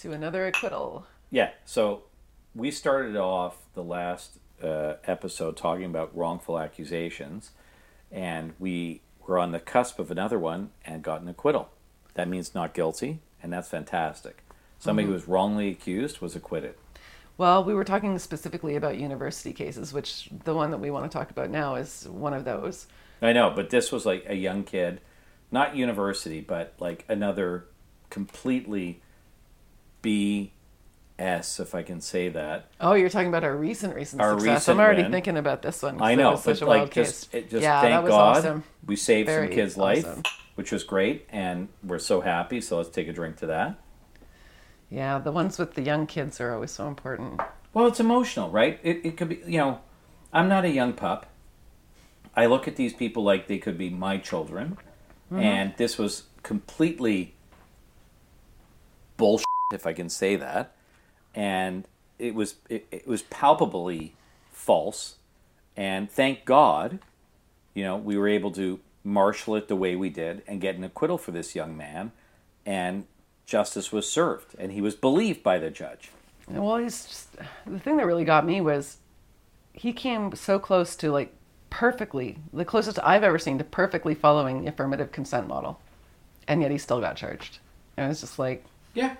To 0.00 0.12
another 0.12 0.46
acquittal. 0.46 1.04
Yeah. 1.30 1.50
So 1.66 2.04
we 2.54 2.70
started 2.70 3.16
off 3.16 3.58
the 3.74 3.82
last 3.82 4.38
uh, 4.62 4.94
episode 5.04 5.58
talking 5.58 5.84
about 5.84 6.16
wrongful 6.16 6.58
accusations, 6.58 7.50
and 8.10 8.54
we 8.58 9.02
were 9.26 9.38
on 9.38 9.52
the 9.52 9.60
cusp 9.60 9.98
of 9.98 10.10
another 10.10 10.38
one 10.38 10.70
and 10.86 11.02
got 11.02 11.20
an 11.20 11.28
acquittal. 11.28 11.68
That 12.14 12.28
means 12.28 12.54
not 12.54 12.72
guilty, 12.72 13.20
and 13.42 13.52
that's 13.52 13.68
fantastic. 13.68 14.42
Somebody 14.78 15.06
who 15.06 15.12
was 15.12 15.28
wrongly 15.28 15.68
accused 15.68 16.20
was 16.20 16.34
acquitted. 16.34 16.76
Well, 17.36 17.62
we 17.62 17.74
were 17.74 17.84
talking 17.84 18.18
specifically 18.18 18.76
about 18.76 18.98
university 18.98 19.52
cases, 19.52 19.92
which 19.92 20.30
the 20.44 20.54
one 20.54 20.70
that 20.70 20.78
we 20.78 20.90
want 20.90 21.10
to 21.10 21.16
talk 21.16 21.30
about 21.30 21.50
now 21.50 21.74
is 21.74 22.08
one 22.08 22.32
of 22.32 22.46
those. 22.46 22.86
I 23.20 23.34
know, 23.34 23.52
but 23.54 23.68
this 23.68 23.92
was 23.92 24.06
like 24.06 24.24
a 24.26 24.34
young 24.34 24.64
kid, 24.64 25.02
not 25.52 25.76
university, 25.76 26.40
but 26.40 26.72
like 26.78 27.04
another 27.06 27.66
completely 28.08 29.02
BS, 30.02 31.60
if 31.60 31.74
I 31.74 31.82
can 31.82 32.00
say 32.00 32.28
that. 32.28 32.70
Oh, 32.80 32.94
you're 32.94 33.10
talking 33.10 33.28
about 33.28 33.44
our 33.44 33.56
recent 33.56 33.94
recent 33.94 34.20
Our 34.20 34.38
success. 34.38 34.54
recent 34.54 34.78
I'm 34.78 34.84
already 34.84 35.02
win. 35.02 35.12
thinking 35.12 35.36
about 35.36 35.62
this 35.62 35.82
one. 35.82 36.00
I 36.00 36.14
know, 36.14 36.40
but 36.44 36.60
like 36.62 36.92
just 36.92 37.34
it 37.34 37.50
just 37.50 37.62
yeah, 37.62 37.80
thank 37.80 38.06
God 38.06 38.38
awesome. 38.38 38.64
we 38.86 38.96
saved 38.96 39.28
some 39.28 39.34
Very 39.34 39.54
kid's 39.54 39.76
life, 39.76 40.06
which 40.54 40.72
was 40.72 40.84
great, 40.84 41.26
and 41.30 41.68
we're 41.82 41.98
so 41.98 42.20
happy. 42.20 42.60
So 42.60 42.78
let's 42.78 42.90
take 42.90 43.08
a 43.08 43.12
drink 43.12 43.36
to 43.38 43.46
that. 43.46 43.78
Yeah, 44.90 45.18
the 45.18 45.30
ones 45.30 45.58
with 45.58 45.74
the 45.74 45.82
young 45.82 46.06
kids 46.06 46.40
are 46.40 46.52
always 46.52 46.72
so 46.72 46.88
important. 46.88 47.40
Well, 47.72 47.86
it's 47.86 48.00
emotional, 48.00 48.50
right? 48.50 48.80
It, 48.82 49.00
it 49.04 49.16
could 49.16 49.28
be, 49.28 49.40
you 49.46 49.58
know, 49.58 49.78
I'm 50.32 50.48
not 50.48 50.64
a 50.64 50.68
young 50.70 50.92
pup. 50.92 51.26
I 52.34 52.46
look 52.46 52.66
at 52.66 52.74
these 52.76 52.92
people 52.92 53.22
like 53.22 53.46
they 53.46 53.58
could 53.58 53.78
be 53.78 53.90
my 53.90 54.18
children. 54.18 54.78
Mm-hmm. 55.32 55.42
And 55.42 55.74
this 55.76 55.96
was 55.96 56.24
completely 56.42 57.34
bullshit, 59.16 59.46
if 59.72 59.86
I 59.86 59.92
can 59.92 60.08
say 60.08 60.36
that. 60.36 60.72
And 61.34 61.86
it 62.18 62.34
was 62.34 62.56
it, 62.68 62.86
it 62.90 63.06
was 63.06 63.22
palpably 63.22 64.14
false. 64.52 65.16
And 65.76 66.10
thank 66.10 66.44
God, 66.44 66.98
you 67.74 67.84
know, 67.84 67.96
we 67.96 68.16
were 68.16 68.28
able 68.28 68.50
to 68.52 68.80
marshal 69.02 69.56
it 69.56 69.68
the 69.68 69.76
way 69.76 69.96
we 69.96 70.10
did 70.10 70.42
and 70.46 70.60
get 70.60 70.76
an 70.76 70.84
acquittal 70.84 71.16
for 71.16 71.30
this 71.30 71.54
young 71.54 71.76
man. 71.76 72.12
And 72.66 73.06
justice 73.46 73.92
was 73.92 74.10
served. 74.10 74.54
And 74.58 74.72
he 74.72 74.80
was 74.80 74.94
believed 74.94 75.42
by 75.42 75.58
the 75.58 75.70
judge. 75.70 76.10
Well, 76.48 76.76
he's 76.76 77.06
just 77.06 77.36
the 77.66 77.78
thing 77.78 77.96
that 77.96 78.06
really 78.06 78.24
got 78.24 78.44
me 78.44 78.60
was 78.60 78.98
he 79.72 79.92
came 79.92 80.34
so 80.34 80.58
close 80.58 80.96
to 80.96 81.12
like 81.12 81.32
perfectly 81.70 82.38
the 82.52 82.64
closest 82.64 82.98
I've 83.02 83.22
ever 83.22 83.38
seen 83.38 83.58
to 83.58 83.64
perfectly 83.64 84.14
following 84.14 84.62
the 84.62 84.68
affirmative 84.68 85.12
consent 85.12 85.46
model, 85.46 85.80
and 86.48 86.60
yet 86.60 86.72
he 86.72 86.78
still 86.78 87.00
got 87.00 87.16
charged. 87.16 87.58
And 87.96 88.10
it's 88.10 88.20
just 88.20 88.38
like 88.38 88.64
Yeah. 88.94 89.14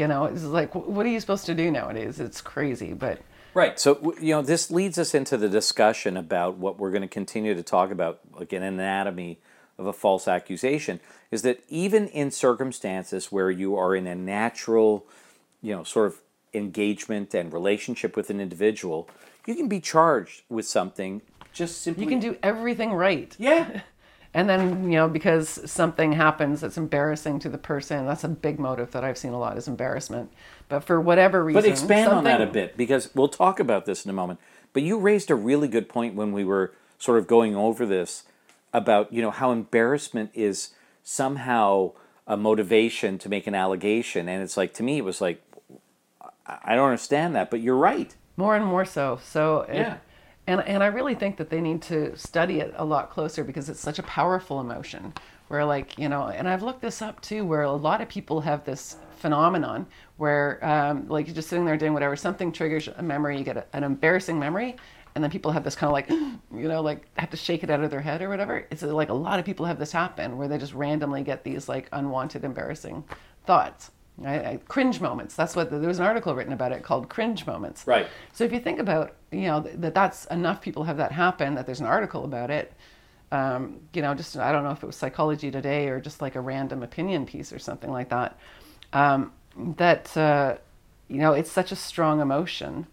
You 0.00 0.08
know, 0.08 0.24
it's 0.24 0.44
like 0.44 0.74
what 0.74 1.04
are 1.04 1.08
you 1.08 1.20
supposed 1.20 1.46
to 1.46 1.54
do 1.54 1.70
nowadays? 1.70 2.20
It's 2.20 2.40
crazy, 2.40 2.92
but 2.92 3.20
Right. 3.54 3.80
So, 3.80 4.14
you 4.20 4.34
know, 4.34 4.42
this 4.42 4.70
leads 4.70 4.98
us 4.98 5.14
into 5.14 5.36
the 5.36 5.48
discussion 5.48 6.16
about 6.16 6.58
what 6.58 6.78
we're 6.78 6.90
going 6.90 7.02
to 7.02 7.08
continue 7.08 7.54
to 7.54 7.62
talk 7.62 7.90
about, 7.90 8.20
like 8.32 8.52
an 8.52 8.62
anatomy 8.62 9.40
of 9.78 9.86
a 9.86 9.92
false 9.92 10.28
accusation, 10.28 11.00
is 11.30 11.42
that 11.42 11.64
even 11.68 12.08
in 12.08 12.30
circumstances 12.30 13.32
where 13.32 13.50
you 13.50 13.76
are 13.76 13.96
in 13.96 14.06
a 14.06 14.14
natural, 14.14 15.06
you 15.62 15.74
know, 15.74 15.82
sort 15.82 16.06
of 16.06 16.20
engagement 16.54 17.34
and 17.34 17.52
relationship 17.52 18.16
with 18.16 18.30
an 18.30 18.40
individual, 18.40 19.08
you 19.46 19.54
can 19.54 19.68
be 19.68 19.80
charged 19.80 20.42
with 20.48 20.66
something 20.66 21.22
just 21.52 21.82
simply. 21.82 22.04
you 22.04 22.08
can 22.08 22.20
do 22.20 22.36
everything 22.42 22.92
right. 22.92 23.34
Yeah. 23.38 23.80
And 24.38 24.48
then, 24.48 24.84
you 24.84 24.96
know, 24.96 25.08
because 25.08 25.68
something 25.68 26.12
happens 26.12 26.60
that's 26.60 26.76
embarrassing 26.78 27.40
to 27.40 27.48
the 27.48 27.58
person, 27.58 28.06
that's 28.06 28.22
a 28.22 28.28
big 28.28 28.60
motive 28.60 28.92
that 28.92 29.02
I've 29.02 29.18
seen 29.18 29.32
a 29.32 29.38
lot 29.38 29.58
is 29.58 29.66
embarrassment. 29.66 30.30
But 30.68 30.84
for 30.84 31.00
whatever 31.00 31.42
reason, 31.42 31.60
But 31.60 31.68
expand 31.68 32.12
on 32.12 32.22
that 32.22 32.40
a 32.40 32.46
bit 32.46 32.76
because 32.76 33.12
we'll 33.16 33.26
talk 33.26 33.58
about 33.58 33.84
this 33.84 34.04
in 34.04 34.10
a 34.10 34.14
moment. 34.14 34.38
But 34.72 34.84
you 34.84 34.96
raised 34.96 35.28
a 35.32 35.34
really 35.34 35.66
good 35.66 35.88
point 35.88 36.14
when 36.14 36.30
we 36.30 36.44
were 36.44 36.72
sort 36.98 37.18
of 37.18 37.26
going 37.26 37.56
over 37.56 37.84
this 37.84 38.22
about 38.72 39.12
you 39.12 39.20
know 39.20 39.32
how 39.32 39.50
embarrassment 39.50 40.30
is 40.34 40.70
somehow 41.02 41.90
a 42.28 42.36
motivation 42.36 43.18
to 43.18 43.28
make 43.28 43.48
an 43.48 43.56
allegation, 43.56 44.28
and 44.28 44.40
it's 44.40 44.56
like 44.56 44.72
to 44.74 44.84
me 44.84 44.98
it 44.98 45.04
was 45.04 45.20
like 45.20 45.42
I 46.46 46.76
don't 46.76 46.84
understand 46.90 47.34
that, 47.34 47.50
but 47.50 47.60
you're 47.60 47.76
right. 47.76 48.14
More 48.36 48.54
and 48.54 48.64
more 48.64 48.84
so. 48.84 49.18
So 49.20 49.62
it- 49.62 49.78
Yeah. 49.78 49.96
And 50.48 50.62
and 50.66 50.82
I 50.82 50.86
really 50.86 51.14
think 51.14 51.36
that 51.36 51.50
they 51.50 51.60
need 51.60 51.82
to 51.82 52.16
study 52.16 52.60
it 52.60 52.72
a 52.76 52.84
lot 52.84 53.10
closer 53.10 53.44
because 53.44 53.68
it's 53.68 53.80
such 53.80 53.98
a 53.98 54.02
powerful 54.02 54.60
emotion. 54.60 55.12
Where 55.48 55.64
like 55.64 55.98
you 55.98 56.08
know, 56.08 56.28
and 56.28 56.48
I've 56.48 56.62
looked 56.62 56.80
this 56.80 57.02
up 57.02 57.20
too, 57.20 57.44
where 57.44 57.62
a 57.62 57.72
lot 57.72 58.00
of 58.00 58.08
people 58.08 58.40
have 58.40 58.64
this 58.64 58.96
phenomenon 59.16 59.86
where 60.16 60.58
um, 60.64 61.06
like 61.08 61.26
you're 61.26 61.34
just 61.34 61.48
sitting 61.48 61.66
there 61.66 61.76
doing 61.76 61.92
whatever, 61.92 62.16
something 62.16 62.50
triggers 62.50 62.88
a 62.88 63.02
memory, 63.02 63.38
you 63.38 63.44
get 63.44 63.58
a, 63.58 63.64
an 63.74 63.84
embarrassing 63.84 64.38
memory, 64.38 64.76
and 65.14 65.22
then 65.22 65.30
people 65.30 65.52
have 65.52 65.64
this 65.64 65.74
kind 65.74 65.88
of 65.88 65.92
like 65.92 66.08
you 66.10 66.68
know 66.68 66.80
like 66.80 67.04
have 67.18 67.30
to 67.30 67.36
shake 67.36 67.62
it 67.62 67.68
out 67.68 67.82
of 67.84 67.90
their 67.90 68.00
head 68.00 68.22
or 68.22 68.30
whatever. 68.30 68.66
It's 68.70 68.82
like 68.82 69.10
a 69.10 69.14
lot 69.14 69.38
of 69.38 69.44
people 69.44 69.66
have 69.66 69.78
this 69.78 69.92
happen 69.92 70.38
where 70.38 70.48
they 70.48 70.56
just 70.56 70.72
randomly 70.72 71.22
get 71.22 71.44
these 71.44 71.68
like 71.68 71.90
unwanted, 71.92 72.42
embarrassing 72.44 73.04
thoughts. 73.44 73.90
I, 74.24 74.34
I, 74.34 74.60
cringe 74.68 75.00
moments. 75.00 75.34
That's 75.34 75.54
what 75.54 75.70
there 75.70 75.80
was 75.80 75.98
an 75.98 76.04
article 76.04 76.34
written 76.34 76.52
about 76.52 76.72
it 76.72 76.82
called 76.82 77.08
cringe 77.08 77.46
moments. 77.46 77.86
Right. 77.86 78.06
So 78.32 78.44
if 78.44 78.52
you 78.52 78.60
think 78.60 78.78
about, 78.78 79.14
you 79.30 79.42
know, 79.42 79.62
th- 79.62 79.76
that 79.78 79.94
that's 79.94 80.24
enough 80.26 80.60
people 80.60 80.84
have 80.84 80.96
that 80.96 81.12
happen, 81.12 81.54
that 81.54 81.66
there's 81.66 81.80
an 81.80 81.86
article 81.86 82.24
about 82.24 82.50
it, 82.50 82.72
um, 83.30 83.80
you 83.92 84.02
know, 84.02 84.14
just, 84.14 84.36
I 84.36 84.52
don't 84.52 84.64
know 84.64 84.70
if 84.70 84.82
it 84.82 84.86
was 84.86 84.96
Psychology 84.96 85.50
Today 85.50 85.88
or 85.88 86.00
just 86.00 86.20
like 86.20 86.34
a 86.34 86.40
random 86.40 86.82
opinion 86.82 87.26
piece 87.26 87.52
or 87.52 87.58
something 87.58 87.90
like 87.90 88.08
that, 88.08 88.38
um, 88.92 89.32
that, 89.76 90.16
uh, 90.16 90.56
you 91.08 91.18
know, 91.18 91.32
it's 91.32 91.50
such 91.50 91.72
a 91.72 91.76
strong 91.76 92.20
emotion 92.20 92.86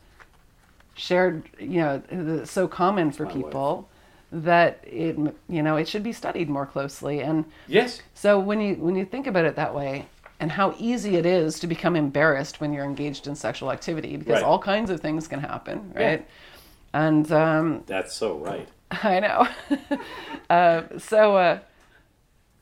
shared, 0.96 1.50
you 1.60 1.80
know, 1.80 2.44
so 2.46 2.68
common 2.68 3.12
for 3.12 3.26
my 3.26 3.32
people 3.32 3.90
that 4.32 4.80
it, 4.84 5.18
you 5.48 5.62
know, 5.64 5.76
it 5.78 5.88
should 5.88 6.04
be 6.04 6.14
studied 6.14 6.50
more 6.50 6.66
closely. 6.66 7.22
And 7.22 7.46
Yes. 7.68 8.02
so 8.14 8.40
when 8.40 8.60
you 8.60 8.76
when 8.76 8.96
you 8.96 9.06
think 9.06 9.28
about 9.28 9.46
it 9.46 9.56
that 9.56 9.74
way, 9.74 10.08
and 10.40 10.52
how 10.52 10.76
easy 10.78 11.16
it 11.16 11.26
is 11.26 11.60
to 11.60 11.68
become 11.68 11.96
embarrassed 11.96 12.60
when 12.60 12.74
you're 12.74 12.86
engaged 12.86 13.28
in 13.28 13.36
sexual 13.36 13.72
activity, 13.72 14.18
because 14.18 14.36
Right. 14.36 14.44
all 14.44 14.60
kinds 14.60 14.90
of 14.90 15.00
things 15.00 15.28
can 15.28 15.40
happen, 15.40 15.92
right? 15.96 16.20
Yeah. 16.20 17.00
And 17.08 17.32
um, 17.32 17.84
That's 17.88 18.14
so 18.16 18.38
right. 18.38 18.68
I 19.04 19.20
know. 19.20 19.48
uh, 20.50 20.84
so 20.98 21.38
uh, 21.38 21.60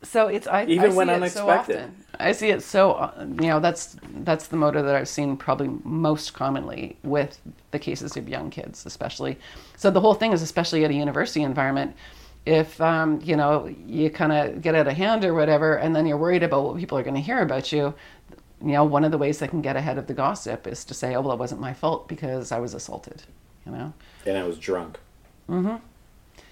so 0.01 0.27
it's 0.27 0.47
I 0.47 0.65
Even 0.65 0.85
I 0.85 0.89
see 0.89 0.95
when 0.97 1.09
it 1.09 1.13
unexpected. 1.13 1.73
So 1.75 1.79
often. 1.79 1.95
I 2.19 2.31
see 2.31 2.49
it 2.49 2.61
so 2.61 2.91
uh, 2.93 3.11
you 3.19 3.47
know 3.47 3.59
that's 3.59 3.95
that's 4.17 4.47
the 4.47 4.57
motive 4.57 4.85
that 4.85 4.95
I've 4.95 5.07
seen 5.07 5.37
probably 5.37 5.69
most 5.83 6.33
commonly 6.33 6.97
with 7.03 7.39
the 7.71 7.79
cases 7.79 8.15
of 8.17 8.27
young 8.29 8.49
kids, 8.49 8.85
especially. 8.85 9.37
So 9.77 9.89
the 9.91 10.01
whole 10.01 10.13
thing 10.13 10.31
is 10.31 10.41
especially 10.41 10.83
at 10.85 10.91
a 10.91 10.93
university 10.93 11.41
environment. 11.41 11.95
If 12.45 12.79
um, 12.81 13.21
you 13.23 13.35
know 13.35 13.73
you 13.85 14.09
kind 14.09 14.31
of 14.31 14.61
get 14.61 14.75
out 14.75 14.87
of 14.87 14.93
hand 14.93 15.23
or 15.23 15.33
whatever, 15.33 15.75
and 15.75 15.95
then 15.95 16.05
you're 16.05 16.17
worried 16.17 16.43
about 16.43 16.63
what 16.65 16.77
people 16.77 16.97
are 16.97 17.03
going 17.03 17.15
to 17.15 17.21
hear 17.21 17.41
about 17.41 17.71
you, 17.71 17.93
you 18.61 18.73
know 18.73 18.83
one 18.83 19.03
of 19.03 19.11
the 19.11 19.17
ways 19.17 19.39
they 19.39 19.47
can 19.47 19.61
get 19.61 19.75
ahead 19.75 19.97
of 19.97 20.07
the 20.07 20.13
gossip 20.13 20.67
is 20.67 20.83
to 20.85 20.93
say, 20.93 21.15
"Oh 21.15 21.21
well, 21.21 21.33
it 21.33 21.39
wasn't 21.39 21.61
my 21.61 21.73
fault 21.73 22.07
because 22.07 22.51
I 22.51 22.59
was 22.59 22.73
assaulted," 22.73 23.23
you 23.65 23.71
know. 23.71 23.93
and 24.25 24.37
I 24.37 24.43
was 24.43 24.57
drunk. 24.57 24.99
Mm-hmm. 25.49 25.77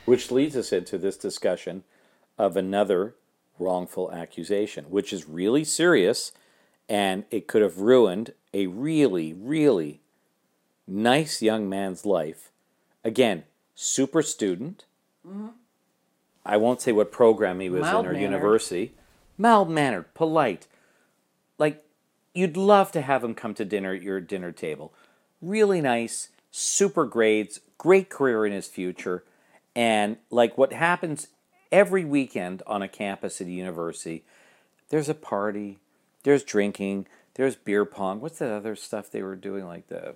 Which 0.05 0.31
leads 0.31 0.55
us 0.55 0.71
into 0.73 0.97
this 0.97 1.17
discussion 1.17 1.83
of 2.37 2.57
another 2.57 3.15
wrongful 3.59 4.11
accusation, 4.11 4.85
which 4.85 5.13
is 5.13 5.27
really 5.27 5.63
serious 5.63 6.31
and 6.91 7.23
it 7.31 7.47
could 7.47 7.61
have 7.61 7.77
ruined 7.77 8.33
a 8.53 8.67
really, 8.67 9.31
really 9.31 10.01
nice 10.85 11.41
young 11.41 11.69
man's 11.69 12.05
life. 12.05 12.51
Again, 13.01 13.45
super 13.75 14.21
student. 14.21 14.83
I 16.45 16.57
won't 16.57 16.81
say 16.81 16.91
what 16.91 17.11
program 17.11 17.59
he 17.59 17.69
was 17.69 17.87
in 17.87 18.05
or 18.05 18.13
university. 18.13 18.93
Mild 19.37 19.69
mannered, 19.69 20.13
polite. 20.13 20.67
Like, 21.57 21.83
you'd 22.33 22.57
love 22.57 22.91
to 22.93 23.01
have 23.01 23.23
him 23.23 23.33
come 23.33 23.53
to 23.55 23.65
dinner 23.65 23.93
at 23.93 24.01
your 24.01 24.19
dinner 24.19 24.51
table. 24.51 24.93
Really 25.41 25.81
nice, 25.81 26.29
super 26.51 27.05
grades, 27.05 27.59
great 27.77 28.09
career 28.09 28.45
in 28.45 28.51
his 28.51 28.67
future. 28.67 29.23
And 29.75 30.17
like 30.29 30.57
what 30.57 30.73
happens 30.73 31.27
every 31.71 32.05
weekend 32.05 32.61
on 32.67 32.81
a 32.81 32.87
campus 32.87 33.41
at 33.41 33.47
a 33.47 33.51
university, 33.51 34.23
there's 34.89 35.09
a 35.09 35.15
party, 35.15 35.79
there's 36.23 36.43
drinking, 36.43 37.07
there's 37.35 37.55
beer 37.55 37.85
pong. 37.85 38.19
What's 38.19 38.39
that 38.39 38.51
other 38.51 38.75
stuff 38.75 39.09
they 39.09 39.23
were 39.23 39.35
doing? 39.35 39.65
Like 39.65 39.87
the 39.87 40.15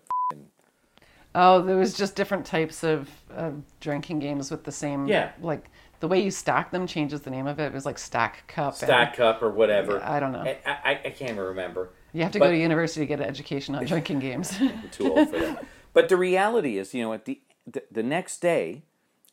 Oh, 1.37 1.61
there 1.61 1.75
was 1.75 1.93
just 1.93 2.15
different 2.15 2.45
types 2.45 2.81
of, 2.83 3.09
of 3.29 3.61
drinking 3.81 4.19
games 4.19 4.49
with 4.49 4.63
the 4.63 4.71
same. 4.71 5.05
Yeah. 5.05 5.31
Like 5.41 5.65
the 6.05 6.09
way 6.09 6.21
you 6.21 6.29
stack 6.29 6.69
them 6.69 6.85
changes 6.85 7.21
the 7.21 7.31
name 7.31 7.47
of 7.47 7.59
it. 7.59 7.63
It 7.65 7.73
was 7.73 7.83
like 7.83 7.97
stack 7.97 8.45
cup. 8.45 8.73
and 8.73 8.75
stack 8.75 9.15
cup 9.15 9.41
or 9.41 9.49
whatever. 9.49 10.03
I 10.03 10.19
don't 10.19 10.33
know. 10.33 10.41
I, 10.41 10.59
I, 10.63 10.91
I 10.91 11.09
can't 11.09 11.31
even 11.31 11.37
remember. 11.37 11.89
You 12.13 12.21
have 12.21 12.31
to 12.33 12.37
But- 12.39 12.45
go 12.45 12.51
to 12.51 12.57
university 12.59 13.01
to 13.01 13.07
get 13.07 13.19
an 13.19 13.25
education 13.25 13.73
on 13.73 13.85
drinking 13.87 14.19
games. 14.19 14.55
I'm 14.61 14.87
too 14.91 15.11
old 15.11 15.31
for 15.31 15.39
that. 15.39 15.65
But 15.93 16.09
the 16.09 16.15
reality 16.15 16.77
is, 16.77 16.93
you 16.93 17.01
know, 17.01 17.11
at 17.13 17.25
the, 17.25 17.41
the 17.65 17.81
the 17.91 18.03
next 18.03 18.39
day, 18.39 18.83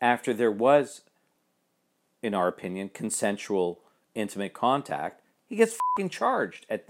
after 0.01 0.33
there 0.33 0.51
was, 0.51 1.03
in 2.23 2.33
our 2.33 2.49
opinion, 2.49 2.89
consensual 2.89 3.81
intimate 4.15 4.55
contact, 4.55 5.21
he 5.45 5.57
gets 5.57 5.77
fucking 5.95 6.09
charged 6.09 6.65
at 6.71 6.89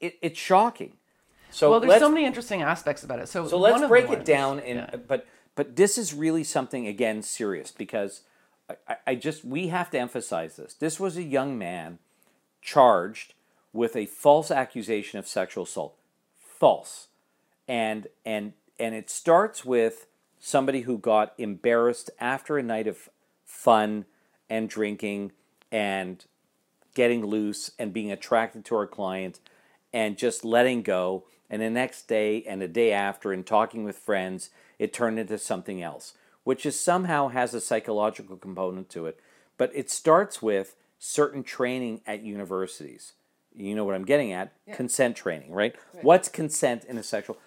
it, 0.00 0.18
it's 0.20 0.38
shocking. 0.38 0.98
So 1.50 1.70
Well, 1.70 1.80
there's 1.80 1.98
so 1.98 2.10
many 2.10 2.26
interesting 2.26 2.60
aspects 2.60 3.04
about 3.04 3.20
it. 3.20 3.28
So, 3.30 3.48
so 3.48 3.58
let's 3.58 3.86
break 3.88 4.10
it 4.10 4.26
down. 4.26 4.58
In, 4.58 4.76
yeah. 4.76 4.96
But 4.96 5.26
but 5.58 5.74
this 5.74 5.98
is 5.98 6.14
really 6.14 6.44
something 6.44 6.86
again 6.86 7.20
serious 7.20 7.72
because 7.72 8.20
I, 8.88 8.96
I- 9.08 9.14
just 9.16 9.44
we 9.44 9.68
have 9.68 9.90
to 9.90 9.98
emphasize 9.98 10.54
this. 10.54 10.72
This 10.72 11.00
was 11.00 11.16
a 11.16 11.22
young 11.24 11.58
man 11.58 11.98
charged 12.62 13.34
with 13.72 13.96
a 13.96 14.06
false 14.06 14.52
accusation 14.52 15.18
of 15.18 15.26
sexual 15.26 15.64
assault. 15.64 15.96
False, 16.38 17.08
and 17.66 18.06
and 18.24 18.52
and 18.78 18.94
it 18.94 19.10
starts 19.10 19.64
with 19.64 20.06
somebody 20.38 20.82
who 20.82 20.96
got 20.96 21.34
embarrassed 21.38 22.08
after 22.20 22.56
a 22.56 22.62
night 22.62 22.86
of 22.86 23.08
fun 23.44 24.04
and 24.48 24.68
drinking 24.68 25.32
and 25.72 26.24
getting 26.94 27.26
loose 27.26 27.72
and 27.80 27.92
being 27.92 28.12
attracted 28.12 28.64
to 28.66 28.76
our 28.76 28.86
client 28.86 29.40
and 29.92 30.16
just 30.16 30.44
letting 30.44 30.82
go. 30.82 31.24
And 31.50 31.60
the 31.60 31.70
next 31.70 32.06
day 32.06 32.44
and 32.44 32.60
the 32.60 32.68
day 32.68 32.92
after, 32.92 33.32
and 33.32 33.44
talking 33.44 33.82
with 33.82 33.96
friends, 33.98 34.50
it 34.78 34.92
turned 34.92 35.18
into 35.18 35.38
something 35.38 35.82
else, 35.82 36.14
which 36.44 36.64
is 36.64 36.78
somehow 36.78 37.28
has 37.28 37.54
a 37.54 37.60
psychological 37.60 38.36
component 38.36 38.88
to 38.90 39.06
it. 39.06 39.20
But 39.56 39.70
it 39.74 39.90
starts 39.90 40.40
with 40.40 40.76
certain 40.98 41.42
training 41.42 42.00
at 42.06 42.22
universities. 42.22 43.12
You 43.54 43.74
know 43.74 43.84
what 43.84 43.94
I'm 43.94 44.04
getting 44.04 44.32
at? 44.32 44.52
Consent 44.72 45.16
training, 45.16 45.52
right? 45.52 45.74
What's 46.02 46.28
consent 46.28 46.84
in 46.84 46.96
a 46.96 47.02
sexual? 47.02 47.38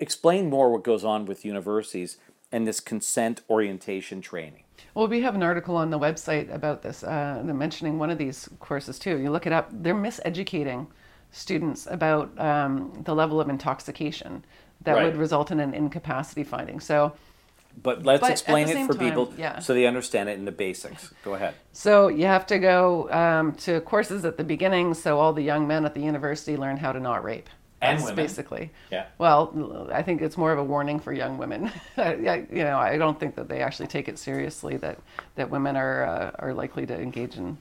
Explain 0.00 0.50
more 0.50 0.72
what 0.72 0.82
goes 0.82 1.04
on 1.04 1.24
with 1.24 1.44
universities 1.44 2.16
and 2.50 2.66
this 2.66 2.80
consent 2.80 3.42
orientation 3.48 4.20
training. 4.20 4.64
Well, 4.94 5.06
we 5.06 5.20
have 5.20 5.34
an 5.34 5.42
article 5.42 5.76
on 5.76 5.90
the 5.90 5.98
website 5.98 6.52
about 6.52 6.82
this, 6.82 7.04
uh, 7.04 7.42
they're 7.44 7.54
mentioning 7.54 7.98
one 7.98 8.10
of 8.10 8.18
these 8.18 8.48
courses 8.58 8.98
too. 8.98 9.18
You 9.18 9.30
look 9.30 9.46
it 9.46 9.52
up, 9.52 9.68
they're 9.72 9.94
miseducating 9.94 10.88
students 11.30 11.86
about 11.88 12.36
um, 12.40 13.02
the 13.04 13.14
level 13.14 13.40
of 13.40 13.48
intoxication 13.48 14.44
that 14.82 14.94
Right. 14.94 15.04
would 15.04 15.16
result 15.16 15.50
in 15.50 15.60
an 15.60 15.74
incapacity 15.74 16.44
finding. 16.44 16.80
So, 16.80 17.12
But 17.82 18.02
let's 18.04 18.20
But 18.20 18.30
explain 18.32 18.68
it 18.68 18.86
for 18.86 18.94
time, 18.94 18.98
people 19.08 19.32
yeah. 19.38 19.60
so 19.60 19.74
they 19.74 19.86
understand 19.86 20.28
it 20.28 20.38
in 20.38 20.44
the 20.44 20.52
basics. 20.52 21.12
Go 21.24 21.34
ahead. 21.34 21.54
so 21.72 22.08
you 22.08 22.26
have 22.26 22.44
to 22.46 22.58
go 22.58 23.08
um, 23.12 23.52
to 23.66 23.80
courses 23.82 24.24
at 24.24 24.36
the 24.36 24.42
beginning, 24.44 24.92
so 24.94 25.20
all 25.20 25.32
the 25.32 25.42
young 25.42 25.68
men 25.68 25.84
at 25.84 25.94
the 25.94 26.00
university 26.00 26.56
learn 26.56 26.76
how 26.78 26.90
to 26.92 26.98
not 27.00 27.22
rape. 27.22 27.48
And 27.82 27.96
That's 27.98 28.10
women. 28.10 28.16
basically. 28.16 28.70
Yeah. 28.90 29.06
Well, 29.18 29.88
I 29.92 30.02
think 30.02 30.20
it's 30.20 30.36
more 30.36 30.52
of 30.52 30.58
a 30.58 30.64
warning 30.64 31.00
for 31.00 31.12
young 31.14 31.38
women. 31.38 31.70
I, 31.96 32.44
you 32.52 32.64
know, 32.64 32.76
I 32.78 32.98
don't 32.98 33.18
think 33.18 33.36
that 33.36 33.48
they 33.48 33.62
actually 33.62 33.86
take 33.86 34.06
it 34.08 34.18
seriously 34.18 34.76
that 34.78 34.98
that 35.36 35.48
women 35.48 35.76
are 35.76 36.04
uh, 36.04 36.30
are 36.40 36.52
likely 36.52 36.84
to 36.86 36.94
engage 37.00 37.36
in 37.36 37.56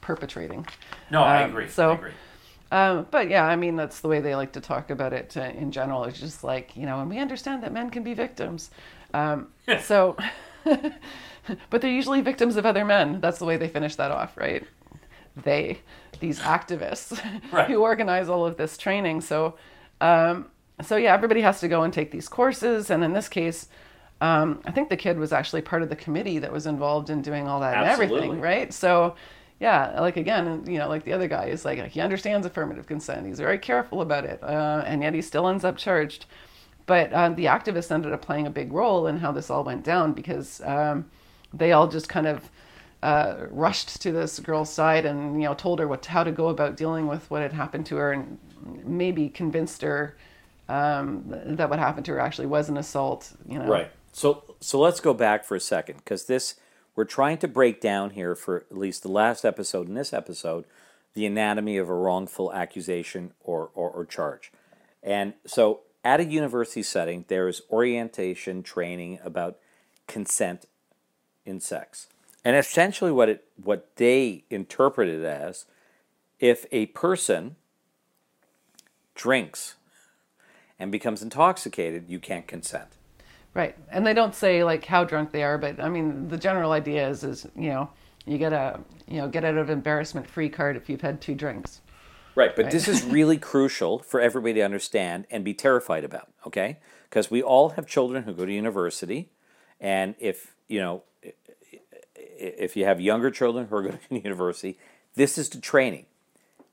perpetrating. 0.00 0.66
No, 1.10 1.22
I 1.22 1.42
Um, 1.42 1.50
agree. 1.50 1.68
so- 1.68 1.90
I 1.92 1.94
agree. 1.94 2.10
Um, 2.70 3.06
but 3.10 3.30
yeah, 3.30 3.44
I 3.46 3.56
mean 3.56 3.76
that's 3.76 4.00
the 4.00 4.08
way 4.08 4.20
they 4.20 4.34
like 4.34 4.52
to 4.52 4.60
talk 4.60 4.90
about 4.90 5.12
it 5.12 5.36
uh, 5.36 5.40
in 5.42 5.72
general. 5.72 6.04
It's 6.04 6.20
just 6.20 6.44
like 6.44 6.76
you 6.76 6.84
know, 6.86 7.00
and 7.00 7.08
we 7.08 7.18
understand 7.18 7.62
that 7.62 7.72
men 7.72 7.90
can 7.90 8.02
be 8.02 8.14
victims. 8.14 8.70
Um, 9.14 9.48
so, 9.80 10.16
but 11.70 11.80
they're 11.80 11.90
usually 11.90 12.20
victims 12.20 12.56
of 12.56 12.66
other 12.66 12.84
men. 12.84 13.20
That's 13.20 13.38
the 13.38 13.44
way 13.44 13.56
they 13.56 13.68
finish 13.68 13.96
that 13.96 14.10
off, 14.10 14.36
right? 14.36 14.64
They, 15.44 15.78
these 16.20 16.40
activists 16.40 17.18
Right. 17.52 17.68
who 17.68 17.80
organize 17.82 18.28
all 18.28 18.44
of 18.44 18.56
this 18.56 18.76
training. 18.76 19.20
So, 19.22 19.54
um, 20.00 20.46
so 20.82 20.96
yeah, 20.96 21.14
everybody 21.14 21.40
has 21.42 21.60
to 21.60 21.68
go 21.68 21.82
and 21.84 21.92
take 21.92 22.10
these 22.10 22.28
courses. 22.28 22.90
And 22.90 23.02
in 23.04 23.12
this 23.12 23.28
case, 23.28 23.68
um, 24.20 24.60
I 24.66 24.72
think 24.72 24.88
the 24.88 24.96
kid 24.96 25.16
was 25.18 25.32
actually 25.32 25.62
part 25.62 25.82
of 25.82 25.88
the 25.88 25.96
committee 25.96 26.38
that 26.40 26.52
was 26.52 26.66
involved 26.66 27.08
in 27.08 27.22
doing 27.22 27.46
all 27.48 27.60
that 27.60 27.76
and 27.76 27.86
everything, 27.86 28.40
right? 28.40 28.74
So, 28.74 29.14
yeah, 29.60 30.00
like 30.00 30.16
again, 30.16 30.64
you 30.66 30.78
know, 30.78 30.88
like 30.88 31.04
the 31.04 31.12
other 31.12 31.26
guy 31.26 31.46
is 31.46 31.64
like 31.64 31.84
he 31.88 32.00
understands 32.00 32.46
affirmative 32.46 32.86
consent. 32.86 33.26
He's 33.26 33.40
very 33.40 33.58
careful 33.58 34.00
about 34.02 34.24
it, 34.24 34.42
uh, 34.42 34.84
and 34.86 35.02
yet 35.02 35.14
he 35.14 35.22
still 35.22 35.48
ends 35.48 35.64
up 35.64 35.76
charged. 35.76 36.26
But 36.86 37.12
uh, 37.12 37.30
the 37.30 37.46
activists 37.46 37.90
ended 37.90 38.12
up 38.12 38.22
playing 38.22 38.46
a 38.46 38.50
big 38.50 38.72
role 38.72 39.06
in 39.06 39.18
how 39.18 39.32
this 39.32 39.50
all 39.50 39.64
went 39.64 39.84
down 39.84 40.12
because 40.12 40.62
um, 40.62 41.10
they 41.52 41.72
all 41.72 41.88
just 41.88 42.08
kind 42.08 42.26
of 42.26 42.48
uh, 43.02 43.46
rushed 43.50 44.00
to 44.02 44.12
this 44.12 44.38
girl's 44.38 44.72
side 44.72 45.04
and 45.04 45.40
you 45.42 45.48
know 45.48 45.54
told 45.54 45.80
her 45.80 45.88
what 45.88 46.06
how 46.06 46.24
to 46.24 46.32
go 46.32 46.48
about 46.48 46.76
dealing 46.76 47.06
with 47.06 47.30
what 47.30 47.42
had 47.42 47.52
happened 47.52 47.84
to 47.86 47.96
her 47.96 48.12
and 48.12 48.38
maybe 48.84 49.28
convinced 49.28 49.82
her 49.82 50.16
um, 50.68 51.24
that 51.28 51.68
what 51.68 51.78
happened 51.78 52.06
to 52.06 52.12
her 52.12 52.20
actually 52.20 52.46
was 52.46 52.68
an 52.68 52.76
assault. 52.76 53.32
You 53.48 53.58
know, 53.58 53.66
Right. 53.66 53.90
So 54.12 54.44
so 54.60 54.78
let's 54.78 55.00
go 55.00 55.14
back 55.14 55.44
for 55.44 55.56
a 55.56 55.60
second 55.60 55.96
because 55.96 56.26
this 56.26 56.54
we're 56.98 57.04
trying 57.04 57.38
to 57.38 57.46
break 57.46 57.80
down 57.80 58.10
here 58.10 58.34
for 58.34 58.56
at 58.56 58.76
least 58.76 59.04
the 59.04 59.08
last 59.08 59.44
episode 59.44 59.86
and 59.86 59.96
this 59.96 60.12
episode 60.12 60.64
the 61.14 61.24
anatomy 61.26 61.76
of 61.76 61.88
a 61.88 61.94
wrongful 61.94 62.52
accusation 62.52 63.32
or, 63.40 63.70
or, 63.72 63.88
or 63.88 64.04
charge. 64.04 64.50
And 65.00 65.34
so 65.46 65.82
at 66.02 66.18
a 66.18 66.24
university 66.24 66.82
setting, 66.82 67.24
there 67.28 67.46
is 67.46 67.62
orientation 67.70 68.64
training 68.64 69.20
about 69.22 69.58
consent 70.08 70.66
in 71.46 71.60
sex. 71.60 72.08
And 72.44 72.56
essentially 72.56 73.12
what 73.12 73.28
it 73.28 73.44
what 73.62 73.94
they 73.94 74.42
interpret 74.50 75.08
it 75.08 75.24
as 75.24 75.66
if 76.40 76.66
a 76.72 76.86
person 76.86 77.54
drinks 79.14 79.76
and 80.80 80.90
becomes 80.90 81.22
intoxicated, 81.22 82.06
you 82.08 82.18
can't 82.18 82.48
consent. 82.48 82.97
Right. 83.54 83.76
And 83.90 84.06
they 84.06 84.14
don't 84.14 84.34
say 84.34 84.62
like 84.62 84.84
how 84.84 85.04
drunk 85.04 85.32
they 85.32 85.42
are, 85.42 85.58
but 85.58 85.80
I 85.80 85.88
mean 85.88 86.28
the 86.28 86.38
general 86.38 86.72
idea 86.72 87.08
is 87.08 87.24
is, 87.24 87.46
you 87.56 87.70
know, 87.70 87.90
you 88.26 88.38
get 88.38 88.52
a 88.52 88.80
you 89.08 89.18
know, 89.18 89.28
get 89.28 89.44
out 89.44 89.56
of 89.56 89.70
embarrassment 89.70 90.28
free 90.28 90.48
card 90.48 90.76
if 90.76 90.88
you've 90.88 91.00
had 91.00 91.20
two 91.20 91.34
drinks. 91.34 91.80
Right, 92.34 92.54
but 92.54 92.70
this 92.70 92.86
is 92.86 93.02
really 93.02 93.36
crucial 93.52 93.98
for 93.98 94.20
everybody 94.20 94.54
to 94.54 94.62
understand 94.62 95.26
and 95.28 95.44
be 95.44 95.54
terrified 95.54 96.04
about, 96.04 96.28
okay? 96.46 96.78
Because 97.10 97.32
we 97.32 97.42
all 97.42 97.70
have 97.70 97.84
children 97.84 98.22
who 98.22 98.32
go 98.32 98.46
to 98.46 98.52
university, 98.52 99.30
and 99.80 100.14
if, 100.20 100.54
you 100.68 100.78
know, 100.78 101.02
if 102.14 102.76
you 102.76 102.84
have 102.84 103.00
younger 103.00 103.32
children 103.32 103.66
who 103.66 103.74
are 103.74 103.82
going 103.88 103.98
to 104.08 104.14
university, 104.14 104.78
this 105.16 105.36
is 105.36 105.48
the 105.48 105.60
training. 105.60 106.06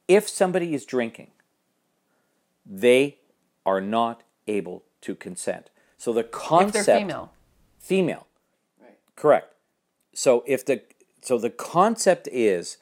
If 0.07 0.30
somebody 0.30 0.75
is 0.75 0.86
drinking, 0.86 1.31
they 2.63 3.18
are 3.66 3.81
not 3.81 4.22
able 4.48 4.83
to 5.01 5.16
consent. 5.16 5.72
So 5.98 6.14
the 6.14 6.22
If 6.22 6.32
concept 6.32 6.86
they're 6.86 7.00
female. 7.00 7.32
female. 7.80 8.28
Right. 8.82 8.98
Correct. 9.16 9.54
So 10.14 10.44
if 10.48 10.66
the 10.66 10.82
so 11.22 11.38
the 11.38 11.50
concept 11.50 12.28
is 12.32 12.78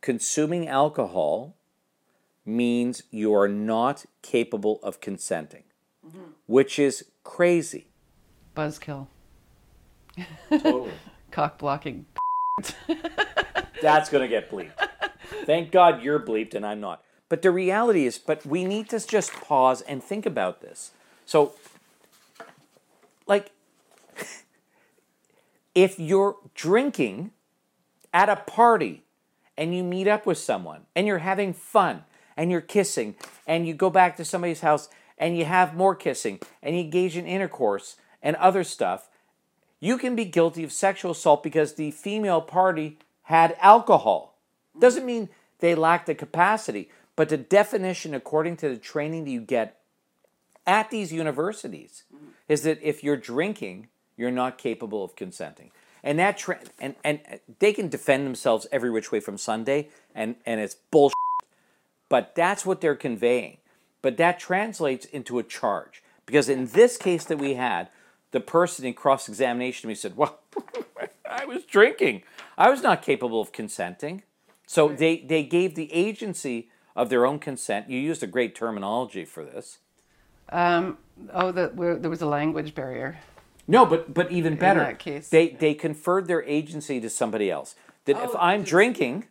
consuming 0.00 0.68
alcohol 0.68 1.56
means 2.44 3.02
you 3.10 3.34
are 3.34 3.48
not 3.48 4.06
capable 4.22 4.80
of 4.82 5.00
consenting, 5.00 5.64
mm-hmm. 6.06 6.30
which 6.46 6.78
is 6.78 7.04
crazy. 7.24 7.88
Buzzkill. 8.56 9.08
Totally. 10.48 10.92
Cock 11.30 11.58
blocking. 11.58 12.06
That's 13.82 14.08
going 14.08 14.22
to 14.22 14.28
get 14.28 14.50
bleeped. 14.50 14.72
Thank 15.44 15.70
God 15.70 16.02
you're 16.02 16.18
bleeped 16.18 16.54
and 16.54 16.66
I'm 16.66 16.80
not. 16.80 17.02
But 17.28 17.42
the 17.42 17.50
reality 17.50 18.06
is, 18.06 18.18
but 18.18 18.44
we 18.46 18.64
need 18.64 18.88
to 18.88 19.06
just 19.06 19.32
pause 19.32 19.82
and 19.82 20.02
think 20.02 20.24
about 20.24 20.60
this. 20.60 20.92
So, 21.26 21.52
like, 23.28 23.52
if 25.74 25.98
you're 26.00 26.36
drinking 26.54 27.30
at 28.12 28.28
a 28.28 28.36
party 28.36 29.04
and 29.56 29.74
you 29.74 29.84
meet 29.84 30.08
up 30.08 30.26
with 30.26 30.38
someone 30.38 30.86
and 30.96 31.06
you're 31.06 31.18
having 31.18 31.52
fun 31.52 32.04
and 32.36 32.50
you're 32.50 32.60
kissing 32.60 33.14
and 33.46 33.66
you 33.66 33.74
go 33.74 33.90
back 33.90 34.16
to 34.16 34.24
somebody's 34.24 34.60
house 34.60 34.88
and 35.18 35.36
you 35.36 35.44
have 35.44 35.76
more 35.76 35.94
kissing 35.94 36.40
and 36.62 36.74
you 36.74 36.82
engage 36.82 37.16
in 37.16 37.26
intercourse 37.26 37.96
and 38.22 38.34
other 38.36 38.64
stuff, 38.64 39.08
you 39.80 39.98
can 39.98 40.16
be 40.16 40.24
guilty 40.24 40.64
of 40.64 40.72
sexual 40.72 41.12
assault 41.12 41.42
because 41.42 41.74
the 41.74 41.90
female 41.90 42.40
party 42.40 42.98
had 43.22 43.56
alcohol. 43.60 44.38
Doesn't 44.78 45.06
mean 45.06 45.28
they 45.60 45.74
lack 45.74 46.06
the 46.06 46.14
capacity, 46.14 46.90
but 47.14 47.28
the 47.28 47.36
definition, 47.36 48.14
according 48.14 48.56
to 48.58 48.68
the 48.68 48.76
training 48.76 49.24
that 49.24 49.30
you 49.30 49.40
get 49.40 49.77
at 50.68 50.90
these 50.90 51.12
universities, 51.12 52.04
mm-hmm. 52.14 52.26
is 52.46 52.62
that 52.62 52.78
if 52.82 53.02
you're 53.02 53.16
drinking, 53.16 53.88
you're 54.16 54.30
not 54.30 54.58
capable 54.58 55.02
of 55.02 55.16
consenting. 55.16 55.70
And 56.04 56.18
that 56.18 56.38
tra- 56.38 56.60
and, 56.78 56.94
and 57.02 57.20
they 57.58 57.72
can 57.72 57.88
defend 57.88 58.26
themselves 58.26 58.66
every 58.70 58.90
which 58.90 59.10
way 59.10 59.18
from 59.18 59.38
Sunday, 59.38 59.88
and, 60.14 60.36
and 60.46 60.60
it's 60.60 60.74
bullshit. 60.74 61.14
But 62.08 62.34
that's 62.34 62.64
what 62.64 62.80
they're 62.80 62.94
conveying. 62.94 63.58
But 64.02 64.16
that 64.18 64.38
translates 64.38 65.06
into 65.06 65.38
a 65.38 65.42
charge. 65.42 66.02
Because 66.24 66.48
in 66.48 66.66
this 66.66 66.96
case 66.96 67.24
that 67.24 67.38
we 67.38 67.54
had, 67.54 67.88
the 68.30 68.40
person 68.40 68.84
in 68.84 68.94
cross 68.94 69.28
examination 69.28 69.88
me 69.88 69.94
said, 69.94 70.16
Well, 70.16 70.40
I 71.30 71.46
was 71.46 71.64
drinking. 71.64 72.22
I 72.56 72.70
was 72.70 72.82
not 72.82 73.02
capable 73.02 73.40
of 73.40 73.52
consenting. 73.52 74.22
So 74.66 74.88
they, 74.88 75.20
they 75.20 75.44
gave 75.44 75.74
the 75.74 75.92
agency 75.92 76.70
of 76.94 77.08
their 77.08 77.24
own 77.24 77.38
consent. 77.38 77.88
You 77.88 77.98
used 77.98 78.22
a 78.22 78.26
great 78.26 78.54
terminology 78.54 79.24
for 79.24 79.44
this. 79.44 79.78
Um, 80.50 80.98
oh, 81.32 81.52
the, 81.52 81.98
there 82.00 82.10
was 82.10 82.22
a 82.22 82.26
language 82.26 82.74
barrier. 82.74 83.18
No, 83.66 83.84
but 83.84 84.14
but 84.14 84.30
even 84.32 84.56
better, 84.56 84.80
that 84.80 84.98
case. 84.98 85.28
they 85.28 85.48
they 85.50 85.74
conferred 85.74 86.26
their 86.26 86.42
agency 86.44 87.00
to 87.00 87.10
somebody 87.10 87.50
else. 87.50 87.74
That 88.06 88.16
if 88.16 88.30
Oh, 88.34 88.38
I'm 88.40 88.60
just- 88.60 88.70
drinking, 88.70 89.26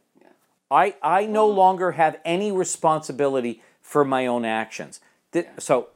I 0.69 0.95
I 1.01 1.25
no 1.25 1.47
longer 1.47 1.93
have 1.93 2.19
any 2.23 2.51
responsibility 2.51 3.61
for 3.81 4.05
my 4.05 4.27
own 4.27 4.45
actions. 4.45 4.99
Th- 5.31 5.47
So 5.57 5.87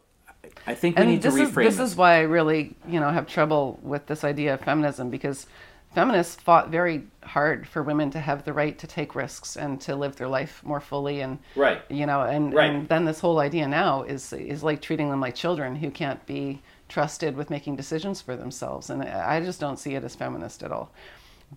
I 0.65 0.73
think 0.73 0.95
we 0.95 1.01
and 1.03 1.11
need 1.11 1.21
to 1.21 1.29
this 1.29 1.39
is 1.49 1.53
this 1.53 1.77
this. 1.77 1.91
is 1.91 1.95
why 1.95 2.15
I 2.15 2.21
really 2.21 2.75
you 2.87 2.99
know 2.99 3.11
have 3.11 3.27
trouble 3.27 3.79
with 3.83 4.07
this 4.07 4.23
idea 4.23 4.55
of 4.55 4.61
feminism 4.61 5.09
because 5.11 5.45
feminists 5.93 6.35
fought 6.35 6.69
very 6.69 7.03
hard 7.23 7.67
for 7.67 7.83
women 7.83 8.09
to 8.11 8.19
have 8.19 8.43
the 8.43 8.53
right 8.53 8.77
to 8.79 8.87
take 8.87 9.13
risks 9.15 9.55
and 9.57 9.79
to 9.81 9.95
live 9.95 10.15
their 10.15 10.27
life 10.27 10.63
more 10.63 10.79
fully 10.79 11.21
and 11.21 11.37
Right. 11.55 11.81
you 11.89 12.05
know 12.05 12.21
and, 12.21 12.53
Right. 12.53 12.69
and 12.69 12.87
then 12.87 13.05
this 13.05 13.19
whole 13.19 13.39
idea 13.39 13.67
now 13.67 14.03
is 14.03 14.33
is 14.33 14.63
like 14.63 14.81
treating 14.81 15.09
them 15.09 15.19
like 15.21 15.35
children 15.35 15.75
who 15.75 15.91
can't 15.91 16.25
be 16.25 16.61
trusted 16.89 17.35
with 17.35 17.49
making 17.49 17.75
decisions 17.75 18.21
for 18.21 18.35
themselves 18.35 18.89
and 18.89 19.03
I 19.03 19.41
just 19.41 19.59
don't 19.59 19.77
see 19.77 19.95
it 19.95 20.03
as 20.03 20.15
feminist 20.15 20.63
at 20.63 20.71
all. 20.71 20.91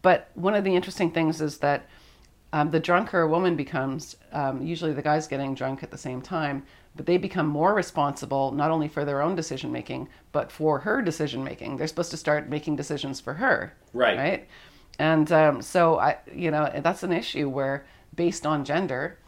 But 0.03 0.29
one 0.35 0.55
of 0.55 0.65
the 0.65 0.75
interesting 0.75 1.11
things 1.13 1.41
is 1.41 1.59
that 1.59 1.87
um, 2.53 2.71
the 2.71 2.79
drunker 2.81 3.21
a 3.23 3.29
woman 3.29 3.57
becomes, 3.57 4.17
um, 4.33 4.63
usually 4.63 4.93
the 4.93 5.03
guy's 5.03 5.27
getting 5.27 5.55
drunk 5.57 5.83
at 5.83 5.91
the 5.91 5.99
same 5.99 6.23
time, 6.23 6.63
but 6.95 7.07
they 7.07 7.17
become 7.17 7.47
more 7.47 7.75
responsible 7.75 8.53
not 8.53 8.71
only 8.71 8.89
for 8.89 9.05
their 9.05 9.21
own 9.21 9.35
decision 9.35 9.73
making, 9.73 10.09
but 10.33 10.53
for 10.53 10.81
her 10.81 11.03
decision 11.03 11.43
making. 11.43 11.77
They're 11.77 11.87
supposed 11.87 12.13
to 12.13 12.17
start 12.17 12.49
making 12.49 12.77
decisions 12.77 13.21
for 13.21 13.35
her. 13.35 13.75
Right. 13.93 14.17
Right. 14.17 14.49
And 14.99 15.31
um, 15.33 15.63
so 15.63 15.99
I, 15.99 16.19
you 16.33 16.51
know, 16.51 16.71
that's 16.83 17.03
an 17.03 17.13
issue 17.13 17.49
where, 17.49 17.85
based 18.15 18.47
on 18.47 18.65
gender, 18.65 19.19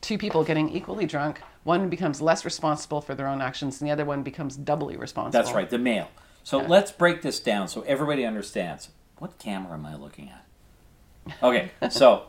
two 0.00 0.18
people 0.18 0.44
getting 0.44 0.68
equally 0.70 1.06
drunk, 1.06 1.40
one 1.64 1.88
becomes 1.88 2.20
less 2.20 2.44
responsible 2.44 3.00
for 3.00 3.14
their 3.14 3.26
own 3.26 3.42
actions, 3.42 3.80
and 3.80 3.88
the 3.88 3.92
other 3.92 4.04
one 4.04 4.22
becomes 4.22 4.56
doubly 4.56 4.96
responsible. 4.96 5.42
That's 5.42 5.54
right, 5.54 5.68
the 5.68 5.78
male. 5.78 6.08
So 6.42 6.58
let's 6.58 6.90
break 6.90 7.22
this 7.22 7.40
down 7.40 7.68
so 7.68 7.82
everybody 7.82 8.24
understands. 8.24 8.90
What 9.18 9.38
camera 9.38 9.74
am 9.74 9.84
I 9.84 9.96
looking 9.96 10.30
at? 10.30 11.42
Okay, 11.42 11.72
so 11.90 12.24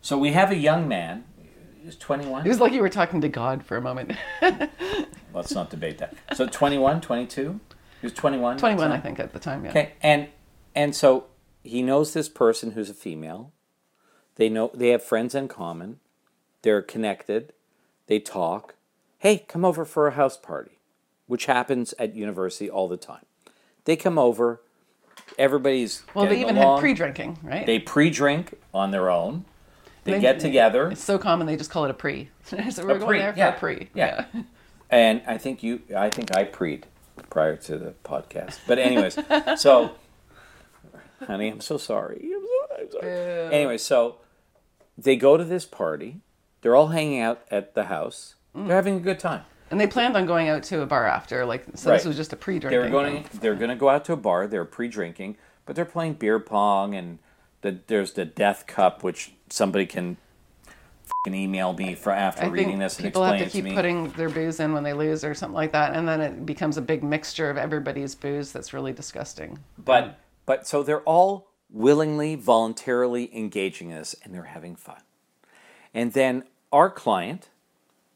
so 0.00 0.16
we 0.16 0.32
have 0.32 0.50
a 0.50 0.56
young 0.56 0.86
man. 0.86 1.24
He's 1.88 1.96
21. 1.96 2.44
It 2.44 2.50
was 2.50 2.60
like 2.60 2.74
you 2.74 2.82
were 2.82 2.90
talking 2.90 3.22
to 3.22 3.30
God 3.30 3.64
for 3.64 3.78
a 3.78 3.80
moment. 3.80 4.12
Let's 5.32 5.54
not 5.54 5.70
debate 5.70 5.96
that. 5.96 6.14
So 6.34 6.46
21, 6.46 7.00
22? 7.00 7.58
He 8.02 8.06
was 8.06 8.12
21. 8.12 8.58
21, 8.58 8.92
I 8.92 8.98
think, 9.00 9.18
at 9.18 9.32
the 9.32 9.38
time. 9.38 9.64
Yeah. 9.64 9.70
Okay, 9.70 9.92
and 10.02 10.28
and 10.74 10.94
so 10.94 11.28
he 11.64 11.80
knows 11.80 12.12
this 12.12 12.28
person 12.28 12.72
who's 12.72 12.90
a 12.90 12.94
female. 12.94 13.52
They 14.34 14.50
know 14.50 14.70
they 14.74 14.88
have 14.90 15.02
friends 15.02 15.34
in 15.34 15.48
common. 15.48 16.00
They're 16.60 16.82
connected. 16.82 17.54
They 18.06 18.18
talk. 18.20 18.74
Hey, 19.16 19.38
come 19.48 19.64
over 19.64 19.86
for 19.86 20.08
a 20.08 20.12
house 20.12 20.36
party, 20.36 20.80
which 21.26 21.46
happens 21.46 21.94
at 21.98 22.14
university 22.14 22.68
all 22.68 22.86
the 22.88 22.98
time. 22.98 23.24
They 23.86 23.96
come 23.96 24.18
over. 24.18 24.60
Everybody's 25.38 26.02
Well, 26.12 26.26
they 26.26 26.42
even 26.42 26.58
along. 26.58 26.76
had 26.76 26.80
pre-drinking, 26.82 27.38
right? 27.42 27.64
They 27.64 27.78
pre-drink 27.78 28.58
on 28.74 28.90
their 28.90 29.08
own. 29.08 29.46
They 30.08 30.14
They- 30.14 30.20
get 30.20 30.40
together, 30.40 30.90
It's 30.90 31.04
so 31.04 31.18
common 31.18 31.46
they 31.46 31.56
just 31.56 31.70
call 31.70 31.84
it 31.84 31.90
a 31.90 31.94
pre. 31.94 32.28
so 32.44 32.56
we're 32.84 32.96
A 32.96 32.98
going 32.98 33.06
pre, 33.06 33.18
there 33.18 33.32
for 33.32 33.38
yeah, 33.38 33.54
a 33.54 33.58
pre. 33.58 33.88
yeah. 33.94 34.24
and 34.90 35.22
I 35.26 35.38
think 35.38 35.62
you. 35.62 35.82
I 35.96 36.10
think 36.10 36.36
I 36.36 36.44
preed 36.44 36.84
prior 37.30 37.56
to 37.56 37.78
the 37.78 37.94
podcast. 38.04 38.58
But 38.66 38.78
anyways, 38.78 39.18
so 39.60 39.92
honey, 41.26 41.48
I'm 41.50 41.60
so 41.60 41.76
sorry. 41.78 42.20
I'm 42.24 42.42
so- 42.42 42.80
I'm 42.80 42.90
sorry. 42.92 43.54
Anyway, 43.54 43.78
so 43.78 44.16
they 44.96 45.16
go 45.16 45.36
to 45.36 45.44
this 45.44 45.64
party. 45.66 46.20
They're 46.60 46.74
all 46.76 46.88
hanging 46.88 47.20
out 47.20 47.42
at 47.50 47.74
the 47.74 47.84
house. 47.84 48.34
Mm. 48.56 48.66
They're 48.66 48.76
having 48.76 48.96
a 48.96 49.00
good 49.00 49.18
time. 49.20 49.42
And 49.70 49.78
they 49.80 49.86
planned 49.86 50.16
on 50.16 50.24
going 50.26 50.48
out 50.48 50.62
to 50.64 50.80
a 50.80 50.86
bar 50.86 51.06
after, 51.06 51.44
like 51.44 51.64
so. 51.74 51.90
Right. 51.90 51.96
This 51.98 52.06
was 52.06 52.16
just 52.16 52.32
a 52.32 52.36
pre-drinking. 52.36 52.70
They 52.80 52.84
were 52.84 52.90
going. 52.90 53.24
thing. 53.24 53.40
They're 53.40 53.54
going 53.54 53.68
to 53.70 53.76
go 53.76 53.88
out 53.90 54.04
to 54.06 54.12
a 54.14 54.16
bar. 54.16 54.46
They're 54.46 54.64
pre-drinking, 54.64 55.36
but 55.66 55.76
they're 55.76 55.84
playing 55.84 56.14
beer 56.14 56.40
pong, 56.40 56.94
and 56.94 57.18
the, 57.60 57.78
there's 57.86 58.12
the 58.14 58.24
death 58.24 58.66
cup, 58.66 59.02
which 59.04 59.32
somebody 59.50 59.86
can 59.86 60.16
email 61.26 61.72
me 61.74 61.94
for 61.94 62.10
after 62.10 62.44
I 62.44 62.48
reading 62.48 62.78
this 62.78 62.96
and 62.96 63.04
people 63.04 63.22
have 63.22 63.34
explain 63.34 63.50
to 63.50 63.68
keep 63.68 63.70
to 63.70 63.74
putting 63.74 64.10
their 64.12 64.30
booze 64.30 64.60
in 64.60 64.72
when 64.72 64.82
they 64.82 64.94
lose 64.94 65.24
or 65.24 65.34
something 65.34 65.54
like 65.54 65.72
that, 65.72 65.94
and 65.94 66.08
then 66.08 66.20
it 66.20 66.46
becomes 66.46 66.76
a 66.76 66.82
big 66.82 67.02
mixture 67.02 67.50
of 67.50 67.56
everybody's 67.56 68.14
booze 68.14 68.52
that's 68.52 68.72
really 68.72 68.92
disgusting. 68.92 69.58
But 69.76 70.18
but 70.46 70.66
so 70.66 70.82
they're 70.82 71.02
all 71.02 71.48
willingly, 71.70 72.34
voluntarily 72.34 73.34
engaging 73.36 73.92
us, 73.92 74.14
and 74.22 74.34
they're 74.34 74.44
having 74.44 74.76
fun. 74.76 75.02
And 75.92 76.12
then 76.12 76.44
our 76.72 76.90
client, 76.90 77.48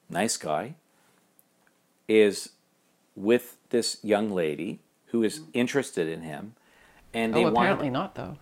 nice 0.08 0.36
guy, 0.36 0.76
is 2.08 2.50
with 3.14 3.56
this 3.70 3.98
young 4.02 4.30
lady 4.30 4.80
who 5.06 5.22
is 5.22 5.40
interested 5.52 6.08
in 6.08 6.22
him, 6.22 6.54
and 7.12 7.34
oh, 7.34 7.36
they 7.36 7.44
oh, 7.44 7.50
want. 7.50 7.56
apparently 7.56 7.90
not 7.90 8.14
though. 8.14 8.38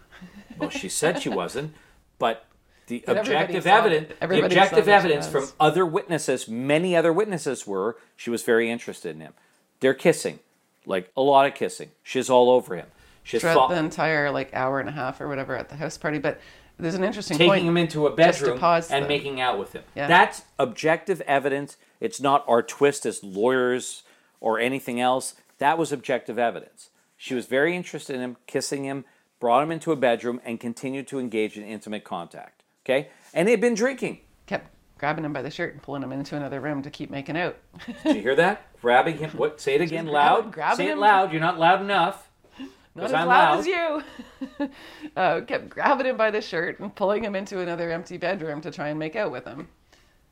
Well, 0.58 0.70
she 0.70 0.88
said 0.88 1.22
she 1.22 1.28
wasn't, 1.28 1.74
but 2.18 2.44
the 2.90 3.04
But 3.06 3.18
objective 3.18 3.66
evidence, 3.68 4.12
the 4.18 4.44
objective 4.44 4.88
evidence 4.88 5.28
from 5.28 5.46
other 5.60 5.86
witnesses, 5.86 6.48
many 6.48 6.96
other 6.96 7.12
witnesses 7.12 7.64
were 7.66 7.96
she 8.16 8.30
was 8.30 8.42
very 8.42 8.68
interested 8.68 9.14
in 9.14 9.20
him. 9.20 9.32
They're 9.78 9.94
kissing, 9.94 10.40
like 10.84 11.10
a 11.16 11.22
lot 11.22 11.46
of 11.46 11.54
kissing. 11.54 11.92
She's 12.02 12.28
all 12.28 12.50
over 12.50 12.74
him. 12.74 12.86
She's 13.22 13.42
Throughout 13.42 13.54
fought, 13.54 13.70
the 13.70 13.76
entire 13.76 14.32
like 14.32 14.52
hour 14.52 14.80
and 14.80 14.88
a 14.88 14.92
half 14.92 15.20
or 15.20 15.28
whatever 15.28 15.54
at 15.56 15.68
the 15.68 15.76
house 15.76 15.96
party, 15.96 16.18
but 16.18 16.40
there's 16.78 16.96
an 16.96 17.04
interesting 17.04 17.38
taking 17.38 17.50
point. 17.50 17.64
him 17.64 17.76
into 17.76 18.08
a 18.08 18.14
bedroom 18.14 18.58
and 18.62 19.04
the- 19.04 19.08
making 19.08 19.40
out 19.40 19.56
with 19.56 19.72
him. 19.72 19.84
Yeah. 19.94 20.08
That's 20.08 20.42
objective 20.58 21.20
evidence. 21.22 21.76
It's 22.00 22.20
not 22.20 22.44
our 22.48 22.62
twist 22.62 23.06
as 23.06 23.22
lawyers 23.22 24.02
or 24.40 24.58
anything 24.58 25.00
else. 25.00 25.34
That 25.58 25.78
was 25.78 25.92
objective 25.92 26.38
evidence. 26.40 26.90
She 27.16 27.34
was 27.34 27.46
very 27.46 27.76
interested 27.76 28.16
in 28.16 28.22
him, 28.22 28.36
kissing 28.46 28.84
him, 28.84 29.04
brought 29.38 29.62
him 29.62 29.70
into 29.70 29.92
a 29.92 29.96
bedroom, 29.96 30.40
and 30.44 30.58
continued 30.58 31.06
to 31.08 31.20
engage 31.20 31.56
in 31.56 31.64
intimate 31.64 32.02
contact. 32.02 32.59
Okay? 32.84 33.08
And 33.34 33.46
they'd 33.46 33.60
been 33.60 33.74
drinking. 33.74 34.20
kept 34.46 34.70
grabbing 34.98 35.24
him 35.24 35.32
by 35.32 35.42
the 35.42 35.50
shirt 35.50 35.72
and 35.74 35.82
pulling 35.82 36.02
him 36.02 36.12
into 36.12 36.36
another 36.36 36.60
room 36.60 36.82
to 36.82 36.90
keep 36.90 37.10
making 37.10 37.36
out. 37.36 37.56
Did 38.04 38.16
you 38.16 38.22
hear 38.22 38.34
that? 38.36 38.66
Grabbing 38.80 39.18
him. 39.18 39.30
What? 39.30 39.60
Say 39.60 39.74
it 39.74 39.80
again 39.80 40.06
loud. 40.06 40.52
grabbing 40.52 40.76
Say 40.76 40.86
it 40.88 40.92
him. 40.92 41.00
loud. 41.00 41.32
You're 41.32 41.40
not 41.40 41.58
loud 41.58 41.80
enough. 41.82 42.28
Not 42.96 43.04
as 43.04 43.12
I'm 43.12 43.28
loud, 43.28 43.50
loud. 43.50 43.58
as 43.60 43.66
you. 43.68 44.68
uh, 45.16 45.40
kept 45.42 45.68
grabbing 45.68 46.06
him 46.06 46.16
by 46.16 46.32
the 46.32 46.40
shirt 46.40 46.80
and 46.80 46.92
pulling 46.94 47.22
him 47.22 47.36
into 47.36 47.60
another 47.60 47.90
empty 47.92 48.16
bedroom 48.16 48.60
to 48.62 48.70
try 48.72 48.88
and 48.88 48.98
make 48.98 49.14
out 49.14 49.30
with 49.30 49.44
him. 49.44 49.68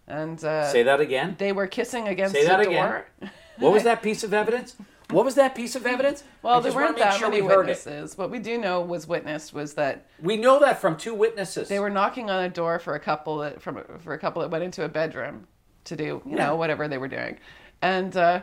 And 0.09 0.43
uh, 0.43 0.67
Say 0.73 0.83
that 0.83 1.01
again. 1.01 1.37
they 1.39 1.53
were 1.53 1.69
kissing 1.69 2.09
against 2.09 2.35
Say 2.35 2.47
that 2.47 2.57
the 2.63 2.69
again. 2.69 2.89
door. 2.89 3.07
What 3.59 3.73
was 3.73 3.85
that 3.85 4.03
piece 4.03 4.25
of 4.25 4.35
evidence? 4.35 4.75
What 5.11 5.25
was 5.25 5.37
that 5.37 5.55
piece 5.55 5.75
of 5.75 5.87
evidence? 5.87 6.23
I 6.23 6.47
Well, 6.47 6.61
there 6.61 6.73
weren't 6.73 6.99
that 6.99 7.15
sure 7.19 7.31
many 7.31 7.41
we 7.41 7.49
witnesses. 7.49 8.19
What 8.19 8.31
we 8.31 8.39
do 8.39 8.59
know 8.59 8.83
was 8.83 9.07
witnessed 9.09 9.55
was 9.55 9.75
that 9.75 10.07
We 10.23 10.37
know 10.37 10.61
that 10.61 10.81
from 10.81 10.97
two 10.99 11.15
witnesses. 11.15 11.69
they 11.69 11.81
were 11.81 11.89
knocking 11.89 12.29
on 12.29 12.45
a 12.45 12.49
door 12.51 12.79
for 12.79 12.95
a 12.95 13.01
couple 13.01 13.39
that 13.39 13.63
from 13.63 13.83
for 14.01 14.13
a 14.13 14.19
couple 14.19 14.43
that 14.43 14.51
went 14.51 14.65
into 14.65 14.85
a 14.85 14.89
bedroom 14.89 15.47
to 15.85 15.97
do 15.97 16.05
you 16.05 16.23
Yeah. 16.27 16.37
know 16.37 16.57
whatever 16.57 16.89
they 16.89 16.99
were 16.99 17.09
doing, 17.09 17.39
and 17.81 18.15
uh, 18.17 18.43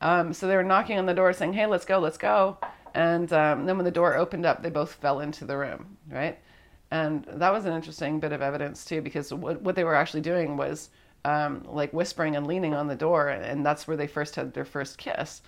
um, 0.00 0.32
so 0.32 0.46
they 0.46 0.56
were 0.56 0.62
knocking 0.64 0.98
on 0.98 1.04
the 1.04 1.12
door 1.12 1.32
saying, 1.34 1.52
"Hey, 1.52 1.66
let's 1.66 1.84
go, 1.84 1.98
let's 1.98 2.16
go." 2.18 2.56
And 2.94 3.30
um, 3.34 3.66
then 3.66 3.76
when 3.76 3.84
the 3.84 3.90
door 3.90 4.16
opened 4.16 4.46
up, 4.46 4.62
they 4.62 4.70
both 4.70 4.94
fell 4.94 5.20
into 5.20 5.44
the 5.44 5.58
room, 5.58 5.98
right? 6.10 6.38
And 6.90 7.26
that 7.28 7.52
was 7.52 7.66
an 7.66 7.74
interesting 7.74 8.20
bit 8.20 8.32
of 8.32 8.40
evidence 8.40 8.86
too, 8.86 9.02
because 9.02 9.34
what 9.34 9.60
what 9.60 9.74
they 9.74 9.84
were 9.84 9.94
actually 9.94 10.22
doing 10.22 10.56
was 10.56 10.88
um, 11.26 11.62
like 11.66 11.92
whispering 11.92 12.36
and 12.36 12.46
leaning 12.46 12.72
on 12.72 12.86
the 12.86 12.94
door, 12.96 13.28
and 13.28 13.66
that's 13.66 13.86
where 13.86 13.98
they 13.98 14.06
first 14.06 14.34
had 14.36 14.54
their 14.54 14.64
first 14.64 14.96
kiss. 14.96 15.42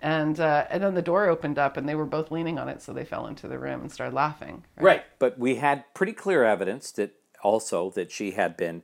And 0.00 0.38
uh, 0.38 0.66
and 0.70 0.82
then 0.82 0.94
the 0.94 1.02
door 1.02 1.28
opened 1.28 1.58
up, 1.58 1.76
and 1.76 1.88
they 1.88 1.94
were 1.94 2.04
both 2.04 2.30
leaning 2.30 2.58
on 2.58 2.68
it, 2.68 2.82
so 2.82 2.92
they 2.92 3.04
fell 3.04 3.26
into 3.26 3.48
the 3.48 3.58
room 3.58 3.80
and 3.80 3.90
started 3.90 4.14
laughing. 4.14 4.64
Right, 4.78 5.04
but 5.18 5.38
we 5.38 5.56
had 5.56 5.84
pretty 5.94 6.12
clear 6.12 6.44
evidence 6.44 6.92
that 6.92 7.14
also 7.42 7.90
that 7.90 8.10
she 8.10 8.32
had 8.32 8.56
been 8.56 8.82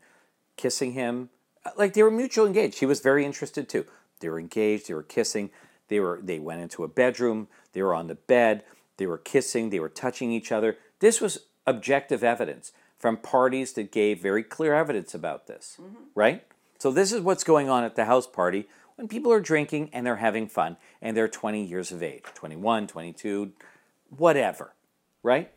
kissing 0.57 0.93
him, 0.93 1.29
like 1.77 1.93
they 1.93 2.03
were 2.03 2.11
mutually 2.11 2.49
engaged. 2.49 2.75
She 2.77 2.87
was 2.87 3.01
very 3.01 3.25
interested 3.25 3.69
too. 3.69 3.85
They 4.21 4.29
were 4.29 4.41
engaged. 4.41 4.89
They 4.89 4.95
were 4.95 5.03
kissing. 5.03 5.51
They 5.89 6.01
were. 6.01 6.21
They 6.23 6.39
went 6.39 6.63
into 6.63 6.83
a 6.83 6.89
bedroom. 6.89 7.49
They 7.73 7.83
were 7.83 7.95
on 7.95 8.07
the 8.07 8.15
bed. 8.15 8.65
They 8.97 9.07
were 9.07 9.19
kissing. 9.19 9.71
They 9.71 9.81
were 9.81 9.89
touching 9.89 10.33
each 10.33 10.51
other. 10.51 10.79
This 11.01 11.21
was 11.21 11.47
objective 11.67 12.25
evidence 12.25 12.73
from 12.99 13.17
parties 13.17 13.73
that 13.75 13.93
gave 13.93 14.21
very 14.21 14.43
clear 14.43 14.75
evidence 14.75 15.15
about 15.15 15.47
this. 15.47 15.79
Right. 16.15 16.45
So 16.79 16.91
this 16.91 17.13
is 17.13 17.21
what's 17.21 17.45
going 17.45 17.69
on 17.69 17.85
at 17.85 17.97
the 17.97 18.07
house 18.07 18.27
party 18.27 18.69
when 18.97 19.09
people 19.09 19.33
are 19.33 19.41
drinking 19.41 19.91
and 19.93 20.07
they're 20.07 20.17
having 20.17 20.47
fun 20.49 20.77
and 21.01 21.17
they're 21.17 21.29
20 21.29 21.65
years 21.65 21.93
of 21.93 22.03
age, 22.03 22.23
21, 22.35 22.87
22, 22.87 23.53
whatever. 24.17 24.75
Right. 25.23 25.51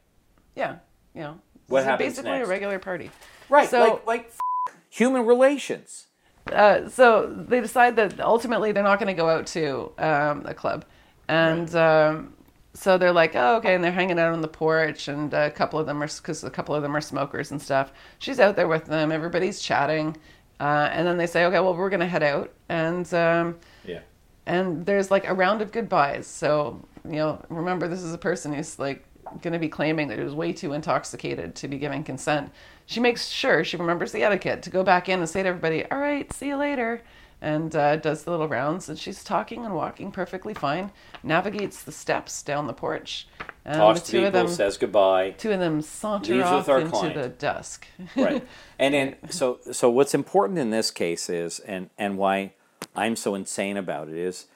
Yeah, 0.55 0.77
you 1.13 1.21
know, 1.21 1.39
What 1.67 1.79
this 1.79 1.83
is 1.83 1.85
happens 1.85 2.09
basically 2.13 2.31
next? 2.31 2.47
a 2.47 2.49
regular 2.49 2.79
party. 2.79 3.11
Right, 3.49 3.69
So- 3.69 3.79
like 3.79 4.05
like 4.07 4.25
f- 4.67 4.75
human 4.89 5.25
relations. 5.25 6.07
Uh, 6.51 6.87
so 6.89 7.25
they 7.25 7.59
decide 7.59 7.95
that 7.95 8.19
ultimately 8.19 8.71
they're 8.71 8.83
not 8.83 8.99
going 8.99 9.07
to 9.07 9.19
go 9.19 9.27
out 9.27 9.47
to 9.47 9.91
um, 9.97 10.43
a 10.45 10.53
club, 10.53 10.85
and 11.27 11.73
um, 11.75 12.33
so 12.75 12.99
they're 12.99 13.11
like, 13.11 13.35
oh, 13.35 13.55
okay, 13.55 13.73
and 13.73 13.83
they're 13.83 13.91
hanging 13.91 14.19
out 14.19 14.31
on 14.31 14.41
the 14.41 14.47
porch, 14.47 15.07
and 15.07 15.33
a 15.33 15.49
couple 15.49 15.79
of 15.79 15.87
them 15.87 16.03
are 16.03 16.07
because 16.07 16.43
a 16.43 16.51
couple 16.51 16.75
of 16.75 16.83
them 16.83 16.95
are 16.95 17.01
smokers 17.01 17.49
and 17.49 17.59
stuff. 17.59 17.91
She's 18.19 18.39
out 18.39 18.55
there 18.55 18.67
with 18.67 18.85
them. 18.85 19.11
Everybody's 19.11 19.59
chatting, 19.59 20.17
uh, 20.59 20.89
and 20.91 21.05
then 21.07 21.17
they 21.17 21.27
say, 21.27 21.45
okay, 21.45 21.59
well, 21.59 21.75
we're 21.75 21.89
going 21.89 21.99
to 21.99 22.07
head 22.07 22.23
out, 22.23 22.51
and 22.69 23.11
um, 23.13 23.57
Yeah. 23.85 23.99
and 24.45 24.85
there's 24.85 25.11
like 25.11 25.27
a 25.27 25.33
round 25.33 25.61
of 25.61 25.71
goodbyes. 25.71 26.27
So 26.27 26.81
you 27.03 27.17
know, 27.17 27.43
remember 27.49 27.87
this 27.87 28.01
is 28.01 28.13
a 28.13 28.17
person 28.17 28.53
who's 28.53 28.79
like 28.79 29.05
going 29.41 29.53
to 29.53 29.59
be 29.59 29.69
claiming 29.69 30.07
that 30.07 30.17
he 30.17 30.23
was 30.23 30.33
way 30.33 30.53
too 30.53 30.73
intoxicated 30.73 31.55
to 31.55 31.67
be 31.67 31.77
giving 31.77 32.03
consent, 32.03 32.51
she 32.85 32.99
makes 32.99 33.27
sure 33.27 33.63
she 33.63 33.75
remembers 33.77 34.11
the 34.11 34.23
etiquette 34.23 34.61
to 34.63 34.69
go 34.69 34.83
back 34.83 35.09
in 35.09 35.19
and 35.19 35.27
say 35.29 35.41
to 35.43 35.49
everybody, 35.49 35.83
"All 35.91 35.97
right, 35.99 36.31
see 36.33 36.47
you 36.47 36.57
later." 36.57 37.01
And 37.45 37.75
uh, 37.75 37.97
does 37.97 38.23
the 38.23 38.31
little 38.31 38.47
rounds, 38.47 38.89
and 38.89 38.97
she's 38.97 39.23
talking 39.23 39.65
and 39.65 39.75
walking 39.75 40.11
perfectly 40.11 40.55
fine. 40.55 40.91
Navigates 41.21 41.83
the 41.83 41.91
steps 41.91 42.41
down 42.41 42.65
the 42.65 42.73
porch, 42.73 43.27
and 43.63 43.75
Talks 43.77 43.99
the 43.99 44.05
to 44.07 44.11
two 44.11 44.17
people, 44.17 44.27
of 44.27 44.33
them, 44.33 44.47
says 44.47 44.77
goodbye. 44.77 45.31
two 45.37 45.51
of 45.51 45.59
them 45.59 45.81
saunter 45.83 46.43
off 46.43 46.67
into 46.67 46.89
client. 46.89 47.13
the 47.15 47.29
dusk. 47.29 47.85
right 48.15 48.43
and 48.79 48.93
then 48.95 49.15
so 49.29 49.59
so 49.71 49.89
what's 49.91 50.15
important 50.15 50.57
in 50.57 50.71
this 50.71 50.89
case 50.89 51.29
is 51.29 51.59
and 51.59 51.89
and 51.97 52.17
why 52.17 52.53
i'm 52.95 53.15
so 53.15 53.35
insane 53.35 53.77
about 53.77 54.09
it 54.09 54.15
is 54.17 54.47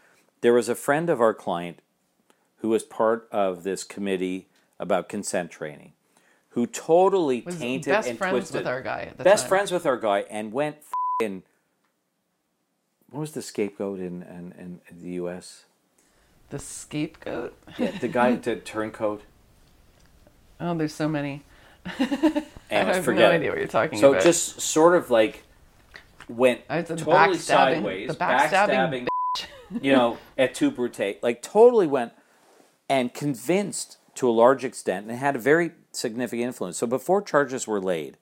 there 0.41 0.53
was 0.53 0.67
a 0.67 0.75
friend 0.75 1.09
of 1.09 1.21
our 1.21 1.33
client 1.33 1.79
who 2.57 2.69
was 2.69 2.83
part 2.83 3.27
of 3.31 3.63
this 3.63 3.83
committee 3.83 4.47
about 4.79 5.07
consent 5.09 5.51
training 5.51 5.93
who 6.49 6.65
totally 6.65 7.41
Was 7.45 7.57
tainted 7.59 7.91
best 7.91 8.09
and 8.09 8.17
friends 8.17 8.33
twisted 8.33 8.57
with 8.61 8.67
our 8.67 8.81
guy 8.81 9.01
at 9.11 9.17
the 9.17 9.23
best 9.23 9.43
time. 9.43 9.49
friends 9.49 9.71
with 9.71 9.85
our 9.85 9.97
guy 9.97 10.21
and 10.29 10.51
went 10.51 10.77
in 11.21 11.43
what 13.11 13.21
was 13.21 13.31
the 13.31 13.41
scapegoat 13.41 13.99
in, 13.99 14.23
in, 14.23 14.81
in 14.89 14.99
the 15.01 15.11
us 15.13 15.65
The 16.49 16.59
scapegoat. 16.59 17.55
yeah, 17.77 17.91
the 17.99 18.07
guy 18.07 18.35
the 18.35 18.55
turncoat 18.57 19.23
Oh, 20.61 20.77
there's 20.77 20.93
so 20.93 21.07
many. 21.07 21.43
I 21.85 22.43
have 22.69 23.05
forget 23.05 23.29
no 23.31 23.35
idea 23.35 23.49
what 23.49 23.59
you're 23.59 23.67
talking 23.67 23.97
so 23.97 24.09
about. 24.09 24.21
So 24.23 24.27
just 24.29 24.59
sort 24.59 24.93
of 24.95 25.09
like 25.09 25.43
went 26.27 26.67
totally 26.67 26.95
backstabbing- 26.97 27.39
sideways, 27.39 28.07
the 28.09 28.15
backstabbing 28.15 29.07
you 29.81 29.91
know, 29.93 30.17
et 30.37 30.53
tu 30.53 30.69
Brute, 30.71 31.17
like 31.21 31.41
totally 31.41 31.87
went 31.87 32.11
and 32.89 33.13
convinced 33.13 33.97
to 34.15 34.27
a 34.27 34.31
large 34.31 34.65
extent 34.65 35.07
and 35.07 35.17
had 35.17 35.35
a 35.35 35.39
very 35.39 35.71
significant 35.91 36.47
influence. 36.47 36.77
So 36.77 36.87
before 36.87 37.21
charges 37.21 37.67
were 37.67 37.79
laid, 37.79 38.17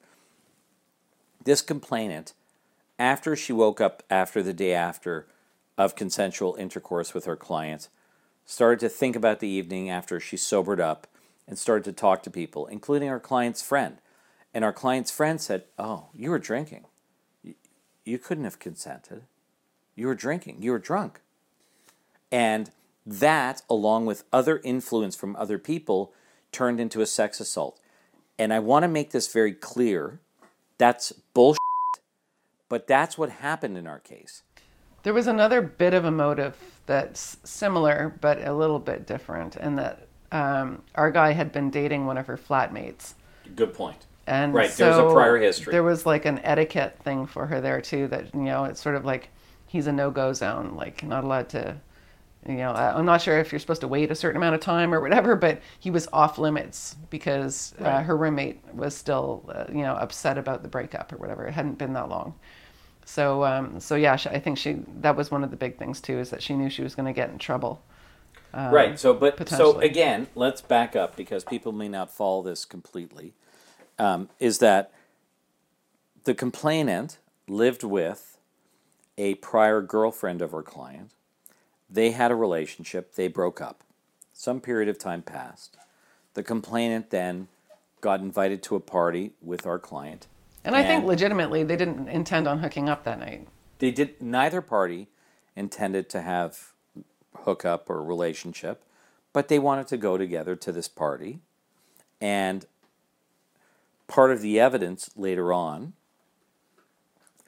this 1.44 1.62
complainant, 1.62 2.34
after 3.00 3.36
she 3.36 3.54
woke 3.54 3.80
up 3.80 4.04
after 4.10 4.42
the 4.42 4.54
day 4.54 4.74
after 4.74 5.27
of 5.77 5.96
consensual 5.96 6.56
intercourse 6.56 7.13
with 7.13 7.25
her 7.25 7.36
client, 7.36 7.89
started 8.46 8.80
to 8.80 8.89
think 8.89 9.16
about 9.16 9.39
the 9.39 9.48
evening 9.48 9.89
after 9.89 10.20
she 10.20 10.38
sobered 10.38 10.80
up 10.80 11.08
and 11.48 11.58
started 11.58 11.84
to 11.86 11.94
talk 11.94 12.24
to 12.24 12.32
people, 12.32 12.66
including 12.68 13.10
our 13.10 13.20
client's 13.20 13.62
friend. 13.62 13.98
And 14.54 14.66
our 14.66 14.74
client's 14.74 15.12
friend 15.12 15.39
said, 15.39 15.66
Oh, 15.77 16.08
you 16.13 16.32
were 16.32 16.39
drinking. 16.39 16.86
You 18.04 18.18
couldn't 18.18 18.46
have 18.46 18.60
consented. 18.60 19.24
You 19.96 20.08
were 20.08 20.16
drinking. 20.16 20.62
You 20.62 20.72
were 20.72 20.80
drunk. 20.80 21.20
And 22.32 22.72
that, 23.06 23.62
along 23.70 24.06
with 24.06 24.24
other 24.34 24.60
influence 24.63 25.16
from 25.16 25.36
other 25.36 25.58
people, 25.58 26.13
turned 26.51 26.80
into 26.80 27.01
a 27.01 27.06
sex 27.06 27.39
assault. 27.39 27.80
And 28.39 28.54
I 28.54 28.60
want 28.60 28.84
to 28.84 28.88
make 28.88 29.12
this 29.12 29.32
very 29.32 29.54
clear 29.54 30.20
that's 30.77 31.12
bullshit, 31.34 31.56
but 32.69 32.88
that's 32.88 33.17
what 33.17 33.29
happened 33.29 33.77
in 33.77 33.88
our 33.88 34.00
case. 34.00 34.43
There 35.03 35.13
was 35.13 35.27
another 35.27 35.62
bit 35.62 35.93
of 35.93 36.05
a 36.05 36.12
motive 36.12 36.57
that's 36.86 37.38
similar 37.43 38.17
but 38.21 38.45
a 38.45 38.53
little 38.53 38.79
bit 38.79 39.05
different, 39.07 39.55
and 39.55 39.77
that 39.77 40.07
um, 40.31 40.81
our 40.95 41.12
guy 41.12 41.31
had 41.31 41.51
been 41.51 41.69
dating 41.69 42.05
one 42.05 42.17
of 42.17 42.27
her 42.27 42.38
flatmates. 42.38 43.13
Good 43.55 43.74
point. 43.74 44.05
And 44.25 44.53
Right, 44.53 44.69
there's 44.69 44.95
a 44.95 45.00
so 45.00 45.13
prior 45.13 45.38
history. 45.38 45.71
There 45.71 45.83
was 45.83 46.05
like 46.05 46.25
an 46.25 46.39
etiquette 46.43 47.00
thing 47.01 47.25
for 47.25 47.45
her 47.47 47.62
there 47.62 47.79
too. 47.79 48.07
That 48.07 48.33
you 48.33 48.41
know, 48.41 48.65
it's 48.65 48.81
sort 48.81 48.95
of 48.95 49.05
like 49.05 49.29
he's 49.67 49.88
a 49.88 49.91
no-go 49.91 50.33
zone, 50.33 50.75
like 50.75 51.03
not 51.03 51.24
allowed 51.24 51.50
to. 51.50 51.77
You 52.47 52.55
know, 52.55 52.71
I'm 52.71 53.05
not 53.05 53.21
sure 53.21 53.39
if 53.39 53.51
you're 53.51 53.59
supposed 53.59 53.81
to 53.81 53.89
wait 53.89 54.09
a 54.09 54.15
certain 54.15 54.38
amount 54.38 54.55
of 54.55 54.62
time 54.62 54.93
or 54.93 55.01
whatever, 55.01 55.36
but 55.36 55.59
he 55.79 55.91
was 55.91 56.07
off 56.13 56.38
limits 56.38 56.95
because 57.09 57.74
uh, 57.81 58.01
her 58.03 58.15
roommate 58.15 58.62
was 58.74 58.95
still, 58.95 59.50
uh, 59.53 59.65
you 59.69 59.81
know, 59.81 59.95
upset 59.95 60.38
about 60.38 60.62
the 60.63 60.69
breakup 60.69 61.12
or 61.12 61.17
whatever. 61.17 61.45
It 61.45 61.53
hadn't 61.53 61.77
been 61.77 61.91
that 61.93 62.07
long. 62.07 62.36
So, 63.07 63.45
um, 63.45 63.79
so 63.79 63.96
yeah, 63.96 64.17
she, 64.17 64.27
I 64.29 64.39
think 64.39 64.57
she 64.57 64.81
that 65.00 65.15
was 65.15 65.31
one 65.31 65.41
of 65.41 65.50
the 65.50 65.55
big 65.55 65.77
things 65.77 66.01
too, 66.01 66.20
is 66.20 66.29
that 66.29 66.43
she 66.43 66.53
knew 66.53 66.70
she 66.70 66.83
was 66.83 66.93
going 66.93 67.05
to 67.05 67.13
get 67.13 67.29
in 67.29 67.37
trouble. 67.37 67.81
right. 68.53 69.00
So, 69.00 69.13
but 69.13 69.48
so 69.48 69.79
again, 69.79 70.27
let's 70.35 70.59
back 70.59 70.93
up 70.93 71.15
because 71.15 71.46
people 71.46 71.72
may 71.72 71.87
not 71.87 72.11
follow 72.11 72.43
this 72.43 72.65
completely. 72.65 73.33
Um, 73.98 74.27
is 74.39 74.59
that 74.59 74.91
the 76.25 76.35
complainant 76.35 77.17
lived 77.48 77.81
with 77.81 78.39
a 79.17 79.35
prior 79.35 79.81
girlfriend 79.81 80.41
of 80.41 80.51
her 80.51 80.61
client? 80.61 81.11
They 81.89 82.11
had 82.11 82.29
a 82.29 82.35
relationship. 82.35 83.15
They 83.15 83.29
broke 83.29 83.61
up. 83.61 83.85
Some 84.33 84.59
period 84.59 84.89
of 84.89 85.00
time 85.00 85.22
passed. 85.22 85.77
The 86.33 86.43
complainant 86.43 87.09
then 87.09 87.48
got 88.01 88.20
invited 88.20 88.61
to 88.63 88.75
a 88.75 88.81
party 88.81 89.31
with 89.41 89.65
our 89.65 89.79
client. 89.79 90.27
And 90.63 90.75
I 90.75 90.83
think 90.83 91.05
legitimately 91.05 91.63
they 91.63 91.77
didn't 91.77 92.09
intend 92.09 92.48
on 92.48 92.59
hooking 92.59 92.89
up 92.89 93.03
that 93.05 93.20
night. 93.20 93.48
They 93.79 93.91
did 93.91 94.22
neither 94.22 94.61
party 94.61 95.07
intended 95.55 96.09
to 96.09 96.22
have 96.22 96.74
hookup 97.43 97.89
or 97.89 98.03
relationship, 98.03 98.83
but 99.33 99.48
they 99.48 99.59
wanted 99.59 99.87
to 99.87 99.98
go 99.98 100.17
together 100.17 100.55
to 100.55 100.72
this 100.72 100.87
party. 100.87 101.39
And 102.20 102.65
part 104.07 104.31
of 104.31 104.41
the 104.41 104.59
evidence 104.59 105.09
later 105.15 105.53
on, 105.53 105.93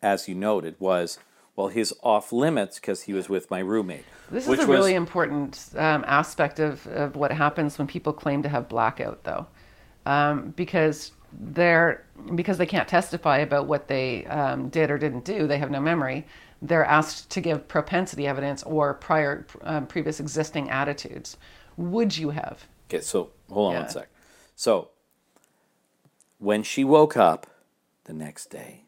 as 0.02 0.28
you 0.28 0.36
noted, 0.36 0.76
was 0.80 1.20
well, 1.60 1.68
he's 1.68 1.92
off 2.04 2.32
limits 2.32 2.80
because 2.80 3.02
he 3.02 3.12
was 3.12 3.28
with 3.28 3.52
my 3.52 3.60
roommate. 3.60 4.06
This 4.32 4.48
is 4.48 4.48
a 4.48 4.52
was- 4.62 4.68
really 4.68 4.94
important 4.94 5.70
um, 5.76 6.06
aspect 6.08 6.58
of, 6.60 6.88
of 6.88 7.18
what 7.18 7.34
happens 7.34 7.78
when 7.78 7.86
people 7.86 8.14
claim 8.14 8.42
to 8.44 8.50
have 8.50 8.70
blackout, 8.70 9.26
though, 9.26 9.46
um, 10.10 10.54
because 10.56 11.12
they're 11.40 12.04
because 12.34 12.58
they 12.58 12.66
can't 12.66 12.88
testify 12.88 13.38
about 13.38 13.68
what 13.68 13.88
they 13.88 14.26
um, 14.26 14.70
did 14.70 14.90
or 14.90 14.98
didn't 14.98 15.24
do. 15.24 15.46
They 15.46 15.60
have 15.60 15.70
no 15.70 15.80
memory. 15.80 16.26
They're 16.64 16.84
asked 16.86 17.30
to 17.30 17.42
give 17.42 17.68
propensity 17.68 18.26
evidence 18.26 18.64
or 18.64 18.96
prior 18.96 19.46
um, 19.62 19.86
previous 19.86 20.20
existing 20.20 20.72
attitudes. 20.72 21.38
Would 21.78 22.18
you 22.18 22.32
have? 22.32 22.66
Okay, 22.90 23.02
so 23.02 23.30
hold 23.50 23.68
on 23.68 23.74
Yeah. 23.74 23.82
one 23.82 23.90
sec. 23.90 24.10
So 24.56 24.90
when 26.40 26.64
she 26.64 26.84
woke 26.84 27.16
up 27.16 27.46
the 28.06 28.14
next 28.14 28.48
day 28.48 28.86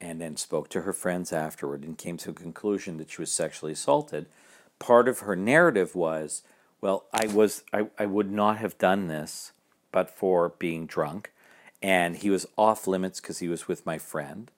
and 0.00 0.20
then 0.20 0.36
spoke 0.36 0.68
to 0.70 0.82
her 0.82 0.92
friends 0.92 1.32
afterward 1.32 1.82
and 1.82 1.98
came 1.98 2.16
to 2.18 2.30
a 2.30 2.34
conclusion 2.34 2.96
that 2.98 3.10
she 3.10 3.20
was 3.20 3.32
sexually 3.32 3.72
assaulted, 3.72 4.26
part 4.78 5.08
of 5.08 5.18
her 5.20 5.34
narrative 5.34 5.96
was, 5.96 6.42
well, 6.80 7.06
I 7.12 7.26
was 7.26 7.64
I, 7.72 7.88
I 7.98 8.06
would 8.06 8.30
not 8.30 8.58
have 8.58 8.78
done 8.78 9.08
this 9.08 9.50
but 9.94 10.10
for 10.10 10.48
being 10.58 10.86
drunk 10.86 11.30
and 11.80 12.16
he 12.16 12.28
was 12.28 12.48
off 12.58 12.88
limits 12.88 13.20
because 13.20 13.38
he 13.38 13.46
was 13.46 13.68
with 13.68 13.86
my 13.86 13.96
friend 13.96 14.50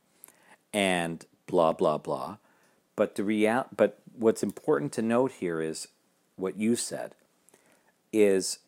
and 0.72 1.27
blah 1.46 1.75
blah 1.75 1.99
blah. 1.99 2.38
But 2.96 3.16
the 3.16 3.22
real 3.22 3.66
but 3.77 3.99
what's 4.18 4.42
important 4.42 4.92
to 4.92 5.03
note 5.03 5.33
here 5.33 5.61
is 5.61 5.88
what 6.37 6.57
you 6.57 6.75
said 6.75 7.12
is 8.14 8.61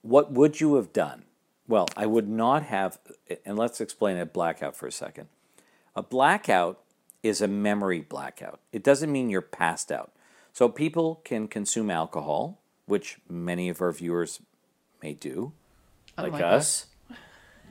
what 0.00 0.32
would 0.32 0.58
you 0.58 0.76
have 0.76 0.90
done? 0.94 1.24
Well, 1.68 1.86
I 1.94 2.06
would 2.06 2.30
not 2.30 2.62
have, 2.62 2.98
and 3.44 3.58
let's 3.58 3.78
explain 3.78 4.16
a 4.16 4.24
blackout 4.24 4.74
for 4.74 4.86
a 4.86 4.92
second. 4.92 5.28
A 5.94 6.02
blackout 6.02 6.80
is 7.22 7.42
a 7.42 7.46
memory 7.46 8.00
blackout. 8.00 8.60
It 8.72 8.82
doesn't 8.82 9.12
mean 9.12 9.28
you're 9.28 9.42
passed 9.42 9.92
out. 9.92 10.12
So 10.54 10.70
people 10.70 11.20
can 11.24 11.46
consume 11.46 11.90
alcohol, 11.90 12.58
which 12.86 13.18
many 13.28 13.68
of 13.68 13.82
our 13.82 13.92
viewers 13.92 14.40
may 15.02 15.12
do, 15.12 15.52
like 16.16 16.26
Unlike 16.28 16.42
us. 16.42 16.86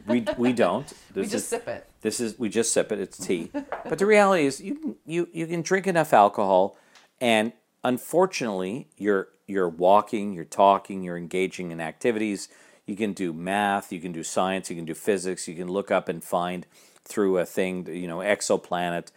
We, 0.08 0.26
we 0.38 0.54
don't. 0.66 0.92
We 1.16 1.22
This 1.24 1.32
just 1.32 1.44
is- 1.46 1.50
sip 1.50 1.68
it. 1.68 1.90
this 2.02 2.20
is 2.20 2.40
we 2.40 2.50
just 2.50 2.74
sip 2.74 2.92
it. 2.92 3.00
It's 3.00 3.18
tea. 3.18 3.52
but 3.88 4.00
the 4.00 4.06
reality 4.06 4.46
is, 4.46 4.60
you 4.62 4.76
can- 4.76 4.96
you 5.06 5.28
you 5.32 5.46
can 5.48 5.62
drink 5.62 5.88
enough 5.88 6.14
alcohol, 6.14 6.78
and 7.22 7.54
unfortunately, 7.84 8.88
you're 8.98 9.28
you're 9.48 9.70
walking, 9.70 10.34
you're 10.34 10.46
talking, 10.46 11.04
you're 11.04 11.18
engaging 11.18 11.72
in 11.72 11.82
activities. 11.82 12.48
You 12.86 12.96
can 12.96 13.14
do 13.14 13.34
math, 13.34 13.92
you 13.92 14.00
can 14.00 14.12
do 14.12 14.24
science, 14.24 14.70
you 14.70 14.76
can 14.76 14.86
do 14.86 14.96
physics. 14.96 15.48
You 15.48 15.56
can 15.56 15.68
look 15.68 15.92
up 15.92 16.08
and 16.10 16.24
find 16.24 16.66
through 17.04 17.38
a 17.38 17.46
thing, 17.46 17.86
you 17.88 18.08
know, 18.08 18.18
exoplanet, 18.20 19.08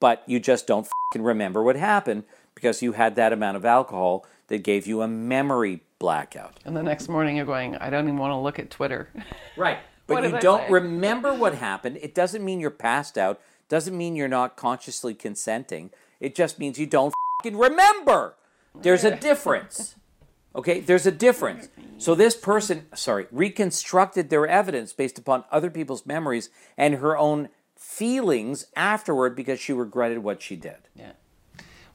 but 0.00 0.22
you 0.26 0.38
just 0.40 0.66
don't 0.66 0.86
remember 1.14 1.62
what 1.62 1.76
happened 1.76 2.24
because 2.54 2.82
you 2.82 2.92
had 2.92 3.16
that 3.16 3.32
amount 3.32 3.56
of 3.56 3.64
alcohol 3.64 4.26
that 4.48 4.62
gave 4.62 4.86
you 4.86 5.00
a 5.02 5.08
memory 5.08 5.80
blackout. 5.98 6.58
And 6.64 6.76
the 6.76 6.82
next 6.82 7.08
morning 7.08 7.36
you're 7.36 7.46
going, 7.46 7.76
I 7.76 7.90
don't 7.90 8.04
even 8.04 8.18
want 8.18 8.32
to 8.32 8.38
look 8.38 8.58
at 8.58 8.70
Twitter. 8.70 9.08
Right. 9.56 9.78
But 10.06 10.22
you 10.22 10.36
I 10.36 10.40
don't 10.40 10.66
say? 10.68 10.72
remember 10.72 11.34
what 11.34 11.54
happened. 11.56 11.98
It 12.00 12.14
doesn't 12.14 12.44
mean 12.44 12.60
you're 12.60 12.70
passed 12.70 13.18
out. 13.18 13.40
Doesn't 13.68 13.96
mean 13.96 14.14
you're 14.16 14.28
not 14.28 14.56
consciously 14.56 15.14
consenting. 15.14 15.90
It 16.20 16.34
just 16.34 16.58
means 16.58 16.78
you 16.78 16.86
don't 16.86 17.12
fing 17.42 17.58
remember. 17.58 18.36
There's 18.80 19.04
a 19.04 19.16
difference. 19.16 19.96
Okay, 20.54 20.80
there's 20.80 21.06
a 21.06 21.12
difference. 21.12 21.68
So 21.98 22.14
this 22.14 22.36
person, 22.36 22.86
sorry, 22.94 23.26
reconstructed 23.30 24.30
their 24.30 24.46
evidence 24.46 24.92
based 24.92 25.18
upon 25.18 25.44
other 25.50 25.70
people's 25.70 26.06
memories 26.06 26.48
and 26.76 26.94
her 26.94 27.18
own 27.18 27.48
feelings 27.76 28.66
afterward 28.76 29.36
because 29.36 29.60
she 29.60 29.72
regretted 29.72 30.18
what 30.18 30.40
she 30.40 30.56
did. 30.56 30.76
Yeah. 30.94 31.12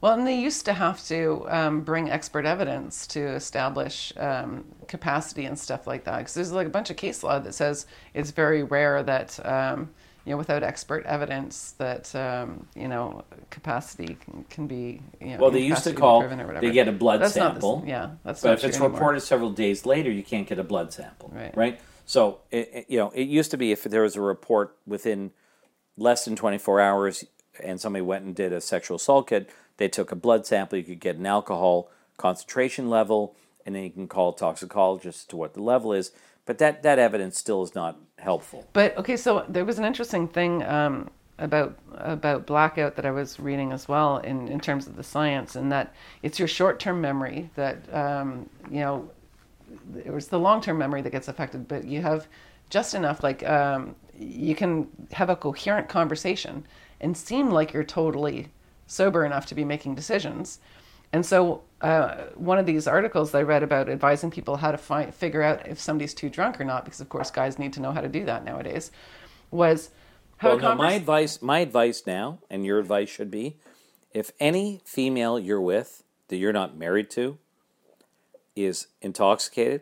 Well, 0.03 0.15
and 0.15 0.27
they 0.27 0.37
used 0.37 0.65
to 0.65 0.73
have 0.73 1.01
to 1.07 1.45
um, 1.47 1.79
bring 1.79 2.09
expert 2.11 2.45
evidence 2.45 3.07
to 3.07 3.21
establish 3.21 4.11
um, 4.17 4.65
capacity 4.85 5.45
and 5.45 5.57
stuff 5.57 5.87
like 5.87 6.03
that. 6.03 6.17
Because 6.17 6.33
there's 6.33 6.51
like 6.51 6.67
a 6.67 6.69
bunch 6.69 6.89
of 6.89 6.97
case 6.97 7.23
law 7.23 7.39
that 7.39 7.53
says 7.55 7.85
it's 8.13 8.31
very 8.31 8.63
rare 8.63 9.01
that 9.01 9.39
um, 9.45 9.89
you 10.25 10.31
know 10.31 10.37
without 10.37 10.61
expert 10.61 11.05
evidence 11.05 11.71
that 11.77 12.13
um, 12.17 12.67
you 12.75 12.89
know 12.89 13.23
capacity 13.49 14.17
can, 14.25 14.43
can 14.49 14.67
be. 14.67 14.99
You 15.21 15.27
know, 15.35 15.37
Well, 15.37 15.51
they 15.51 15.61
used 15.61 15.85
to 15.85 15.93
call 15.93 16.19
proven 16.19 16.41
or 16.41 16.47
whatever. 16.47 16.65
they 16.67 16.73
get 16.73 16.89
a 16.89 16.91
blood 16.91 17.21
That's 17.21 17.35
sample. 17.35 17.81
yeah, 17.87 18.09
that's 18.25 18.41
But 18.41 18.49
not 18.49 18.57
if 18.57 18.65
it's 18.65 18.75
anymore. 18.75 18.91
reported 18.91 19.21
several 19.21 19.51
days 19.51 19.85
later, 19.85 20.11
you 20.11 20.21
can't 20.23 20.45
get 20.45 20.59
a 20.59 20.65
blood 20.65 20.91
sample. 20.91 21.31
Right. 21.55 21.79
So 22.05 22.39
it, 22.51 22.69
it- 22.73 22.85
you 22.89 22.97
know, 22.97 23.09
it 23.11 23.29
used 23.29 23.51
to 23.51 23.57
be 23.57 23.71
if 23.71 23.83
there 23.85 24.01
was 24.01 24.17
a 24.17 24.21
report 24.21 24.75
within 24.85 25.31
less 25.95 26.25
than 26.25 26.35
24 26.35 26.81
hours 26.81 27.23
and 27.63 27.79
somebody 27.79 28.01
went 28.01 28.25
and 28.25 28.35
did 28.35 28.51
a 28.51 28.59
sexual 28.59 28.97
assault 28.97 29.27
kit, 29.29 29.49
they 29.77 29.87
took 29.87 30.11
a 30.11 30.15
blood 30.15 30.45
sample, 30.45 30.77
you 30.77 30.83
could 30.83 30.99
get 30.99 31.15
an 31.15 31.25
alcohol 31.25 31.89
concentration 32.17 32.89
level, 32.89 33.35
and 33.65 33.75
then 33.75 33.83
you 33.83 33.89
can 33.89 34.07
call 34.07 34.33
a 34.33 34.35
toxicologist 34.35 35.29
to 35.29 35.37
what 35.37 35.53
the 35.53 35.61
level 35.61 35.93
is. 35.93 36.11
But 36.45 36.57
that, 36.57 36.83
that 36.83 36.99
evidence 36.99 37.37
still 37.37 37.63
is 37.63 37.73
not 37.73 37.97
helpful. 38.19 38.67
But 38.73 38.97
okay, 38.97 39.15
so 39.15 39.45
there 39.47 39.65
was 39.65 39.79
an 39.79 39.85
interesting 39.85 40.27
thing 40.27 40.63
um, 40.63 41.09
about 41.39 41.77
about 41.93 42.45
blackout 42.45 42.95
that 42.95 43.05
I 43.05 43.11
was 43.11 43.39
reading 43.39 43.71
as 43.71 43.87
well 43.87 44.17
in, 44.17 44.47
in 44.47 44.59
terms 44.59 44.87
of 44.87 44.95
the 44.95 45.03
science, 45.03 45.55
and 45.55 45.71
that 45.71 45.93
it's 46.21 46.39
your 46.39 46.47
short 46.47 46.79
term 46.79 47.01
memory 47.01 47.49
that 47.55 47.77
um, 47.93 48.49
you 48.69 48.81
know 48.81 49.09
it 50.03 50.11
was 50.11 50.27
the 50.27 50.39
long 50.39 50.61
term 50.61 50.77
memory 50.77 51.01
that 51.01 51.11
gets 51.11 51.27
affected, 51.27 51.67
but 51.67 51.85
you 51.85 52.01
have 52.01 52.27
just 52.69 52.93
enough 52.93 53.23
like 53.23 53.47
um, 53.47 53.95
you 54.17 54.55
can 54.55 54.87
have 55.11 55.29
a 55.29 55.35
coherent 55.35 55.89
conversation 55.89 56.65
and 57.01 57.15
seem 57.15 57.49
like 57.49 57.73
you're 57.73 57.83
totally 57.83 58.49
sober 58.87 59.25
enough 59.25 59.45
to 59.47 59.55
be 59.55 59.63
making 59.65 59.95
decisions. 59.95 60.59
And 61.11 61.25
so, 61.25 61.61
uh, 61.81 62.25
one 62.35 62.57
of 62.57 62.65
these 62.65 62.87
articles 62.87 63.31
that 63.31 63.39
I 63.39 63.41
read 63.41 63.61
about 63.61 63.87
advising 63.87 64.31
people 64.31 64.57
how 64.57 64.71
to 64.71 64.77
find, 64.77 65.13
figure 65.13 65.43
out 65.43 65.67
if 65.67 65.79
somebody's 65.79 66.13
too 66.13 66.29
drunk 66.29 66.59
or 66.59 66.63
not, 66.63 66.85
because 66.85 67.01
of 67.01 67.09
course 67.09 67.29
guys 67.29 67.59
need 67.59 67.73
to 67.73 67.81
know 67.81 67.91
how 67.91 68.01
to 68.01 68.09
do 68.09 68.25
that 68.25 68.43
nowadays, 68.43 68.91
was 69.51 69.91
have 70.37 70.61
Well, 70.61 70.75
no, 70.75 70.75
my 70.75 70.93
advice, 70.93 71.41
my 71.41 71.59
advice 71.59 72.03
now, 72.07 72.39
and 72.49 72.65
your 72.65 72.79
advice 72.79 73.09
should 73.09 73.29
be, 73.29 73.57
if 74.13 74.31
any 74.39 74.81
female 74.85 75.39
you're 75.39 75.61
with 75.61 76.03
that 76.27 76.37
you're 76.37 76.53
not 76.53 76.77
married 76.77 77.09
to 77.11 77.37
is 78.55 78.87
intoxicated, 79.01 79.81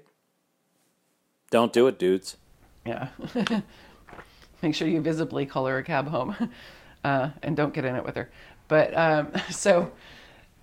don't 1.49 1.73
do 1.73 1.87
it, 1.87 1.99
dudes. 1.99 2.37
Yeah. 2.85 3.09
Make 4.61 4.75
sure 4.75 4.87
you 4.87 5.01
visibly 5.01 5.45
call 5.45 5.65
her 5.67 5.77
a 5.77 5.83
cab 5.83 6.07
home 6.07 6.35
uh, 7.03 7.29
and 7.41 7.55
don't 7.55 7.73
get 7.73 7.85
in 7.85 7.95
it 7.95 8.05
with 8.05 8.15
her. 8.15 8.31
But 8.71 8.97
um, 8.97 9.33
so 9.51 9.91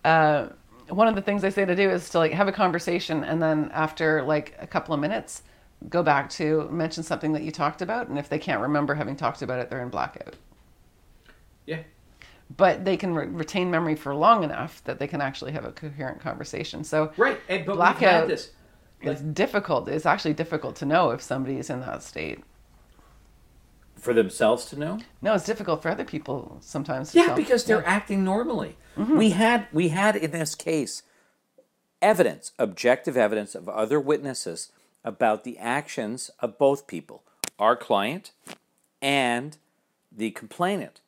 uh, 0.02 0.48
one 0.88 1.08
of 1.08 1.14
the 1.14 1.20
things 1.20 1.44
I 1.44 1.50
say 1.50 1.66
to 1.66 1.76
do 1.76 1.90
is 1.90 2.08
to 2.10 2.18
like 2.18 2.32
have 2.32 2.48
a 2.48 2.52
conversation 2.52 3.22
and 3.22 3.40
then 3.42 3.70
after 3.74 4.22
like 4.22 4.56
a 4.58 4.66
couple 4.66 4.94
of 4.94 5.00
minutes, 5.00 5.42
go 5.90 6.02
back 6.02 6.30
to 6.30 6.66
mention 6.70 7.02
something 7.02 7.32
that 7.34 7.42
you 7.42 7.50
talked 7.52 7.82
about. 7.82 8.08
And 8.08 8.18
if 8.18 8.30
they 8.30 8.38
can't 8.38 8.62
remember 8.62 8.94
having 8.94 9.14
talked 9.14 9.42
about 9.42 9.58
it, 9.60 9.68
they're 9.68 9.82
in 9.82 9.90
blackout. 9.90 10.36
Yeah. 11.66 11.80
But 12.56 12.86
they 12.86 12.96
can 12.96 13.14
re- 13.14 13.26
retain 13.26 13.70
memory 13.70 13.94
for 13.94 14.14
long 14.14 14.42
enough 14.42 14.82
that 14.84 14.98
they 14.98 15.06
can 15.06 15.20
actually 15.20 15.52
have 15.52 15.66
a 15.66 15.72
coherent 15.72 16.18
conversation. 16.18 16.84
So 16.84 17.12
Right, 17.18 17.38
and, 17.50 17.66
but 17.66 17.76
Blackout. 17.76 18.00
we've 18.00 18.10
had 18.10 18.28
this. 18.28 18.52
it's 19.02 19.20
difficult. 19.20 19.86
It's 19.86 20.06
actually 20.06 20.32
difficult 20.32 20.76
to 20.76 20.86
know 20.86 21.10
if 21.10 21.20
somebody 21.20 21.58
is 21.58 21.68
in 21.68 21.80
that 21.80 22.02
state. 22.02 22.40
For 23.98 24.14
themselves 24.14 24.64
to 24.66 24.78
know? 24.78 24.98
No, 25.20 25.34
it's 25.34 25.44
difficult 25.44 25.82
for 25.82 25.88
other 25.90 26.04
people 26.04 26.58
sometimes. 26.60 27.12
to 27.12 27.18
Yeah, 27.18 27.26
tell. 27.26 27.36
because 27.36 27.64
they're 27.64 27.80
Yeah. 27.82 27.88
acting 27.90 28.24
normally. 28.24 28.76
Mm-hmm. 28.96 29.16
We 29.18 29.30
had 29.30 29.66
we 29.72 29.88
had 29.88 30.16
in 30.16 30.30
this 30.30 30.54
case 30.54 31.02
evidence, 32.00 32.52
objective 32.58 33.16
evidence 33.16 33.54
of 33.54 33.68
other 33.68 33.98
witnesses 34.00 34.70
about 35.04 35.44
the 35.44 35.58
actions 35.58 36.30
of 36.40 36.58
both 36.58 36.86
people, 36.86 37.22
our 37.58 37.76
client 37.76 38.32
and 39.02 39.56
the 40.12 40.30
complainant, 40.30 41.00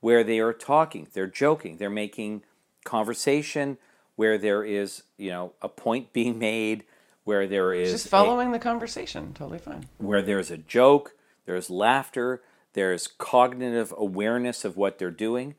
where 0.00 0.24
they 0.24 0.38
are 0.38 0.52
talking, 0.52 1.08
they're 1.12 1.26
joking, 1.26 1.76
they're 1.76 1.90
making 1.90 2.42
conversation, 2.84 3.76
where 4.16 4.38
there 4.38 4.64
is, 4.64 5.02
you 5.16 5.30
know, 5.30 5.52
a 5.62 5.68
point 5.68 6.12
being 6.12 6.38
made, 6.38 6.84
where 7.24 7.46
there 7.46 7.72
is 7.74 7.92
just 7.92 8.06
a- 8.06 8.08
following 8.08 8.52
the 8.52 8.58
conversation. 8.58 9.32
Totally 9.34 9.58
fine. 9.58 9.88
where 9.98 10.22
there's 10.22 10.50
a 10.50 10.56
joke, 10.58 11.14
there's 11.50 11.68
laughter, 11.68 12.40
there's 12.74 13.08
cognitive 13.08 13.92
awareness 13.98 14.64
of 14.64 14.76
what 14.76 14.98
they're 14.98 15.10
doing, 15.10 15.56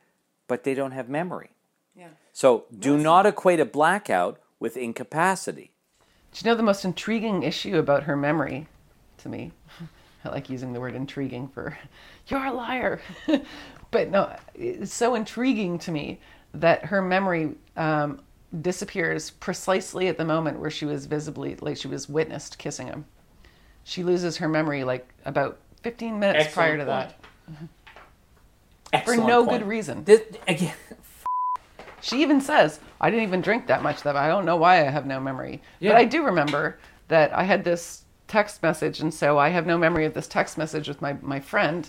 but 0.47 0.63
they 0.63 0.73
don't 0.73 0.93
have 0.93 1.09
memory. 1.09 1.49
Yeah. 1.93 2.07
So 2.31 2.63
do 2.77 2.97
not 2.97 3.25
equate 3.25 3.59
a 3.59 3.65
blackout 3.65 4.39
with 4.57 4.77
incapacity. 4.77 5.71
Do 6.31 6.39
you 6.41 6.49
know 6.49 6.55
the 6.55 6.63
most 6.63 6.85
intriguing 6.85 7.43
issue 7.43 7.77
about 7.77 8.03
her 8.03 8.15
memory 8.15 8.67
to 9.17 9.27
me? 9.27 9.51
I 10.23 10.29
like 10.29 10.49
using 10.49 10.71
the 10.71 10.79
word 10.79 10.95
intriguing 10.95 11.49
for 11.49 11.77
you're 12.27 12.45
a 12.45 12.53
liar. 12.53 13.01
but 13.91 14.09
no, 14.09 14.33
it's 14.55 14.93
so 14.93 15.15
intriguing 15.15 15.77
to 15.79 15.91
me 15.91 16.21
that 16.53 16.85
her 16.85 17.01
memory 17.01 17.55
um, 17.75 18.21
disappears 18.61 19.31
precisely 19.31 20.07
at 20.07 20.17
the 20.17 20.23
moment 20.23 20.57
where 20.57 20.71
she 20.71 20.85
was 20.85 21.05
visibly, 21.05 21.57
like 21.57 21.75
she 21.75 21.89
was 21.89 22.07
witnessed 22.07 22.57
kissing 22.57 22.87
him. 22.87 23.03
She 23.83 24.05
loses 24.05 24.37
her 24.37 24.47
memory 24.47 24.85
like 24.85 25.13
about 25.25 25.57
15 25.83 26.19
minutes 26.19 26.53
prior 26.53 26.77
to 26.77 26.85
that 26.85 27.15
for 29.05 29.15
no 29.15 29.45
good 29.45 29.65
reason. 29.67 30.03
This, 30.03 30.21
again, 30.47 30.73
She 32.03 32.23
even 32.23 32.41
says, 32.41 32.79
I 32.99 33.11
didn't 33.11 33.27
even 33.27 33.41
drink 33.41 33.67
that 33.67 33.83
much 33.83 34.01
that 34.01 34.15
I 34.15 34.27
don't 34.27 34.43
know 34.43 34.55
why 34.55 34.79
I 34.79 34.89
have 34.89 35.05
no 35.05 35.19
memory. 35.19 35.61
Yeah. 35.79 35.91
But 35.91 35.97
I 35.99 36.05
do 36.05 36.23
remember 36.25 36.79
that 37.09 37.31
I 37.31 37.43
had 37.43 37.63
this 37.63 38.05
text 38.27 38.63
message, 38.63 39.01
and 39.01 39.13
so 39.13 39.37
I 39.37 39.49
have 39.49 39.67
no 39.67 39.77
memory 39.77 40.05
of 40.05 40.15
this 40.15 40.27
text 40.27 40.57
message 40.57 40.87
with 40.87 40.99
my, 40.99 41.13
my 41.21 41.39
friend. 41.39 41.87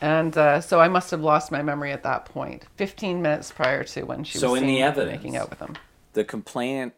And 0.00 0.36
uh, 0.38 0.62
so 0.62 0.80
I 0.80 0.88
must 0.88 1.10
have 1.10 1.20
lost 1.20 1.52
my 1.52 1.60
memory 1.62 1.92
at 1.92 2.02
that 2.02 2.24
point, 2.24 2.64
15 2.76 3.20
minutes 3.20 3.52
prior 3.52 3.84
to 3.84 4.04
when 4.04 4.24
she 4.24 4.38
So 4.38 4.52
was 4.52 4.62
in 4.62 4.66
the 4.68 4.80
evidence- 4.82 5.18
making 5.18 5.36
out 5.36 5.50
with 5.50 5.58
him. 5.58 5.76
the 6.14 6.24
complainant 6.24 6.94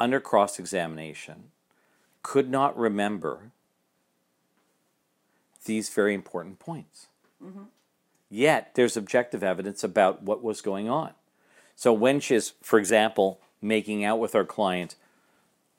under 0.00 0.18
cross 0.18 0.58
examination 0.58 1.50
could 2.22 2.48
not 2.50 2.74
remember 2.76 3.51
these 5.64 5.88
very 5.88 6.14
important 6.14 6.58
points. 6.58 7.06
Mm-hmm. 7.42 7.64
Yet 8.30 8.74
there's 8.74 8.96
objective 8.96 9.42
evidence 9.42 9.84
about 9.84 10.22
what 10.22 10.42
was 10.42 10.60
going 10.60 10.88
on. 10.88 11.12
So 11.76 11.92
when 11.92 12.20
she's, 12.20 12.54
for 12.62 12.78
example, 12.78 13.40
making 13.60 14.04
out 14.04 14.18
with 14.18 14.34
our 14.34 14.44
client 14.44 14.94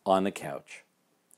on 0.05 0.23
the 0.23 0.31
couch, 0.31 0.83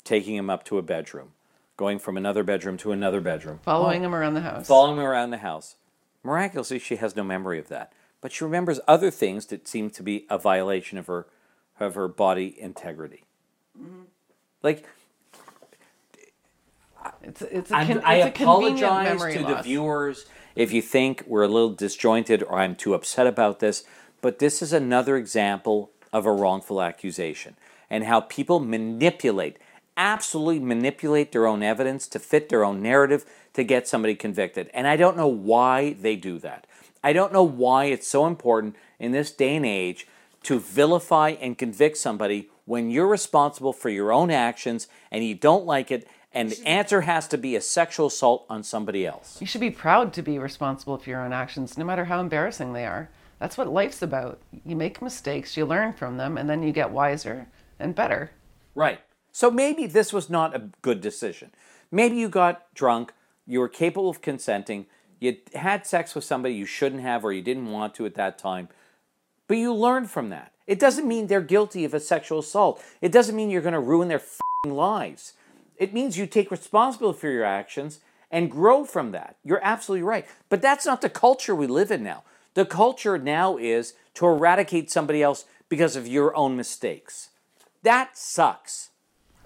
taking 0.04 0.36
him 0.36 0.50
up 0.50 0.64
to 0.66 0.78
a 0.78 0.82
bedroom, 0.82 1.32
going 1.78 2.00
from 2.00 2.18
another 2.18 2.44
bedroom 2.44 2.78
to 2.78 2.92
another 2.92 3.22
bedroom, 3.22 3.60
Following 3.64 4.04
him 4.04 4.16
around 4.16 4.34
the 4.34 4.42
house. 4.42 4.68
following 4.68 4.98
him 4.98 5.04
around 5.06 5.30
the 5.32 5.38
house. 5.38 5.76
Miraculously, 6.24 6.80
she 6.80 6.96
has 6.98 7.16
no 7.16 7.24
memory 7.24 7.60
of 7.60 7.68
that, 7.68 7.94
but 8.22 8.32
she 8.32 8.44
remembers 8.44 8.80
other 8.88 9.12
things 9.12 9.46
that 9.48 9.68
seem 9.68 9.90
to 9.92 10.02
be 10.04 10.26
a 10.30 10.38
violation 10.38 10.98
of 10.98 11.08
her 11.08 11.28
of 11.80 11.96
her 11.96 12.08
body 12.08 12.56
integrity. 12.60 13.26
Mm-hmm. 13.80 14.04
Like 14.64 14.86
it's, 17.22 17.42
it's 17.42 17.72
a, 17.72 17.86
con- 17.86 18.02
I 18.04 18.16
it's 18.16 18.28
a 18.28 18.32
convenient 18.32 18.80
apologize 18.80 19.20
memory 19.20 19.34
to 19.38 19.44
the 19.44 19.62
viewers 19.62 20.26
if 20.56 20.72
you 20.72 20.82
think 20.82 21.24
we're 21.28 21.44
a 21.44 21.48
little 21.48 21.72
disjointed 21.72 22.42
or 22.44 22.60
I'm 22.60 22.76
too 22.76 22.94
upset 22.94 23.28
about 23.28 23.60
this, 23.60 23.84
but 24.22 24.40
this 24.40 24.62
is 24.62 24.72
another 24.74 25.18
example 25.18 25.92
of 26.14 26.26
a 26.26 26.32
wrongful 26.32 26.82
accusation 26.82 27.56
and 27.90 28.06
how 28.06 28.22
people 28.22 28.60
manipulate, 28.60 29.58
absolutely 29.98 30.60
manipulate 30.60 31.32
their 31.32 31.46
own 31.46 31.62
evidence 31.62 32.08
to 32.08 32.20
fit 32.20 32.50
their 32.50 32.64
own 32.64 32.82
narrative 32.82 33.26
to 33.54 33.64
get 33.64 33.88
somebody 33.88 34.16
convicted. 34.16 34.70
And 34.74 34.88
I 34.88 34.96
don't 34.96 35.18
know 35.18 35.28
why 35.28 35.94
they 35.94 36.16
do 36.16 36.40
that. 36.40 36.66
I 37.04 37.14
don't 37.14 37.34
know 37.34 37.44
why 37.44 37.86
it's 37.86 38.08
so 38.08 38.26
important 38.26 38.76
in 38.98 39.12
this 39.12 39.32
day 39.32 39.58
and 39.58 39.66
age 39.66 40.08
to 40.44 40.60
vilify 40.60 41.30
and 41.30 41.58
convict 41.58 41.98
somebody 41.98 42.50
when 42.66 42.90
you're 42.90 43.08
responsible 43.08 43.74
for 43.74 43.90
your 43.90 44.12
own 44.12 44.32
actions 44.32 44.88
and 45.12 45.24
you 45.24 45.36
don't 45.36 45.66
like 45.66 45.92
it 45.92 46.08
and 46.36 46.52
the 46.52 46.68
answer 46.68 47.02
has 47.02 47.28
to 47.30 47.38
be 47.38 47.56
a 47.56 47.62
sexual 47.62 48.08
assault 48.08 48.46
on 48.50 48.62
somebody 48.62 49.08
else. 49.08 49.40
You 49.40 49.48
should 49.48 49.62
be 49.62 49.72
proud 49.72 50.14
to 50.14 50.22
be 50.22 50.38
responsible 50.38 50.98
for 50.98 51.10
your 51.10 51.22
own 51.22 51.32
actions, 51.32 51.78
no 51.78 51.86
matter 51.86 52.06
how 52.06 52.20
embarrassing 52.20 52.74
they 52.74 52.86
are. 52.86 53.10
That's 53.40 53.58
what 53.58 53.72
life's 53.72 54.02
about. 54.02 54.40
You 54.66 54.76
make 54.76 55.02
mistakes, 55.02 55.56
you 55.56 55.66
learn 55.66 55.94
from 55.94 56.18
them, 56.18 56.38
and 56.38 56.50
then 56.50 56.62
you 56.62 56.72
get 56.72 56.92
wiser 56.92 57.48
and 57.80 57.96
better. 57.96 58.32
Right. 58.76 59.00
So 59.32 59.50
maybe 59.50 59.88
this 59.88 60.12
was 60.12 60.30
not 60.30 60.56
a 60.56 60.70
good 60.82 61.02
decision. 61.02 61.52
Maybe 61.92 62.18
you 62.18 62.30
got 62.30 62.74
drunk, 62.74 63.14
you 63.48 63.60
were 63.60 63.70
capable 63.70 64.10
of 64.10 64.22
consenting, 64.22 64.88
you 65.20 65.38
had 65.54 65.88
sex 65.88 66.16
with 66.16 66.24
somebody 66.24 66.56
you 66.56 66.66
shouldn't 66.66 67.02
have 67.02 67.24
or 67.24 67.32
you 67.32 67.42
didn't 67.42 67.72
want 67.72 67.96
to 67.96 68.06
at 68.06 68.16
that 68.16 68.38
time, 68.38 68.68
but 69.48 69.58
you 69.58 69.74
learned 69.74 70.10
from 70.10 70.30
that. 70.30 70.52
It 70.68 70.80
doesn't 70.80 71.08
mean 71.08 71.28
they're 71.28 71.42
guilty 71.42 71.86
of 71.86 71.94
a 71.94 72.00
sexual 72.00 72.40
assault. 72.40 72.84
It 73.02 73.12
doesn't 73.12 73.36
mean 73.36 73.50
you're 73.50 73.62
going 73.62 73.74
to 73.74 73.80
ruin 73.80 74.08
their 74.08 74.20
fing 74.20 74.74
lives. 74.74 75.34
It 75.78 75.94
means 75.94 76.18
you 76.18 76.28
take 76.28 76.52
responsibility 76.52 77.20
for 77.20 77.30
your 77.30 77.44
actions 77.44 78.00
and 78.32 78.52
grow 78.52 78.86
from 78.86 79.12
that. 79.12 79.38
You're 79.44 79.64
absolutely 79.64 80.04
right. 80.04 80.26
But 80.50 80.62
that's 80.62 80.86
not 80.86 81.02
the 81.02 81.10
culture 81.10 81.56
we 81.56 81.68
live 81.68 81.92
in 81.92 82.04
now. 82.04 82.24
The 82.54 82.66
culture 82.66 83.18
now 83.18 83.58
is 83.58 83.94
to 84.16 84.26
eradicate 84.26 84.90
somebody 84.90 85.22
else 85.22 85.46
because 85.70 85.96
of 85.96 86.08
your 86.08 86.36
own 86.36 86.56
mistakes. 86.56 87.30
That 87.84 88.18
sucks. 88.18 88.92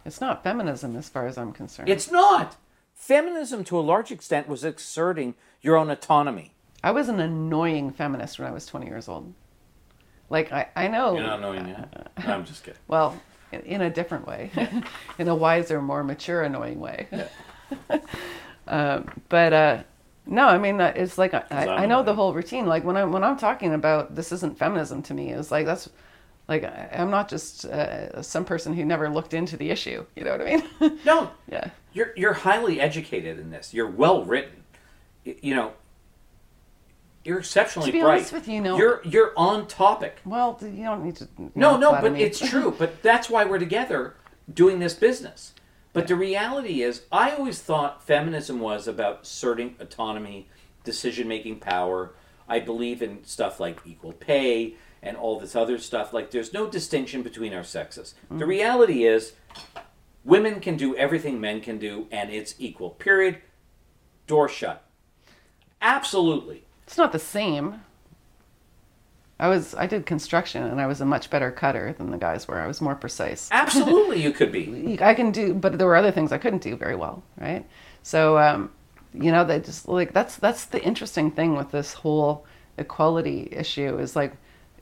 It's 0.05 0.21
not 0.21 0.43
feminism 0.43 0.95
as 0.95 1.09
far 1.09 1.27
as 1.27 1.37
I'm 1.37 1.51
concerned. 1.51 1.89
It's 1.89 2.11
not. 2.11 2.55
Feminism, 2.93 3.63
to 3.65 3.79
a 3.79 3.81
large 3.81 4.11
extent, 4.11 4.47
was 4.47 4.63
asserting 4.63 5.35
your 5.61 5.75
own 5.75 5.89
autonomy. 5.89 6.53
I 6.83 6.91
was 6.91 7.09
an 7.09 7.19
annoying 7.19 7.91
feminist 7.91 8.39
when 8.39 8.47
I 8.47 8.51
was 8.51 8.65
20 8.65 8.85
years 8.85 9.07
old. 9.07 9.33
Like, 10.29 10.51
I, 10.51 10.67
I 10.75 10.87
know. 10.87 11.15
You're 11.15 11.23
not 11.23 11.41
knowing 11.41 11.63
that. 11.63 12.11
No, 12.25 12.33
I'm 12.33 12.45
just 12.45 12.63
kidding. 12.63 12.79
Well, 12.87 13.19
in, 13.51 13.61
in 13.61 13.81
a 13.81 13.89
different 13.89 14.27
way, 14.27 14.51
in 15.19 15.27
a 15.27 15.35
wiser, 15.35 15.81
more 15.81 16.03
mature, 16.03 16.43
annoying 16.43 16.79
way. 16.79 17.07
um, 18.67 19.09
but 19.29 19.53
uh, 19.53 19.83
no, 20.25 20.47
I 20.47 20.57
mean 20.57 20.79
it's 20.79 21.17
like 21.17 21.33
I, 21.33 21.45
I, 21.51 21.85
know 21.85 22.03
the 22.03 22.13
whole 22.13 22.33
routine. 22.33 22.65
Like 22.65 22.83
when 22.83 22.95
I'm 22.97 23.11
when 23.11 23.23
I'm 23.23 23.37
talking 23.37 23.73
about 23.73 24.15
this 24.15 24.31
isn't 24.31 24.57
feminism 24.57 25.01
to 25.03 25.13
me. 25.13 25.31
It's 25.31 25.51
like 25.51 25.65
that's 25.65 25.89
like 26.47 26.63
I'm 26.91 27.09
not 27.11 27.29
just 27.29 27.65
uh, 27.65 28.21
some 28.21 28.45
person 28.45 28.73
who 28.73 28.83
never 28.83 29.09
looked 29.09 29.33
into 29.33 29.57
the 29.57 29.69
issue. 29.69 30.05
You 30.15 30.23
know 30.23 30.31
what 30.31 30.41
I 30.41 30.45
mean? 30.45 30.99
No, 31.05 31.31
yeah. 31.51 31.69
you're 31.93 32.11
you're 32.15 32.33
highly 32.33 32.79
educated 32.79 33.39
in 33.39 33.49
this. 33.51 33.73
You're 33.73 33.89
well 33.89 34.25
written. 34.25 34.63
You 35.23 35.55
know, 35.55 35.73
you're 37.23 37.39
exceptionally 37.39 37.87
To 37.87 37.91
be 37.91 38.01
bright. 38.01 38.17
honest 38.17 38.33
with 38.33 38.47
you, 38.47 38.55
you 38.55 38.61
know- 38.61 38.77
you're 38.77 39.01
you're 39.03 39.33
on 39.37 39.67
topic. 39.67 40.19
Well, 40.25 40.57
you 40.61 40.83
don't 40.83 41.03
need 41.03 41.17
to. 41.17 41.27
No, 41.55 41.77
no, 41.77 41.91
but 41.91 42.13
me. 42.13 42.23
it's 42.23 42.39
true. 42.49 42.73
But 42.77 43.01
that's 43.03 43.29
why 43.29 43.45
we're 43.45 43.59
together 43.59 44.15
doing 44.51 44.79
this 44.79 44.93
business. 44.93 45.53
But 45.91 46.07
the 46.07 46.15
reality 46.15 46.81
is, 46.81 47.03
I 47.11 47.31
always 47.31 47.61
thought 47.61 48.03
feminism 48.03 48.59
was 48.59 48.87
about 48.87 49.23
asserting 49.23 49.75
autonomy, 49.79 50.47
decision 50.83 51.27
making 51.27 51.59
power. 51.59 52.13
I 52.47 52.59
believe 52.59 53.01
in 53.01 53.23
stuff 53.25 53.59
like 53.59 53.79
equal 53.85 54.13
pay 54.13 54.75
and 55.01 55.17
all 55.17 55.39
this 55.39 55.55
other 55.55 55.77
stuff. 55.77 56.13
Like, 56.13 56.31
there's 56.31 56.53
no 56.53 56.67
distinction 56.69 57.21
between 57.21 57.53
our 57.53 57.63
sexes. 57.63 58.15
The 58.29 58.45
mm. 58.45 58.47
reality 58.47 59.05
is, 59.05 59.33
women 60.23 60.59
can 60.59 60.77
do 60.77 60.95
everything 60.95 61.39
men 61.39 61.61
can 61.61 61.79
do, 61.79 62.07
and 62.11 62.29
it's 62.29 62.55
equal. 62.59 62.91
Period. 62.91 63.41
Door 64.27 64.49
shut. 64.49 64.85
Absolutely. 65.81 66.65
It's 66.89 66.97
not 66.97 67.11
the 67.11 67.19
same. 67.19 67.81
I 69.39 69.47
was 69.47 69.75
I 69.75 69.85
did 69.85 70.07
construction 70.07 70.63
and 70.63 70.81
I 70.81 70.87
was 70.87 71.01
a 71.01 71.05
much 71.05 71.29
better 71.29 71.51
cutter 71.51 71.93
than 71.95 72.09
the 72.09 72.17
guys 72.17 72.47
were. 72.47 72.59
I 72.59 72.65
was 72.65 72.81
more 72.81 72.95
precise. 72.95 73.47
Absolutely, 73.51 74.23
you 74.23 74.31
could 74.31 74.51
be. 74.51 74.97
I 74.99 75.13
can 75.13 75.29
do, 75.29 75.53
but 75.53 75.77
there 75.77 75.85
were 75.85 75.95
other 75.95 76.09
things 76.09 76.31
I 76.31 76.39
couldn't 76.39 76.63
do 76.63 76.75
very 76.75 76.95
well, 76.95 77.21
right? 77.37 77.63
So, 78.01 78.39
um, 78.39 78.71
you 79.13 79.31
know, 79.31 79.45
they 79.45 79.59
just 79.59 79.87
like 79.87 80.13
that's 80.13 80.37
that's 80.37 80.65
the 80.65 80.83
interesting 80.83 81.29
thing 81.29 81.55
with 81.55 81.69
this 81.69 81.93
whole 81.93 82.47
equality 82.79 83.49
issue 83.51 83.99
is 83.99 84.15
like 84.15 84.33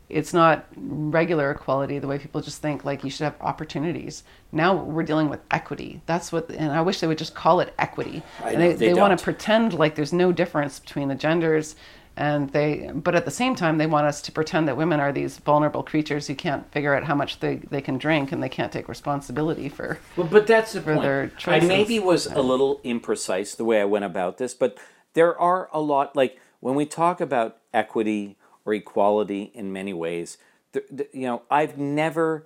it's 0.10 0.34
not 0.34 0.66
regular 0.78 1.52
equality 1.52 2.00
the 2.00 2.08
way 2.08 2.18
people 2.18 2.40
just 2.40 2.62
think 2.62 2.86
like 2.86 3.04
you 3.04 3.10
should 3.10 3.26
have 3.26 3.36
opportunities. 3.42 4.24
Now 4.52 4.76
we're 4.76 5.04
dealing 5.04 5.30
with 5.30 5.42
equity. 5.52 6.02
That's 6.06 6.32
what, 6.32 6.50
and 6.50 6.72
I 6.72 6.82
wish 6.82 7.02
they 7.02 7.08
would 7.08 7.18
just 7.18 7.36
call 7.36 7.60
it 7.60 7.74
equity. 7.78 8.24
Know, 8.42 8.52
they, 8.52 8.74
they 8.74 8.88
they 8.88 8.94
want 8.94 9.18
to 9.18 9.22
pretend 9.22 9.74
like 9.74 9.96
there's 9.96 10.14
no 10.14 10.32
difference 10.32 10.80
between 10.80 11.10
the 11.10 11.16
genders 11.16 11.76
and 12.18 12.50
they 12.50 12.90
but 12.94 13.16
at 13.16 13.26
the 13.26 13.32
same 13.32 13.56
time 13.56 13.78
they 13.78 13.86
want 13.86 14.08
us 14.08 14.22
to 14.24 14.32
pretend 14.32 14.68
that 14.68 14.76
women 14.76 15.00
are 15.00 15.12
these 15.12 15.38
vulnerable 15.38 15.84
creatures 15.84 16.28
who 16.28 16.36
can't 16.36 16.70
figure 16.72 16.94
out 16.94 17.04
how 17.04 17.16
much 17.16 17.40
they, 17.40 17.58
they 17.70 17.80
can 17.80 17.98
drink 17.98 18.32
and 18.32 18.42
they 18.42 18.50
can't 18.50 18.72
take 18.72 18.90
responsibility 18.90 19.70
for 19.70 20.00
Well, 20.18 20.28
but 20.28 20.48
that's 20.48 20.74
the 20.74 20.82
for 20.82 20.96
point. 20.96 21.04
their 21.04 21.32
I 21.46 21.60
maybe 21.60 22.00
was 22.00 22.26
a 22.26 22.42
little 22.42 22.82
imprecise 22.84 23.56
the 23.56 23.64
way 23.64 23.80
I 23.80 23.86
went 23.86 24.04
about 24.04 24.40
this, 24.40 24.54
but 24.54 24.78
there 25.14 25.40
are 25.40 25.70
a 25.72 25.80
lot 25.80 26.16
like 26.16 26.40
when 26.60 26.76
we 26.76 26.86
talk 26.86 27.22
about 27.22 27.58
equity 27.74 28.38
or 28.66 28.74
equality 28.74 29.52
in 29.54 29.72
many 29.72 29.94
ways. 29.94 30.38
The, 30.74 30.84
the, 30.92 31.08
you 31.14 31.26
know, 31.28 31.44
I've 31.50 31.78
never 31.78 32.46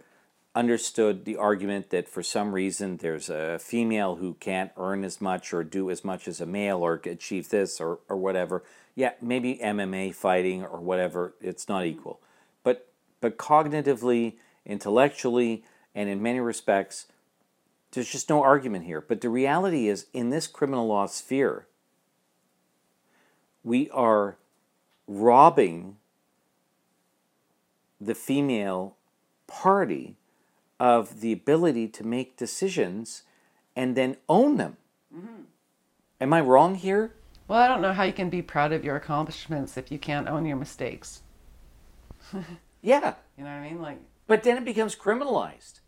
understood 0.54 1.24
the 1.24 1.38
argument 1.38 1.90
that 1.92 2.10
for 2.10 2.22
some 2.22 2.54
reason 2.54 2.98
there's 2.98 3.30
a 3.30 3.58
female 3.60 4.18
who 4.18 4.34
can't 4.36 4.72
earn 4.78 5.04
as 5.04 5.22
much 5.22 5.54
or 5.54 5.64
do 5.64 5.90
as 5.90 6.04
much 6.04 6.28
as 6.28 6.42
a 6.42 6.46
male 6.46 6.80
or 6.80 6.96
achieve 7.06 7.50
this 7.50 7.80
or, 7.80 8.00
or 8.10 8.18
whatever. 8.18 8.64
Yeah, 8.96 9.14
maybe 9.22 9.60
MMA 9.64 10.14
fighting 10.14 10.64
or 10.64 10.80
whatever, 10.82 11.34
it's 11.40 11.70
not 11.70 11.84
mm-hmm. 11.84 12.00
equal. 12.00 12.20
But 12.64 12.90
but 13.22 13.38
cognitively, 13.38 14.34
intellectually, 14.66 15.64
and 15.96 16.10
in 16.10 16.22
many 16.22 16.40
respects, 16.40 17.08
there's 17.92 18.12
just 18.12 18.30
no 18.30 18.44
argument 18.44 18.86
here. 18.86 19.02
But 19.02 19.22
the 19.22 19.30
reality 19.30 19.88
is, 19.88 20.08
in 20.12 20.30
this 20.30 20.48
criminal 20.48 20.88
law 20.88 21.06
sphere, 21.06 21.68
we 23.64 23.90
are 23.92 24.38
robbing 25.08 25.98
the 28.00 28.16
female 28.16 28.96
party 29.48 30.16
of 30.82 31.22
the 31.22 31.32
ability 31.32 31.88
to 31.88 32.04
make 32.04 32.36
decisions 32.36 33.22
and 33.76 33.96
then 33.96 34.18
own 34.28 34.58
them. 34.58 34.78
Mm-hmm. 35.16 35.44
Am 36.20 36.34
I 36.34 36.42
wrong 36.42 36.74
here? 36.74 37.14
Well, 37.48 37.60
I 37.60 37.68
don't 37.68 37.84
know 37.84 37.94
how 37.94 38.02
you 38.02 38.14
can 38.14 38.32
be 38.32 38.42
proud 38.42 38.72
of 38.72 38.84
your 38.84 38.96
accomplishments 38.96 39.78
if 39.78 39.92
you 39.92 40.00
can't 40.00 40.28
own 40.28 40.46
your 40.46 40.58
mistakes. 40.58 41.22
Yeah, 42.84 43.14
You 43.38 43.44
know 43.44 43.52
what 43.52 43.58
I 43.58 43.70
mean? 43.70 43.80
Like, 43.80 44.00
but 44.26 44.42
then 44.42 44.58
it 44.58 44.66
becomes 44.66 44.96
criminalized. 44.96 45.82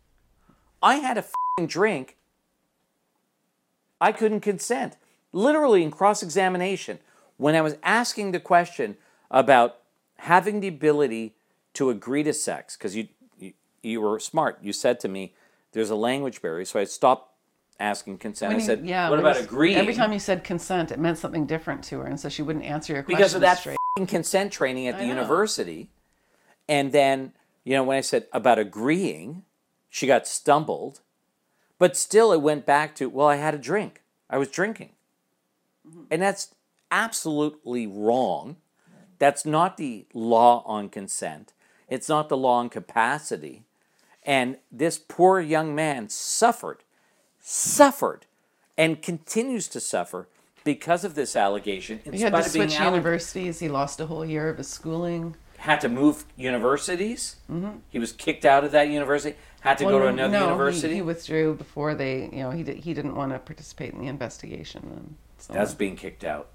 I 0.80 0.96
had 0.96 1.18
a 1.18 1.24
fing 1.58 1.66
drink. 1.66 2.16
I 4.00 4.12
couldn't 4.12 4.42
consent. 4.42 4.96
Literally 5.32 5.82
in 5.82 5.90
cross 5.90 6.22
examination, 6.22 7.00
when 7.36 7.56
I 7.56 7.62
was 7.62 7.76
asking 7.82 8.30
the 8.30 8.38
question 8.38 8.96
about 9.28 9.78
having 10.18 10.60
the 10.60 10.68
ability 10.68 11.34
to 11.72 11.90
agree 11.90 12.22
to 12.22 12.32
sex, 12.32 12.76
because 12.76 12.94
you, 12.94 13.08
you 13.84 14.00
were 14.00 14.18
smart. 14.18 14.58
You 14.62 14.72
said 14.72 15.00
to 15.00 15.08
me, 15.08 15.34
"There's 15.72 15.90
a 15.90 15.96
language 15.96 16.40
barrier," 16.42 16.64
so 16.64 16.80
I 16.80 16.84
stopped 16.84 17.30
asking 17.80 18.18
consent. 18.18 18.50
when 18.50 18.56
I 18.56 18.60
you- 18.60 18.66
said, 18.66 18.86
yeah, 18.86 19.10
"What 19.10 19.18
about 19.18 19.36
was- 19.36 19.44
agreeing?" 19.44 19.76
Every 19.76 19.94
time 19.94 20.12
you 20.12 20.18
said 20.18 20.44
consent, 20.44 20.90
it 20.90 20.98
meant 20.98 21.18
something 21.18 21.46
different 21.46 21.84
to 21.84 21.98
her, 22.00 22.06
and 22.06 22.18
so 22.18 22.28
she 22.28 22.42
wouldn't 22.42 22.64
answer 22.64 22.92
your 22.94 23.02
question 23.02 23.16
because 23.18 23.34
of 23.34 23.40
that 23.42 23.58
straight. 23.58 23.76
consent 24.06 24.52
training 24.52 24.88
at 24.88 24.98
the 24.98 25.06
university. 25.06 25.90
And 26.68 26.92
then, 26.92 27.32
you 27.62 27.74
know, 27.74 27.84
when 27.84 27.96
I 27.96 28.00
said 28.00 28.26
about 28.32 28.58
agreeing, 28.58 29.44
she 29.90 30.06
got 30.06 30.26
stumbled. 30.26 31.00
But 31.78 31.96
still, 31.96 32.32
it 32.32 32.40
went 32.40 32.64
back 32.64 32.94
to, 32.96 33.08
well, 33.08 33.26
I 33.28 33.36
had 33.36 33.54
a 33.54 33.58
drink. 33.58 34.02
I 34.30 34.38
was 34.38 34.48
drinking. 34.48 34.92
Mm-hmm. 35.86 36.04
And 36.10 36.22
that's 36.22 36.54
absolutely 36.90 37.86
wrong. 37.86 38.56
That's 39.18 39.44
not 39.44 39.76
the 39.76 40.06
law 40.14 40.62
on 40.66 40.88
consent, 40.88 41.52
it's 41.88 42.08
not 42.08 42.28
the 42.28 42.36
law 42.36 42.58
on 42.58 42.68
capacity. 42.70 43.64
And 44.24 44.56
this 44.72 44.98
poor 44.98 45.40
young 45.40 45.74
man 45.74 46.08
suffered, 46.08 46.78
suffered, 47.40 48.26
and 48.78 49.02
continues 49.02 49.68
to 49.68 49.80
suffer 49.80 50.28
because 50.64 51.04
of 51.04 51.14
this 51.14 51.36
allegation. 51.36 52.00
In 52.04 52.14
He 52.14 52.20
had 52.20 52.30
to 52.32 52.38
of 52.38 52.52
being 52.52 52.68
switch 52.70 52.80
universities. 52.80 53.58
He 53.60 53.68
lost 53.68 54.00
a 54.00 54.06
whole 54.06 54.24
year 54.24 54.48
of 54.48 54.56
his 54.58 54.68
schooling. 54.68 55.36
had 55.58 55.80
to 55.82 55.88
move 55.88 56.24
universities. 56.36 57.36
Mm-hmm. 57.50 57.78
He 57.90 57.98
was 57.98 58.12
kicked 58.12 58.44
out 58.46 58.64
of 58.64 58.72
that 58.72 58.88
university. 58.88 59.36
Had 59.60 59.78
to 59.78 59.84
go 59.84 59.90
to 59.98 60.04
Well, 60.06 60.08
another 60.14 60.32
no, 60.32 60.38
he- 60.38 60.44
university. 60.44 60.94
He, 60.96 61.02
withdrew 61.02 61.54
before 61.54 61.94
they, 61.94 62.24
you 62.32 62.42
know, 62.42 62.50
he 62.50 62.62
did, 62.62 62.78
he 62.78 62.94
didn't 62.94 63.14
want 63.14 63.32
to 63.32 63.38
participate 63.38 63.92
in 63.92 64.00
the 64.00 64.08
investigation. 64.08 64.82
And 64.96 65.14
so 65.38 65.52
That's 65.52 65.74
being 65.74 65.96
kicked 65.96 66.24
out, 66.24 66.48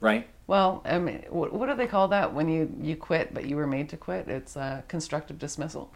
right? 0.00 0.26
well, 0.46 0.82
I 0.84 0.98
mean, 0.98 1.24
what, 1.30 1.52
what 1.54 1.68
do 1.68 1.74
they 1.76 1.86
call 1.86 2.08
that 2.08 2.34
when 2.34 2.48
you 2.50 2.70
you 2.80 2.96
quit 2.96 3.32
but 3.32 3.46
you 3.46 3.56
were 3.56 3.66
made 3.66 3.88
to 3.90 3.96
quit? 3.96 4.28
It's 4.28 4.54
uh, 4.56 4.82
constructive 4.88 5.38
dismissal. 5.38 5.90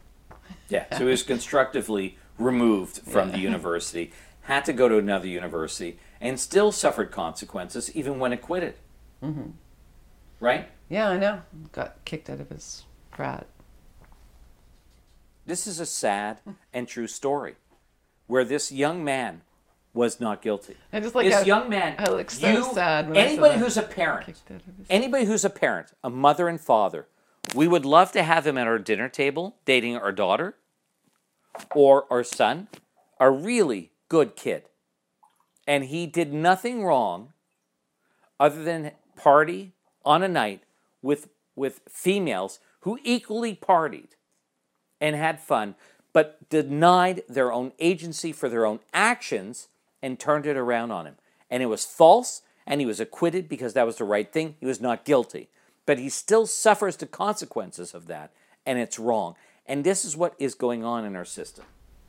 Yeah. 0.68 0.87
So 0.96 1.04
he 1.04 1.11
was 1.11 1.22
constructively 1.22 2.18
removed 2.38 2.98
from 3.02 3.33
the 3.33 3.38
university. 3.38 4.12
Had 4.42 4.64
to 4.66 4.72
go 4.72 4.88
to 4.88 4.96
another 4.98 5.26
university, 5.26 5.98
and 6.20 6.38
still 6.40 6.72
suffered 6.72 7.11
consequences 7.11 7.94
even 7.94 8.18
when 8.18 8.33
acquitted. 8.33 8.74
Mm-hmm. 9.22 9.50
Right. 10.40 10.68
Yeah, 10.88 11.11
I 11.11 11.18
know. 11.18 11.42
Got 11.72 12.02
kicked 12.04 12.31
out 12.31 12.40
of 12.40 12.48
his 12.48 12.85
frat. 13.11 13.46
This 15.46 15.66
is 15.66 15.81
a 15.81 15.87
sad 15.87 16.40
and 16.72 16.87
true 16.87 17.07
story, 17.07 17.57
where 18.26 18.44
this 18.44 18.70
young 18.70 19.02
man 19.04 19.42
was 19.94 20.20
not 20.20 20.42
guilty. 20.42 20.76
I 20.92 21.00
just 21.00 21.14
like 21.14 21.26
this 21.26 21.35
how- 21.37 21.42
young 21.42 21.68
man. 21.70 21.96
I 21.98 22.11
look 22.11 22.31
so 22.31 22.48
you, 22.50 22.64
sad 22.74 23.09
when 23.09 23.16
anybody 23.16 23.59
who's 23.59 23.76
a 23.76 23.83
parent, 23.83 24.26
Kicked 24.26 24.50
out 24.50 24.61
of 24.66 24.76
his. 24.76 24.87
anybody 24.90 25.24
who's 25.24 25.44
a 25.44 25.50
parent, 25.50 25.92
a 26.04 26.11
mother 26.11 26.48
and 26.48 26.61
father, 26.61 27.07
we 27.54 27.68
would 27.68 27.84
love 27.84 28.12
to 28.12 28.22
have 28.22 28.46
him 28.46 28.58
at 28.58 28.66
our 28.66 28.78
dinner 28.78 29.08
table 29.08 29.56
dating 29.64 29.96
our 29.96 30.12
daughter 30.12 30.56
or 31.74 32.06
our 32.11 32.24
son, 32.24 32.68
a 33.18 33.30
really 33.30 33.90
good 34.08 34.37
kid. 34.37 34.64
And 35.66 35.84
he 35.84 36.06
did 36.06 36.32
nothing 36.32 36.84
wrong 36.84 37.32
other 38.40 38.62
than 38.62 38.92
party 39.16 39.72
on 40.04 40.22
a 40.22 40.28
night 40.28 40.62
with 41.02 41.28
with 41.54 41.80
females 41.88 42.61
who 42.80 42.98
equally 43.02 43.54
partied 43.54 44.11
and 45.00 45.16
had 45.16 45.40
fun, 45.40 45.74
but 46.12 46.48
denied 46.48 47.22
their 47.28 47.52
own 47.52 47.72
agency 47.78 48.32
for 48.32 48.48
their 48.48 48.64
own 48.64 48.78
actions 48.94 49.68
and 50.00 50.18
turned 50.18 50.46
it 50.46 50.56
around 50.56 50.92
on 50.92 51.06
him. 51.06 51.16
And 51.50 51.62
it 51.62 51.66
was 51.66 51.84
false, 51.84 52.42
and 52.66 52.80
he 52.80 52.87
was 52.87 53.00
acquitted 53.00 53.48
because 53.48 53.74
that 53.74 53.87
was 53.87 53.96
the 53.96 54.04
right 54.04 54.32
thing. 54.32 54.54
He 54.61 54.66
was 54.66 54.80
not 54.80 55.04
guilty. 55.04 55.48
But 55.88 55.98
he 55.98 56.11
still 56.11 56.44
suffers 56.44 56.98
the 56.98 57.07
consequences 57.07 57.94
of 57.94 58.09
that, 58.09 58.31
and 58.66 58.79
it's 58.79 58.98
wrong. 58.98 59.35
And 59.64 59.85
this 59.85 60.05
is 60.05 60.18
what 60.18 60.35
is 60.38 60.55
going 60.55 60.85
on 60.85 61.07
in 61.07 61.16
our 61.16 61.24
system. 61.24 61.64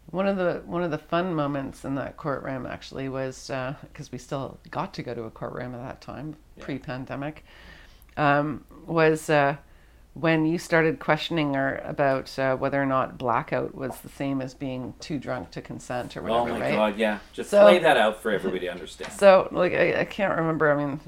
One 0.08 0.28
of 0.28 0.36
the 0.36 0.64
one 0.66 0.84
of 0.84 0.92
the 0.92 0.98
fun 0.98 1.34
moments 1.34 1.86
in 1.86 1.96
that 1.96 2.18
courtroom 2.18 2.66
actually 2.66 3.08
was 3.08 3.48
because 3.48 4.12
we 4.12 4.18
still 4.18 4.60
got 4.70 4.94
to 4.96 5.02
go 5.02 5.14
to 5.14 5.24
a 5.24 5.32
courtroom 5.32 5.74
at 5.76 5.82
that 5.82 6.02
time, 6.02 6.36
pre-pandemic, 6.60 7.46
um, 8.18 8.66
was 8.86 9.30
uh, 9.30 9.56
when 10.14 10.46
you 10.46 10.58
started 10.58 11.00
questioning 11.00 11.54
her 11.54 11.82
about 11.86 12.38
uh, 12.38 12.58
whether 12.58 12.82
or 12.82 12.86
not 12.86 13.18
blackout 13.18 13.76
was 13.76 14.02
the 14.02 14.10
same 14.10 14.42
as 14.42 14.54
being 14.54 14.94
too 15.00 15.20
drunk 15.20 15.52
to 15.52 15.62
consent 15.62 16.18
or 16.18 16.24
whatever. 16.24 16.50
oh 16.50 16.54
my 16.54 16.60
right? 16.60 16.76
God, 16.76 16.98
yeah. 16.98 17.20
Just 17.32 17.52
So- 17.52 17.62
play 17.62 17.80
that 17.80 17.96
out 17.96 18.22
for 18.22 18.32
everybody 18.32 18.66
to 18.66 18.72
understand. 18.72 19.14
So 19.14 19.48
like 19.52 19.74
I, 19.74 20.02
I 20.02 20.06
can't 20.06 20.38
remember. 20.38 20.70
I 20.70 20.76
mean, 20.76 21.00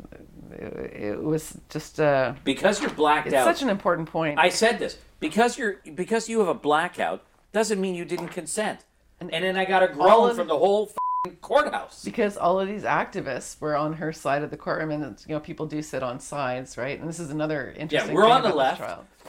it, 0.54 1.04
it 1.04 1.24
was 1.24 1.58
just 1.70 2.00
uh, 2.00 2.34
Because 2.44 2.82
you're 2.82 2.90
blacked 2.92 3.28
it's 3.28 3.36
out. 3.36 3.46
such 3.46 3.62
an 3.62 3.70
important 3.70 4.10
point. 4.10 4.40
I 4.40 4.50
said 4.50 4.80
this 4.80 4.98
because 5.20 5.58
you're 5.58 5.78
because 5.96 6.30
you 6.30 6.40
have 6.40 6.48
a 6.48 6.54
blackout 6.54 7.24
doesn't 7.52 7.80
mean 7.80 7.96
you 7.96 8.06
didn't 8.06 8.30
consent. 8.30 8.86
And, 9.20 9.30
then 9.32 9.56
I 9.56 9.66
got 9.66 9.84
a 9.84 9.88
groan 9.88 10.36
from 10.36 10.48
the 10.48 10.58
whole 10.58 10.88
f***ing 10.88 11.36
courthouse. 11.42 12.04
because 12.04 12.38
all 12.38 12.60
of 12.60 12.68
these 12.68 12.82
activists 12.82 13.62
were 13.62 13.76
on 13.76 13.94
her 13.94 14.12
side 14.12 14.42
of 14.42 14.50
the 14.50 14.58
courtroom, 14.58 14.90
and 14.90 15.24
you 15.28 15.36
know 15.36 15.40
people 15.40 15.68
do 15.68 15.82
sit 15.84 16.02
on 16.02 16.20
sides, 16.20 16.76
right? 16.76 17.00
And 17.00 17.08
this 17.08 17.20
is 17.20 17.30
another 17.30 17.74
interesting 17.78 18.16
Yeah, 18.16 18.16
we're 18.16 18.28
on 18.28 18.42
the 18.42 18.54
left. 18.54 18.82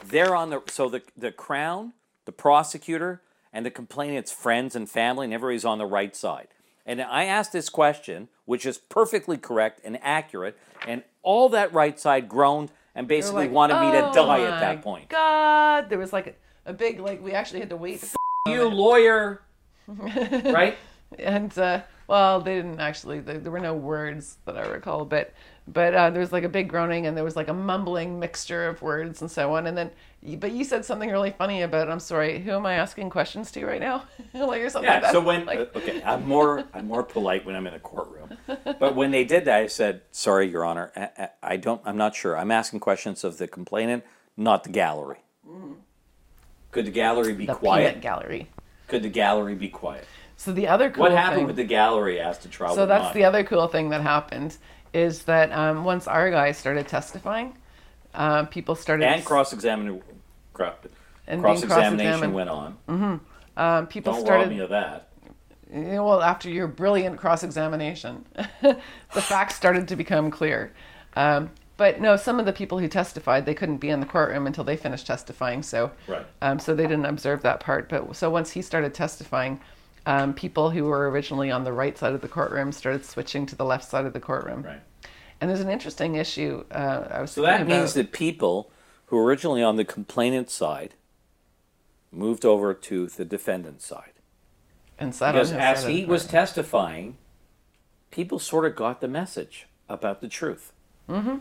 They're 0.05 0.35
on 0.35 0.49
the 0.49 0.61
so 0.67 0.89
the 0.89 1.03
the 1.15 1.31
crown, 1.31 1.93
the 2.25 2.31
prosecutor, 2.31 3.21
and 3.51 3.65
the 3.65 3.71
complainant's 3.71 4.31
friends 4.31 4.75
and 4.75 4.89
family, 4.89 5.25
and 5.25 5.33
everybody's 5.33 5.65
on 5.65 5.77
the 5.77 5.85
right 5.85 6.15
side. 6.15 6.47
And 6.85 7.01
I 7.01 7.25
asked 7.25 7.53
this 7.53 7.69
question, 7.69 8.27
which 8.45 8.65
is 8.65 8.77
perfectly 8.77 9.37
correct 9.37 9.79
and 9.83 9.97
accurate, 10.01 10.57
and 10.85 11.03
all 11.21 11.49
that 11.49 11.73
right 11.73 11.97
side 11.99 12.27
groaned 12.27 12.71
and 12.95 13.07
basically 13.07 13.45
like, 13.45 13.51
wanted 13.51 13.79
me 13.79 13.91
to 13.91 14.09
"Oh 14.09 14.13
die 14.13 14.41
at 14.41 14.59
that 14.59 14.81
point. 14.81 15.09
God, 15.09 15.89
there 15.89 15.97
was 15.97 16.13
like 16.13 16.27
a, 16.27 16.71
a 16.71 16.73
big 16.73 16.99
like 16.99 17.23
we 17.23 17.31
actually 17.31 17.61
had 17.61 17.69
to 17.69 17.77
wait. 17.77 18.03
You 18.47 18.67
lawyer, 18.69 19.41
right? 19.87 20.77
and 21.19 21.57
uh, 21.57 21.81
well, 22.07 22.41
they 22.41 22.55
didn't 22.55 22.79
actually. 22.79 23.19
There, 23.19 23.39
there 23.39 23.51
were 23.51 23.59
no 23.59 23.73
words 23.73 24.37
that 24.45 24.57
I 24.57 24.63
recall, 24.67 25.05
but 25.05 25.33
but 25.67 25.93
uh, 25.93 26.09
there 26.09 26.19
was 26.19 26.31
like 26.31 26.43
a 26.43 26.49
big 26.49 26.69
groaning, 26.69 27.07
and 27.07 27.15
there 27.15 27.23
was 27.23 27.35
like 27.35 27.47
a 27.47 27.53
mumbling 27.53 28.19
mixture 28.19 28.67
of 28.67 28.81
words 28.81 29.21
and 29.21 29.31
so 29.31 29.55
on. 29.55 29.67
And 29.67 29.77
then, 29.77 29.91
but 30.37 30.51
you 30.51 30.63
said 30.63 30.85
something 30.85 31.09
really 31.09 31.31
funny 31.31 31.61
about. 31.63 31.89
I'm 31.89 31.99
sorry, 31.99 32.39
who 32.39 32.51
am 32.51 32.65
I 32.65 32.75
asking 32.75 33.09
questions 33.09 33.51
to 33.51 33.65
right 33.65 33.81
now? 33.81 34.03
like 34.33 34.61
or 34.61 34.69
something. 34.69 34.89
Yeah. 34.89 34.93
like 34.95 35.01
that. 35.03 35.11
So 35.11 35.21
when 35.21 35.45
Like, 35.45 35.59
uh, 35.59 35.77
okay, 35.79 36.01
I'm 36.03 36.27
more 36.27 36.63
I'm 36.73 36.87
more 36.87 37.03
polite 37.03 37.45
when 37.45 37.55
I'm 37.55 37.67
in 37.67 37.73
a 37.73 37.79
courtroom. 37.79 38.37
But 38.47 38.95
when 38.95 39.11
they 39.11 39.23
did 39.25 39.45
that, 39.45 39.61
I 39.61 39.67
said, 39.67 40.01
"Sorry, 40.11 40.47
Your 40.49 40.65
Honor, 40.65 40.91
I, 40.95 41.29
I- 41.41 41.57
don't. 41.57 41.81
I'm 41.85 41.97
not 41.97 42.15
sure. 42.15 42.37
I'm 42.37 42.51
asking 42.51 42.79
questions 42.79 43.23
of 43.23 43.37
the 43.37 43.47
complainant, 43.47 44.03
not 44.37 44.63
the 44.63 44.69
gallery. 44.69 45.19
Could 46.71 46.85
the 46.85 46.91
gallery 46.91 47.33
be 47.33 47.45
the 47.45 47.53
quiet? 47.53 48.01
gallery. 48.01 48.49
Could 48.87 49.03
the 49.03 49.09
gallery 49.09 49.55
be 49.55 49.69
quiet? 49.69 50.05
So 50.37 50.51
the 50.51 50.67
other 50.67 50.89
cool 50.89 51.03
What 51.03 51.11
happened 51.11 51.39
thing, 51.41 51.47
with 51.47 51.55
the 51.55 51.63
gallery 51.63 52.19
after 52.19 52.49
trial? 52.49 52.75
So 52.75 52.85
that's 52.85 53.07
on? 53.07 53.13
the 53.13 53.23
other 53.25 53.43
cool 53.43 53.67
thing 53.67 53.89
that 53.89 54.01
happened 54.01 54.57
is 54.93 55.23
that 55.23 55.51
um, 55.51 55.83
once 55.85 56.07
our 56.07 56.31
guys 56.31 56.57
started 56.57 56.87
testifying, 56.87 57.55
uh, 58.13 58.45
people 58.45 58.75
started 58.75 59.05
and 59.05 59.23
cross 60.53 60.75
examination. 60.83 60.99
And 61.27 61.41
being 61.41 61.53
Cross 61.55 61.63
examination 61.63 61.97
cross-examined. 62.33 62.33
went 62.33 62.49
on. 62.49 63.19
um, 63.57 63.87
people 63.87 64.13
Don't 64.13 64.21
started 64.25 64.49
me 64.49 64.59
of 64.59 64.69
that. 64.69 65.07
you 65.73 65.81
know, 65.81 66.05
well, 66.05 66.21
after 66.21 66.49
your 66.49 66.67
brilliant 66.67 67.17
cross 67.17 67.43
examination, 67.43 68.25
the 68.61 69.21
facts 69.21 69.55
started 69.55 69.87
to 69.87 69.95
become 69.95 70.29
clear. 70.31 70.73
Um, 71.15 71.49
but 71.77 71.99
no, 72.01 72.17
some 72.17 72.39
of 72.39 72.45
the 72.45 72.53
people 72.53 72.77
who 72.77 72.87
testified, 72.87 73.45
they 73.45 73.53
couldn't 73.53 73.77
be 73.77 73.89
in 73.89 73.99
the 73.99 74.05
courtroom 74.05 74.45
until 74.47 74.63
they 74.63 74.75
finished 74.77 75.07
testifying. 75.07 75.63
So, 75.63 75.91
Right. 76.07 76.25
um, 76.41 76.59
so 76.59 76.75
they 76.75 76.83
didn't 76.83 77.05
observe 77.05 77.41
that 77.43 77.59
part. 77.61 77.89
But 77.89 78.15
so 78.15 78.29
once 78.29 78.51
he 78.51 78.61
started 78.61 78.93
testifying, 78.93 79.59
um, 80.05 80.33
people 80.33 80.69
who 80.71 80.83
were 80.83 81.09
originally 81.09 81.49
on 81.51 81.63
the 81.63 81.71
right 81.73 81.97
side 81.97 82.13
of 82.13 82.21
the 82.21 82.27
courtroom 82.27 82.71
started 82.73 83.05
switching 83.05 83.45
to 83.47 83.55
the 83.55 83.65
left 83.65 83.85
side 83.89 84.05
of 84.05 84.13
the 84.13 84.19
courtroom. 84.19 84.61
Right. 84.63 84.81
And 85.41 85.49
there's 85.49 85.61
an 85.61 85.69
interesting 85.69 86.15
issue. 86.15 86.63
Uh, 86.69 87.05
I 87.09 87.21
was 87.21 87.31
So 87.31 87.41
that 87.43 87.65
means 87.65 87.93
about- 87.93 88.05
that 88.05 88.11
people 88.11 88.69
who 89.13 89.17
were 89.17 89.25
originally 89.25 89.61
on 89.61 89.75
the 89.75 89.85
complainant's 89.85 90.55
side 90.55 90.95
moved 92.11 92.43
over 92.43 92.73
to 92.73 93.05
the 93.05 93.23
defendant's 93.23 93.85
side. 93.85 94.13
and 94.97 95.13
sat 95.13 95.33
Because 95.33 95.51
as 95.51 95.85
he 95.85 96.03
was 96.03 96.25
testifying, 96.25 97.17
people 98.09 98.39
sort 98.39 98.65
of 98.65 98.75
got 98.75 99.01
the 99.01 99.07
message 99.07 99.67
about 99.87 100.19
the 100.19 100.27
truth. 100.27 100.73
Mm-hmm. 101.07 101.35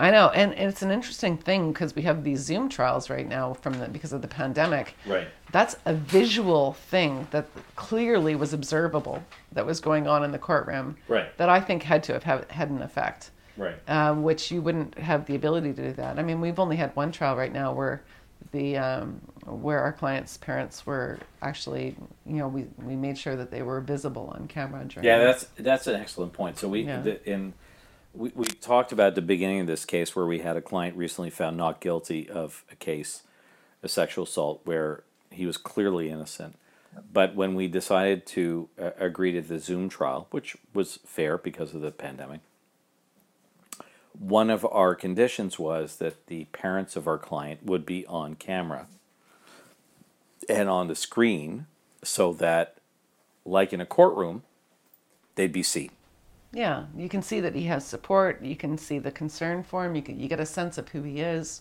I 0.00 0.10
know, 0.10 0.30
and, 0.30 0.52
and 0.54 0.68
it's 0.68 0.82
an 0.82 0.90
interesting 0.90 1.38
thing 1.38 1.72
because 1.72 1.94
we 1.94 2.02
have 2.02 2.24
these 2.24 2.40
Zoom 2.40 2.68
trials 2.68 3.08
right 3.08 3.28
now 3.28 3.54
from 3.54 3.74
the 3.78 3.86
because 3.86 4.12
of 4.12 4.20
the 4.20 4.26
pandemic. 4.26 4.96
Right. 5.06 5.28
That's 5.52 5.76
a 5.84 5.94
visual 5.94 6.72
thing 6.72 7.28
that 7.30 7.46
clearly 7.76 8.34
was 8.34 8.52
observable 8.52 9.22
that 9.52 9.64
was 9.64 9.78
going 9.78 10.08
on 10.08 10.24
in 10.24 10.32
the 10.32 10.40
courtroom. 10.40 10.96
Right. 11.06 11.28
That 11.38 11.48
I 11.48 11.60
think 11.60 11.84
had 11.84 12.02
to 12.02 12.18
have 12.18 12.50
had 12.50 12.68
an 12.68 12.82
effect, 12.82 13.30
Right. 13.56 13.76
um, 13.88 14.22
which 14.22 14.50
you 14.50 14.60
wouldn't 14.62 14.98
have 14.98 15.26
the 15.26 15.34
ability 15.34 15.72
to 15.74 15.82
do 15.88 15.92
that. 15.94 16.18
I 16.18 16.22
mean, 16.22 16.40
we've 16.40 16.58
only 16.58 16.76
had 16.76 16.94
one 16.94 17.12
trial 17.12 17.36
right 17.36 17.52
now 17.52 17.72
where 17.72 18.02
the 18.52 18.76
um, 18.76 19.20
where 19.44 19.80
our 19.80 19.92
clients' 19.92 20.36
parents 20.36 20.84
were 20.86 21.18
actually, 21.42 21.96
you 22.26 22.36
know, 22.36 22.48
we, 22.48 22.66
we 22.82 22.96
made 22.96 23.16
sure 23.16 23.36
that 23.36 23.50
they 23.50 23.62
were 23.62 23.80
visible 23.80 24.32
on 24.38 24.46
camera 24.48 24.84
during. 24.84 25.06
Yeah, 25.06 25.18
that's 25.18 25.44
that's 25.58 25.86
an 25.86 25.96
excellent 25.96 26.32
point. 26.32 26.58
So 26.58 26.68
we 26.68 26.82
Yeah. 26.82 27.00
the, 27.00 27.30
in 27.30 27.54
we, 28.14 28.32
we 28.34 28.46
talked 28.46 28.92
about 28.92 29.08
at 29.08 29.14
the 29.14 29.22
beginning 29.22 29.60
of 29.60 29.66
this 29.66 29.84
case 29.84 30.16
where 30.16 30.26
we 30.26 30.40
had 30.40 30.56
a 30.56 30.60
client 30.60 30.96
recently 30.96 31.30
found 31.30 31.56
not 31.56 31.80
guilty 31.80 32.28
of 32.28 32.64
a 32.70 32.76
case, 32.76 33.22
a 33.82 33.88
sexual 33.88 34.24
assault 34.24 34.60
where 34.64 35.02
he 35.30 35.46
was 35.46 35.56
clearly 35.56 36.10
innocent. 36.10 36.56
But 37.12 37.34
when 37.34 37.54
we 37.54 37.68
decided 37.68 38.24
to 38.28 38.70
uh, 38.80 38.90
agree 38.98 39.32
to 39.32 39.42
the 39.42 39.58
Zoom 39.58 39.90
trial, 39.90 40.28
which 40.30 40.56
was 40.72 40.98
fair 41.04 41.36
because 41.36 41.74
of 41.74 41.82
the 41.82 41.90
pandemic, 41.90 42.40
one 44.18 44.50
of 44.50 44.66
our 44.70 44.94
conditions 44.94 45.58
was 45.58 45.96
that 45.96 46.26
the 46.26 46.44
parents 46.46 46.96
of 46.96 47.06
our 47.06 47.18
client 47.18 47.64
would 47.64 47.84
be 47.84 48.06
on 48.06 48.34
camera 48.34 48.86
and 50.48 50.68
on 50.68 50.88
the 50.88 50.94
screen 50.94 51.66
so 52.02 52.32
that, 52.34 52.76
like 53.44 53.72
in 53.72 53.80
a 53.80 53.86
courtroom, 53.86 54.42
they'd 55.34 55.52
be 55.52 55.62
seen. 55.62 55.90
Yeah, 56.52 56.84
you 56.96 57.08
can 57.08 57.22
see 57.22 57.40
that 57.40 57.54
he 57.54 57.64
has 57.64 57.84
support. 57.84 58.42
You 58.42 58.56
can 58.56 58.78
see 58.78 58.98
the 58.98 59.10
concern 59.10 59.62
for 59.62 59.84
him. 59.84 59.94
You 59.94 60.02
can, 60.02 60.18
you 60.18 60.28
get 60.28 60.40
a 60.40 60.46
sense 60.46 60.78
of 60.78 60.88
who 60.88 61.02
he 61.02 61.20
is, 61.20 61.60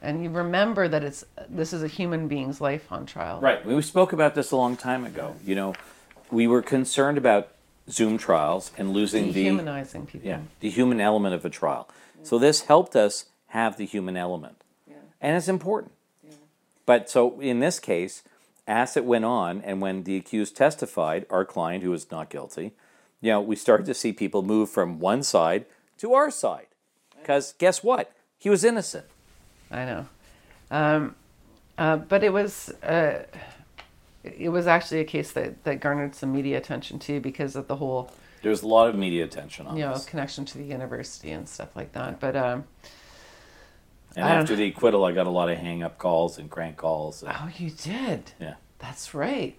and 0.00 0.24
you 0.24 0.30
remember 0.30 0.88
that 0.88 1.04
it's 1.04 1.24
this 1.48 1.72
is 1.72 1.82
a 1.82 1.88
human 1.88 2.26
being's 2.26 2.60
life 2.60 2.90
on 2.90 3.06
trial. 3.06 3.40
Right. 3.40 3.64
We 3.64 3.80
spoke 3.82 4.12
about 4.12 4.34
this 4.34 4.50
a 4.50 4.56
long 4.56 4.76
time 4.76 5.04
ago. 5.04 5.36
You 5.44 5.54
know, 5.54 5.74
we 6.30 6.48
were 6.48 6.62
concerned 6.62 7.18
about 7.18 7.50
Zoom 7.90 8.18
trials 8.18 8.70
and 8.78 8.92
losing 8.92 9.26
the 9.28 9.44
Dehumanizing 9.44 10.06
people. 10.06 10.28
yeah 10.28 10.40
the 10.60 10.70
human 10.70 11.00
element 11.00 11.34
of 11.34 11.44
a 11.44 11.50
trial. 11.50 11.88
So 12.22 12.38
this 12.38 12.62
helped 12.62 12.94
us 12.94 13.26
have 13.48 13.76
the 13.76 13.84
human 13.86 14.16
element, 14.16 14.62
and 15.20 15.36
it's 15.36 15.48
important. 15.48 15.92
But 16.86 17.10
so 17.10 17.40
in 17.40 17.60
this 17.60 17.78
case, 17.80 18.22
as 18.66 18.96
it 18.96 19.04
went 19.04 19.24
on, 19.24 19.60
and 19.62 19.80
when 19.80 20.04
the 20.04 20.16
accused 20.16 20.56
testified, 20.56 21.26
our 21.30 21.44
client 21.44 21.82
who 21.84 21.90
was 21.90 22.10
not 22.10 22.30
guilty, 22.30 22.72
you 23.20 23.30
know, 23.30 23.40
we 23.40 23.56
started 23.56 23.86
to 23.86 23.94
see 23.94 24.12
people 24.12 24.42
move 24.42 24.70
from 24.70 24.98
one 25.00 25.22
side 25.22 25.66
to 25.98 26.14
our 26.14 26.30
side, 26.30 26.66
because 27.18 27.54
guess 27.58 27.82
what? 27.82 28.12
He 28.38 28.50
was 28.50 28.64
innocent. 28.64 29.06
I 29.70 29.84
know. 29.84 30.06
Um, 30.70 31.14
uh, 31.78 31.96
but 31.96 32.22
it 32.24 32.32
was 32.32 32.70
uh, 32.82 33.24
it 34.24 34.48
was 34.50 34.66
actually 34.66 35.00
a 35.00 35.04
case 35.04 35.32
that, 35.32 35.64
that 35.64 35.80
garnered 35.80 36.14
some 36.14 36.32
media 36.32 36.56
attention 36.58 36.98
too 36.98 37.20
because 37.20 37.56
of 37.56 37.66
the 37.68 37.76
whole 37.76 38.10
There 38.42 38.50
was 38.50 38.62
a 38.62 38.66
lot 38.68 38.88
of 38.88 38.94
media 38.96 39.24
attention 39.24 39.66
on 39.66 39.76
you 39.76 39.84
know 39.84 39.94
this. 39.94 40.04
connection 40.04 40.44
to 40.46 40.58
the 40.58 40.64
university 40.64 41.30
and 41.30 41.48
stuff 41.48 41.74
like 41.76 41.92
that. 41.92 42.20
But 42.20 42.36
um, 42.36 42.64
And 44.16 44.24
I 44.24 44.34
after 44.34 44.54
the 44.56 44.66
acquittal, 44.66 45.04
I 45.04 45.12
got 45.12 45.26
a 45.26 45.30
lot 45.30 45.48
of 45.50 45.58
hang 45.58 45.82
up 45.82 45.98
calls 45.98 46.38
and 46.38 46.50
crank 46.50 46.76
calls. 46.76 47.22
And, 47.22 47.32
oh, 47.34 47.48
you 47.56 47.70
did. 47.70 48.32
yeah. 48.40 48.54
That's 48.78 49.14
right. 49.14 49.56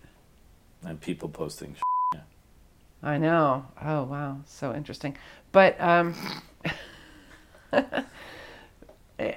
And 0.85 0.99
people 0.99 1.29
posting. 1.29 1.75
Yeah. 2.13 2.21
I 3.01 3.17
know. 3.17 3.65
Oh 3.81 4.03
wow, 4.03 4.41
so 4.45 4.73
interesting. 4.73 5.17
But 5.51 5.79
um, 5.79 6.13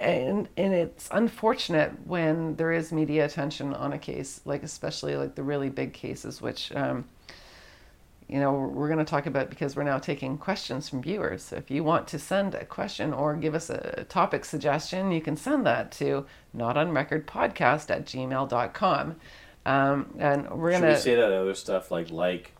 and 0.01 0.49
and 0.57 0.74
it's 0.74 1.09
unfortunate 1.12 1.93
when 2.07 2.57
there 2.57 2.72
is 2.72 2.93
media 2.93 3.24
attention 3.24 3.74
on 3.74 3.93
a 3.93 3.99
case, 3.99 4.41
like 4.45 4.62
especially 4.62 5.16
like 5.16 5.34
the 5.34 5.43
really 5.43 5.68
big 5.68 5.93
cases, 5.93 6.41
which 6.41 6.74
um, 6.74 7.05
you 8.28 8.39
know 8.41 8.53
we're 8.53 8.89
going 8.89 8.99
to 8.99 9.05
talk 9.05 9.26
about 9.26 9.51
because 9.51 9.76
we're 9.76 9.84
now 9.84 9.99
taking 9.99 10.39
questions 10.39 10.89
from 10.89 11.03
viewers. 11.03 11.43
So 11.43 11.57
if 11.57 11.70
you 11.70 11.84
want 11.84 12.07
to 12.09 12.18
send 12.18 12.55
a 12.55 12.64
question 12.64 13.12
or 13.12 13.37
give 13.37 13.55
us 13.55 13.70
a 13.70 14.05
topic 14.09 14.45
suggestion, 14.45 15.12
you 15.12 15.20
can 15.20 15.37
send 15.37 15.66
that 15.66 15.93
to 15.93 16.26
not 16.53 16.76
on 16.76 16.93
record 16.93 17.26
podcast 17.26 17.91
at 17.91 18.07
gmail.com. 18.07 19.16
Um, 19.66 20.14
and 20.18 20.49
we're 20.51 20.70
gonna 20.70 20.91
we 20.91 20.97
say 20.97 21.16
that 21.16 21.32
other 21.32 21.55
stuff 21.55 21.91
like 21.91 22.11
like, 22.11 22.53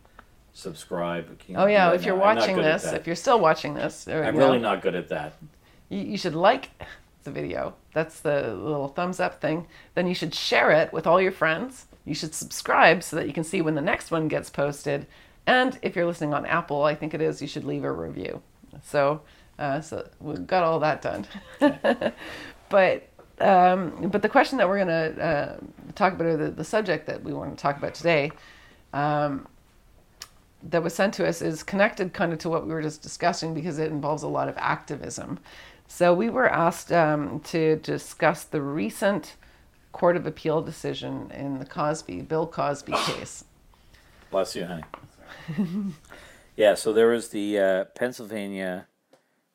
subscribe? 0.51 1.39
Oh 1.55 1.65
yeah, 1.65 1.93
if 1.93 2.03
you're 2.03 2.17
not 2.17 2.37
watching 2.37 2.57
this, 2.57 2.85
if 2.85 3.07
you're 3.07 3.15
still 3.15 3.39
watching 3.39 3.73
this, 3.75 4.07
I'm 4.07 4.35
really 4.35 4.57
know, 4.57 4.73
not 4.73 4.81
good 4.81 4.95
at 4.95 5.07
that. 5.07 5.33
you, 5.87 5.99
you 5.99 6.17
should 6.17 6.35
like, 6.35 6.69
the 7.27 7.31
video. 7.31 7.75
That's 7.93 8.21
the 8.21 8.53
little 8.55 8.87
thumbs 8.87 9.19
up 9.19 9.39
thing. 9.41 9.67
Then 9.93 10.07
you 10.07 10.15
should 10.15 10.33
share 10.33 10.71
it 10.71 10.91
with 10.91 11.05
all 11.05 11.21
your 11.21 11.31
friends. 11.31 11.85
You 12.05 12.15
should 12.15 12.33
subscribe 12.33 13.03
so 13.03 13.17
that 13.17 13.27
you 13.27 13.33
can 13.33 13.43
see 13.43 13.61
when 13.61 13.75
the 13.75 13.81
next 13.81 14.09
one 14.09 14.27
gets 14.27 14.49
posted. 14.49 15.05
And 15.45 15.77
if 15.81 15.95
you're 15.95 16.05
listening 16.05 16.33
on 16.33 16.45
Apple, 16.45 16.83
I 16.83 16.95
think 16.95 17.13
it 17.13 17.21
is, 17.21 17.41
you 17.41 17.47
should 17.47 17.65
leave 17.65 17.83
a 17.83 17.91
review. 17.91 18.41
So, 18.83 19.21
uh, 19.59 19.81
so 19.81 20.07
we've 20.19 20.47
got 20.47 20.63
all 20.63 20.79
that 20.79 21.01
done. 21.01 21.27
but 22.69 23.09
um, 23.39 24.09
but 24.09 24.21
the 24.21 24.29
question 24.29 24.57
that 24.57 24.67
we're 24.67 24.83
going 24.83 24.87
to 24.87 25.23
uh, 25.23 25.57
talk 25.93 26.13
about, 26.13 26.25
or 26.25 26.37
the, 26.37 26.49
the 26.49 26.63
subject 26.63 27.05
that 27.05 27.23
we 27.23 27.33
want 27.33 27.55
to 27.55 27.61
talk 27.61 27.77
about 27.77 27.93
today, 27.93 28.31
um, 28.93 29.47
that 30.63 30.81
was 30.81 30.95
sent 30.95 31.13
to 31.15 31.27
us 31.27 31.41
is 31.41 31.61
connected 31.61 32.13
kind 32.13 32.33
of 32.33 32.39
to 32.39 32.49
what 32.49 32.65
we 32.65 32.73
were 32.73 32.81
just 32.81 33.03
discussing 33.03 33.53
because 33.53 33.77
it 33.77 33.91
involves 33.91 34.23
a 34.23 34.27
lot 34.27 34.49
of 34.49 34.57
activism. 34.57 35.39
So 35.87 36.13
we 36.13 36.29
were 36.29 36.49
asked 36.49 36.91
um, 36.91 37.39
to 37.41 37.77
discuss 37.77 38.43
the 38.43 38.61
recent 38.61 39.35
Court 39.91 40.15
of 40.15 40.27
Appeal 40.27 40.61
decision 40.61 41.31
in 41.33 41.59
the 41.59 41.65
Cosby, 41.65 42.21
Bill 42.21 42.45
Cosby 42.45 42.91
case. 43.05 43.45
Bless 44.29 44.55
you, 44.55 44.65
honey. 44.65 44.83
yeah, 46.55 46.75
so 46.75 46.91
there 46.93 47.07
was 47.07 47.29
the 47.29 47.57
uh, 47.57 47.83
Pennsylvania 47.95 48.87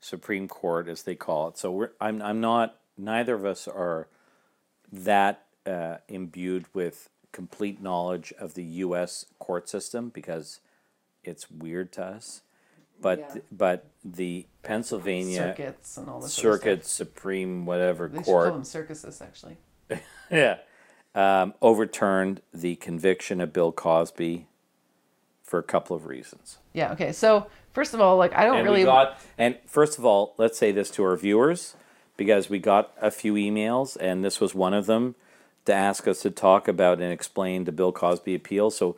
Supreme 0.01 0.49
Court, 0.49 0.89
as 0.89 1.03
they 1.03 1.15
call 1.15 1.49
it. 1.49 1.59
So 1.59 1.71
we're, 1.71 1.91
I'm, 2.01 2.21
I'm 2.23 2.41
not, 2.41 2.79
neither 2.97 3.35
of 3.35 3.45
us 3.45 3.69
are 3.69 4.09
that 4.91 5.45
uh, 5.67 5.99
imbued 6.09 6.67
with 6.75 7.09
complete 7.31 7.81
knowledge 7.81 8.33
of 8.39 8.55
the 8.55 8.65
U.S. 8.65 9.27
court 9.39 9.69
system 9.69 10.09
because 10.09 10.61
it's 11.23 11.51
weird 11.51 11.93
to 11.93 12.05
us. 12.05 12.43
But 13.03 13.19
Yeah. 13.19 13.41
but 13.53 13.85
the 14.05 14.47
Pennsylvania 14.63 15.55
Circuits 15.57 15.97
and 15.99 16.09
all 16.09 16.21
this 16.21 16.39
other 16.39 16.57
Circuit. 16.59 16.87
Supreme 16.87 17.67
whatever 17.67 18.09
They 18.09 18.19
should 18.19 18.25
call 18.25 18.35
court 18.35 18.53
them 18.55 18.65
circuses, 18.65 19.21
actually. 19.21 19.57
yeah 20.31 20.59
um, 21.15 21.53
overturned 21.61 22.41
the 22.55 22.77
conviction 22.77 23.41
of 23.43 23.53
Bill 23.53 23.71
Cosby 23.73 24.47
for 25.43 25.59
a 25.59 25.63
couple 25.63 25.95
of 25.95 26.07
reasons. 26.07 26.57
Yeah. 26.73 26.93
Okay. 26.93 27.13
So 27.13 27.47
first 27.75 27.93
of 27.93 28.01
all, 28.01 28.17
like 28.17 28.33
I 28.35 28.45
don't 28.47 28.57
and 28.59 28.65
really. 28.65 28.81
we 28.81 28.85
got 28.85 29.19
and 29.37 29.59
first 29.67 29.99
of 29.99 30.05
all 30.07 30.35
let's 30.39 30.57
say 30.59 30.73
this 30.73 30.91
to 30.93 31.05
our 31.05 31.17
viewers 31.17 31.75
because 32.17 32.49
we 32.49 32.59
got 32.59 32.93
a 33.01 33.11
few 33.11 33.35
emails 33.35 33.97
and 34.01 34.25
this 34.25 34.41
was 34.41 34.55
one 34.55 34.73
of 34.73 34.87
them 34.87 35.15
to 35.67 35.73
ask 35.75 36.09
us 36.09 36.23
to 36.23 36.31
talk 36.31 36.67
about 36.69 37.01
and 37.01 37.13
explain 37.13 37.65
the 37.65 37.73
bill 37.73 37.93
cosby 37.93 38.35
appeal 38.35 38.71
so 38.71 38.97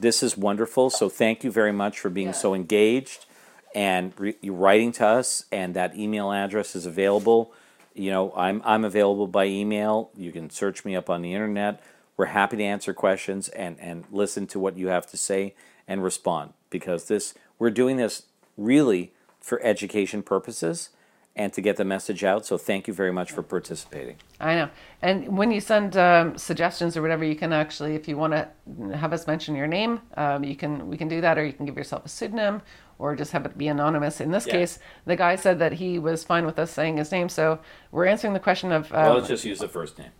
this 0.00 0.22
is 0.22 0.36
wonderful 0.36 0.90
so 0.90 1.08
thank 1.08 1.42
you 1.44 1.50
very 1.50 1.72
much 1.72 1.98
for 2.00 2.10
being 2.10 2.28
Yeah. 2.28 2.32
so 2.32 2.54
engaged 2.54 3.26
and 3.74 4.12
re- 4.18 4.36
writing 4.44 4.92
to 4.92 5.06
us 5.06 5.44
and 5.52 5.74
that 5.74 5.96
email 5.96 6.32
address 6.32 6.74
is 6.74 6.86
available 6.86 7.52
you 7.94 8.10
know 8.10 8.32
i'm 8.36 8.60
i'm 8.64 8.84
available 8.84 9.26
by 9.26 9.44
email 9.44 10.10
you 10.16 10.32
can 10.32 10.50
search 10.50 10.84
me 10.84 10.96
up 10.96 11.08
on 11.08 11.22
the 11.22 11.32
internet 11.32 11.82
we're 12.16 12.26
happy 12.26 12.56
to 12.56 12.62
answer 12.62 12.92
questions 12.92 13.48
and 13.50 13.78
and 13.80 14.04
listen 14.10 14.46
to 14.46 14.58
what 14.58 14.76
you 14.76 14.88
have 14.88 15.06
to 15.06 15.16
say 15.16 15.54
and 15.86 16.02
respond 16.02 16.52
because 16.68 17.06
this 17.06 17.34
we're 17.58 17.70
doing 17.70 17.96
this 17.96 18.24
really 18.56 19.12
for 19.40 19.62
education 19.62 20.22
purposes 20.22 20.90
and 21.36 21.52
to 21.52 21.60
get 21.60 21.76
the 21.76 21.84
message 21.84 22.24
out 22.24 22.44
so 22.44 22.58
thank 22.58 22.88
you 22.88 22.94
very 22.94 23.12
much 23.12 23.30
for 23.30 23.42
participating 23.42 24.16
I 24.40 24.54
know. 24.54 24.70
And 25.02 25.36
when 25.36 25.50
you 25.50 25.60
send 25.60 25.96
um, 25.98 26.38
suggestions 26.38 26.96
or 26.96 27.02
whatever, 27.02 27.24
you 27.24 27.36
can 27.36 27.52
actually, 27.52 27.94
if 27.94 28.08
you 28.08 28.16
want 28.16 28.32
to 28.32 28.48
have 28.96 29.12
us 29.12 29.26
mention 29.26 29.54
your 29.54 29.66
name, 29.66 30.00
um, 30.16 30.44
you 30.44 30.56
can. 30.56 30.88
We 30.88 30.96
can 30.96 31.08
do 31.08 31.20
that, 31.20 31.36
or 31.36 31.44
you 31.44 31.52
can 31.52 31.66
give 31.66 31.76
yourself 31.76 32.06
a 32.06 32.08
pseudonym, 32.08 32.62
or 33.00 33.16
just 33.16 33.32
have 33.32 33.46
it 33.46 33.56
be 33.58 33.66
anonymous. 33.66 34.20
In 34.20 34.30
this 34.30 34.46
Yeah. 34.46 34.52
case, 34.52 34.78
the 35.06 35.16
guy 35.16 35.34
said 35.36 35.58
that 35.58 35.72
he 35.72 35.98
was 35.98 36.22
fine 36.22 36.46
with 36.46 36.58
us 36.58 36.70
saying 36.70 36.98
his 36.98 37.10
name, 37.10 37.28
so 37.28 37.58
we're 37.90 38.06
answering 38.06 38.34
the 38.34 38.40
question 38.40 38.70
of. 38.70 38.90
well 38.92 39.10
Um, 39.12 39.16
let's 39.16 39.28
just 39.28 39.44
use 39.44 39.58
the 39.58 39.68
first 39.68 39.98
name 39.98 40.10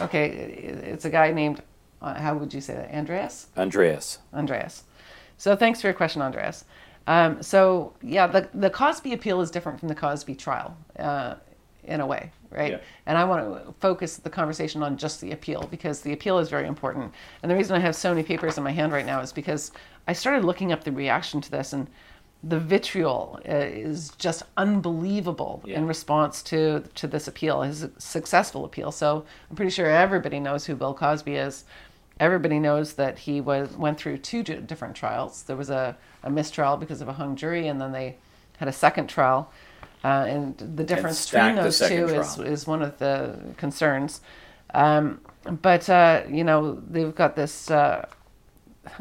okay, 0.00 0.28
it's 0.28 1.04
a 1.04 1.10
guy 1.10 1.32
named. 1.32 1.62
Uh, 2.02 2.14
how 2.14 2.34
would 2.34 2.54
you 2.54 2.60
say 2.60 2.74
that? 2.74 2.94
Andreas. 2.94 3.48
andreas 3.56 4.18
Andreas. 4.32 4.84
So 5.36 5.56
thanks 5.56 5.80
for 5.80 5.86
your 5.86 5.94
question, 5.94 6.22
Andreas. 6.22 6.64
Um, 7.06 7.42
so 7.42 7.94
yeah, 8.02 8.26
the 8.26 8.48
the 8.54 8.70
Cosby 8.70 9.12
appeal 9.12 9.40
is 9.40 9.50
different 9.50 9.80
from 9.80 9.88
the 9.88 9.94
Cosby 9.94 10.34
trial 10.34 10.76
uh, 10.98 11.36
in 11.90 12.00
a 12.00 12.06
way, 12.06 12.30
right? 12.50 12.72
Yeah. 12.72 12.78
And 13.06 13.18
I 13.18 13.24
want 13.24 13.40
to 13.66 13.72
focus 13.80 14.16
the 14.16 14.30
conversation 14.30 14.82
on 14.82 14.96
just 14.96 15.20
the 15.20 15.32
appeal 15.32 15.68
because 15.70 16.00
the 16.00 16.12
appeal 16.12 16.38
is 16.38 16.48
very 16.48 16.66
important. 16.66 17.12
And 17.42 17.50
the 17.50 17.56
reason 17.56 17.76
I 17.76 17.80
have 17.80 17.94
so 17.96 18.10
many 18.10 18.22
papers 18.22 18.56
in 18.56 18.64
my 18.64 18.70
hand 18.72 18.92
right 18.92 19.06
now 19.06 19.20
is 19.20 19.32
because 19.32 19.72
I 20.08 20.12
started 20.14 20.44
looking 20.44 20.72
up 20.72 20.84
the 20.84 20.92
reaction 20.92 21.40
to 21.42 21.50
this 21.50 21.72
and. 21.72 21.88
The 22.42 22.58
vitriol 22.58 23.38
uh, 23.46 23.52
is 23.52 24.12
just 24.16 24.44
unbelievable 24.56 25.60
Yeah. 25.66 25.76
in 25.76 25.86
response 25.86 26.42
to 26.44 26.82
to 26.94 27.06
this 27.06 27.28
appeal, 27.28 27.60
his 27.60 27.86
successful 27.98 28.64
appeal. 28.64 28.92
So 28.92 29.26
I'm 29.50 29.56
pretty 29.56 29.70
sure 29.70 29.84
everybody 29.84 30.40
knows 30.40 30.64
who 30.64 30.74
Bill 30.74 30.94
Cosby 30.94 31.34
is 31.36 31.64
everybody 32.20 32.58
knows 32.58 32.92
that 32.94 33.18
he 33.18 33.40
was 33.40 33.76
went 33.76 33.98
through 33.98 34.18
two 34.18 34.42
different 34.42 34.94
trials. 34.94 35.42
There 35.44 35.56
was 35.56 35.70
a, 35.70 35.96
a 36.22 36.30
mistrial 36.30 36.76
because 36.76 37.00
of 37.00 37.08
a 37.08 37.14
hung 37.14 37.34
jury, 37.34 37.66
and 37.68 37.80
then 37.80 37.92
they 37.92 38.16
had 38.58 38.68
a 38.68 38.72
second 38.72 39.08
trial. 39.08 39.50
Uh, 40.02 40.24
and 40.28 40.56
the 40.56 40.84
difference 40.84 41.30
between 41.30 41.56
those 41.56 41.78
two 41.78 42.06
is, 42.06 42.34
trial. 42.36 42.46
is 42.46 42.66
one 42.66 42.82
of 42.82 42.98
the 42.98 43.38
concerns. 43.56 44.20
Um, 44.72 45.20
but 45.44 45.88
uh, 45.88 46.22
you 46.28 46.44
know 46.44 46.80
they've 46.88 47.14
got 47.14 47.36
this. 47.36 47.70
Uh, 47.70 48.08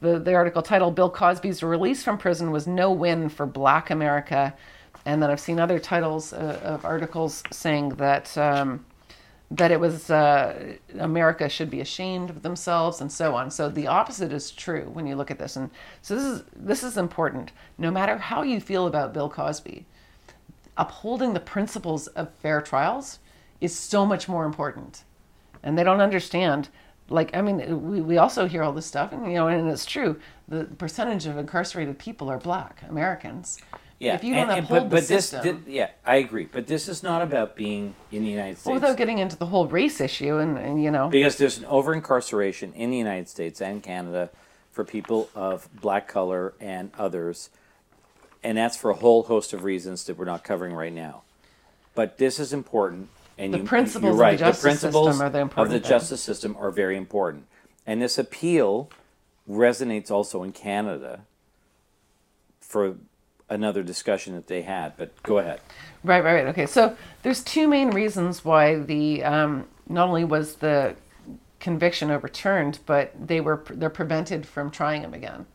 the, 0.00 0.18
the 0.18 0.34
article 0.34 0.62
title 0.62 0.90
Bill 0.90 1.10
Cosby's 1.10 1.62
release 1.62 2.02
from 2.02 2.18
prison 2.18 2.50
was 2.50 2.66
no 2.66 2.92
win 2.92 3.28
for 3.28 3.46
black 3.46 3.90
America. 3.90 4.54
And 5.04 5.22
then 5.22 5.30
I've 5.30 5.40
seen 5.40 5.60
other 5.60 5.78
titles 5.78 6.32
uh, 6.32 6.60
of 6.62 6.84
articles 6.84 7.42
saying 7.52 7.90
that 7.90 8.36
um, 8.36 8.84
that 9.50 9.70
it 9.70 9.78
was 9.78 10.10
uh, 10.10 10.76
America 10.98 11.48
should 11.48 11.70
be 11.70 11.80
ashamed 11.80 12.30
of 12.30 12.42
themselves 12.42 13.00
and 13.00 13.10
so 13.10 13.34
on. 13.36 13.50
So 13.50 13.68
the 13.68 13.86
opposite 13.86 14.32
is 14.32 14.50
true 14.50 14.90
when 14.92 15.06
you 15.06 15.14
look 15.14 15.30
at 15.30 15.38
this. 15.38 15.54
And 15.54 15.70
so 16.02 16.16
this 16.16 16.24
is 16.24 16.42
this 16.54 16.82
is 16.82 16.96
important. 16.96 17.52
No 17.78 17.90
matter 17.90 18.18
how 18.18 18.42
you 18.42 18.60
feel 18.60 18.86
about 18.86 19.14
Bill 19.14 19.30
Cosby, 19.30 19.86
upholding 20.76 21.32
the 21.34 21.40
principles 21.40 22.06
of 22.08 22.32
fair 22.34 22.60
trials 22.60 23.18
is 23.60 23.74
so 23.76 24.04
much 24.04 24.28
more 24.28 24.44
important. 24.44 25.04
And 25.62 25.76
they 25.76 25.84
don't 25.84 26.00
understand 26.00 26.68
like 27.08 27.34
i 27.36 27.40
mean 27.40 27.88
we, 27.88 28.00
we 28.00 28.18
also 28.18 28.46
hear 28.46 28.62
all 28.62 28.72
this 28.72 28.86
stuff 28.86 29.12
and 29.12 29.26
you 29.26 29.34
know 29.34 29.48
and 29.48 29.68
it's 29.68 29.86
true 29.86 30.18
the 30.48 30.64
percentage 30.64 31.26
of 31.26 31.38
incarcerated 31.38 31.98
people 31.98 32.28
are 32.28 32.38
black 32.38 32.82
americans. 32.88 33.60
Yeah 33.98 34.14
if 34.14 34.24
you 34.24 34.34
don't 34.34 34.50
and- 34.50 34.58
and- 34.58 34.64
uphold 34.64 34.90
but, 34.90 35.02
the 35.02 35.14
this 35.14 35.28
system 35.28 35.64
yeah 35.66 35.90
i 36.04 36.16
agree 36.16 36.48
but 36.50 36.66
this 36.66 36.88
is 36.88 37.02
not 37.02 37.22
about 37.22 37.56
being 37.56 37.94
in 38.12 38.24
the 38.24 38.28
united 38.28 38.56
states 38.56 38.66
well, 38.66 38.74
without 38.74 38.96
getting 38.96 39.18
into 39.18 39.36
the 39.36 39.46
whole 39.46 39.66
race 39.66 40.00
issue 40.00 40.38
and, 40.38 40.58
and 40.58 40.82
you 40.82 40.90
know. 40.90 41.08
Because 41.08 41.36
there's 41.38 41.58
an 41.58 41.64
over 41.66 41.94
incarceration 41.94 42.72
in 42.74 42.90
the 42.90 42.98
United 42.98 43.28
States 43.28 43.60
and 43.62 43.82
Canada 43.82 44.30
for 44.70 44.84
people 44.84 45.30
of 45.34 45.68
black 45.80 46.06
color 46.08 46.52
and 46.60 46.90
others, 46.98 47.48
and 48.46 48.56
that's 48.56 48.76
for 48.76 48.92
a 48.92 48.94
whole 48.94 49.24
host 49.24 49.52
of 49.52 49.64
reasons 49.64 50.04
that 50.04 50.16
we're 50.16 50.24
not 50.24 50.44
covering 50.44 50.72
right 50.72 50.92
now. 50.92 51.22
But 51.96 52.18
this 52.18 52.38
is 52.38 52.52
important, 52.52 53.08
and 53.36 53.52
The 53.52 53.58
you, 53.58 53.64
principles 53.64 54.04
you're 54.04 54.12
of 54.12 54.18
the 54.18 54.22
right. 54.22 54.38
justice 54.38 54.62
principles 54.62 55.08
system 55.08 55.26
are 55.26 55.30
the 55.30 55.60
of 55.60 55.68
the 55.68 55.80
thing. 55.80 55.88
justice 55.88 56.22
system 56.22 56.56
are 56.56 56.70
very 56.70 56.96
important, 56.96 57.46
and 57.84 58.00
this 58.00 58.18
appeal 58.18 58.88
resonates 59.50 60.12
also 60.12 60.44
in 60.44 60.52
Canada 60.52 61.22
for 62.60 62.94
another 63.48 63.82
discussion 63.82 64.36
that 64.36 64.46
they 64.46 64.62
had. 64.62 64.96
But 64.96 65.20
go 65.24 65.38
ahead. 65.38 65.60
Right, 66.04 66.22
right, 66.22 66.34
right. 66.34 66.46
Okay, 66.46 66.66
so 66.66 66.96
there's 67.24 67.42
two 67.42 67.66
main 67.66 67.90
reasons 67.90 68.44
why 68.44 68.76
the 68.76 69.24
um, 69.24 69.66
not 69.88 70.06
only 70.06 70.24
was 70.24 70.56
the 70.56 70.94
conviction 71.58 72.12
overturned, 72.12 72.78
but 72.86 73.12
they 73.18 73.40
were 73.40 73.64
they're 73.70 73.90
prevented 73.90 74.46
from 74.46 74.70
trying 74.70 75.02
him 75.02 75.14
again. 75.14 75.46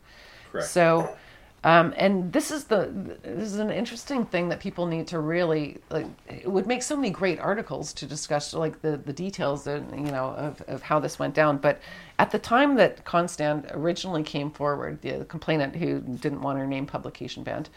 Correct. 0.51 0.67
So, 0.67 1.15
um, 1.63 1.93
and 1.95 2.33
this 2.33 2.49
is 2.49 2.63
the 2.65 2.89
this 3.21 3.53
is 3.53 3.59
an 3.59 3.69
interesting 3.69 4.25
thing 4.25 4.49
that 4.49 4.59
people 4.59 4.87
need 4.87 5.07
to 5.07 5.19
really 5.19 5.77
like. 5.91 6.07
It 6.27 6.51
would 6.51 6.65
make 6.65 6.81
so 6.81 6.95
many 6.95 7.11
great 7.11 7.39
articles 7.39 7.93
to 7.93 8.07
discuss 8.07 8.53
like 8.53 8.81
the 8.81 8.97
the 8.97 9.13
details 9.13 9.67
and 9.67 10.05
you 10.05 10.11
know 10.11 10.29
of 10.29 10.61
of 10.67 10.81
how 10.81 10.99
this 10.99 11.19
went 11.19 11.35
down. 11.35 11.57
But 11.57 11.79
at 12.17 12.31
the 12.31 12.39
time 12.39 12.75
that 12.75 13.05
Constand 13.05 13.67
originally 13.71 14.23
came 14.23 14.49
forward, 14.49 15.01
the 15.03 15.23
complainant 15.25 15.75
who 15.75 15.99
didn't 15.99 16.41
want 16.41 16.57
her 16.57 16.65
name 16.65 16.87
publication 16.87 17.43
banned. 17.43 17.69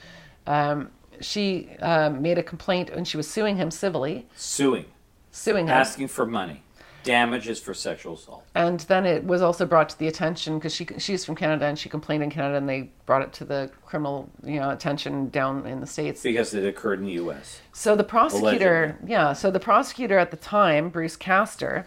Um, 0.47 0.91
she 1.21 1.69
um, 1.81 2.23
made 2.23 2.39
a 2.39 2.43
complaint 2.43 2.91
and 2.91 3.07
she 3.07 3.17
was 3.17 3.29
suing 3.29 3.57
him 3.57 3.71
civilly, 3.71 4.27
Suing, 4.35 4.87
suing 5.31 5.67
him. 5.67 5.73
asking 5.73 6.09
for 6.09 6.27
money, 6.27 6.64
damages 7.05 7.61
for 7.61 7.75
sexual 7.75 8.15
assault. 8.15 8.45
And 8.55 8.81
then 8.81 9.07
it 9.07 9.25
was 9.25 9.43
also 9.43 9.65
brought 9.67 9.91
to 9.91 9.99
the 9.99 10.09
attention 10.09 10.59
because 10.59 10.75
she 10.75 10.87
she's 10.99 11.25
from 11.25 11.37
Canada 11.37 11.67
and 11.67 11.79
she 11.79 11.89
complained 11.89 12.25
in 12.25 12.31
Canada 12.31 12.57
and 12.57 12.69
they 12.69 12.91
brought 13.07 13.23
it 13.23 13.33
to 13.35 13.45
the 13.45 13.71
criminal 13.85 14.29
you 14.43 14.59
know 14.59 14.71
attention 14.71 15.29
down 15.31 15.67
in 15.67 15.81
the 15.81 15.87
states. 15.87 16.23
Because 16.23 16.55
it 16.55 16.67
occurred 16.67 16.99
in 16.99 17.07
the 17.07 17.13
U.S. 17.13 17.61
So 17.73 17.95
the 17.95 18.05
prosecutor, 18.05 18.85
Allegedly. 18.85 19.11
yeah, 19.11 19.33
so 19.33 19.51
the 19.51 19.61
prosecutor 19.61 20.19
at 20.19 20.31
the 20.31 20.37
time, 20.37 20.89
Bruce 20.89 21.17
Castor, 21.17 21.87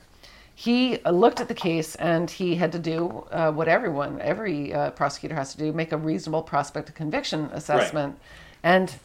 he 0.55 0.99
uh, 1.03 1.11
looked 1.11 1.39
at 1.39 1.47
the 1.47 1.53
case 1.53 1.95
and 1.95 2.31
he 2.31 2.55
had 2.55 2.71
to 2.71 2.79
do 2.79 3.27
uh, 3.31 3.51
what 3.51 3.67
everyone, 3.67 4.21
every 4.21 4.73
uh, 4.73 4.91
prosecutor 4.91 5.35
has 5.35 5.51
to 5.51 5.57
do, 5.57 5.73
make 5.73 5.91
a 5.91 5.97
reasonable 5.97 6.41
prospect 6.41 6.89
of 6.89 6.95
conviction 6.95 7.49
assessment, 7.53 8.17
and 8.63 8.95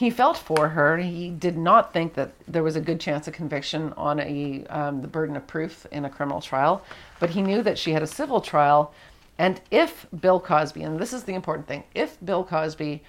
he 0.00 0.08
felt 0.08 0.38
for 0.38 0.70
her. 0.70 0.96
He 0.96 1.28
did 1.28 1.58
not 1.58 1.92
think 1.92 2.14
that 2.14 2.32
there 2.48 2.62
was 2.62 2.74
a 2.74 2.80
good 2.80 2.98
chance 2.98 3.28
of 3.28 3.34
conviction 3.34 3.92
on 3.98 4.18
a 4.18 4.64
um, 4.70 5.02
the 5.02 5.08
burden 5.08 5.36
of 5.36 5.46
proof 5.46 5.84
in 5.92 6.06
a 6.06 6.08
criminal 6.08 6.40
trial, 6.40 6.82
but 7.18 7.28
he 7.28 7.42
knew 7.42 7.62
that 7.62 7.76
she 7.76 7.92
had 7.92 8.02
a 8.02 8.06
civil 8.06 8.40
trial, 8.40 8.94
and 9.36 9.60
if 9.70 10.06
Bill 10.18 10.40
Cosby, 10.40 10.82
and 10.84 10.98
this 10.98 11.12
is 11.12 11.24
the 11.24 11.34
important 11.34 11.68
thing, 11.68 11.84
if 11.94 12.16
Bill 12.24 12.42
Cosby 12.42 13.02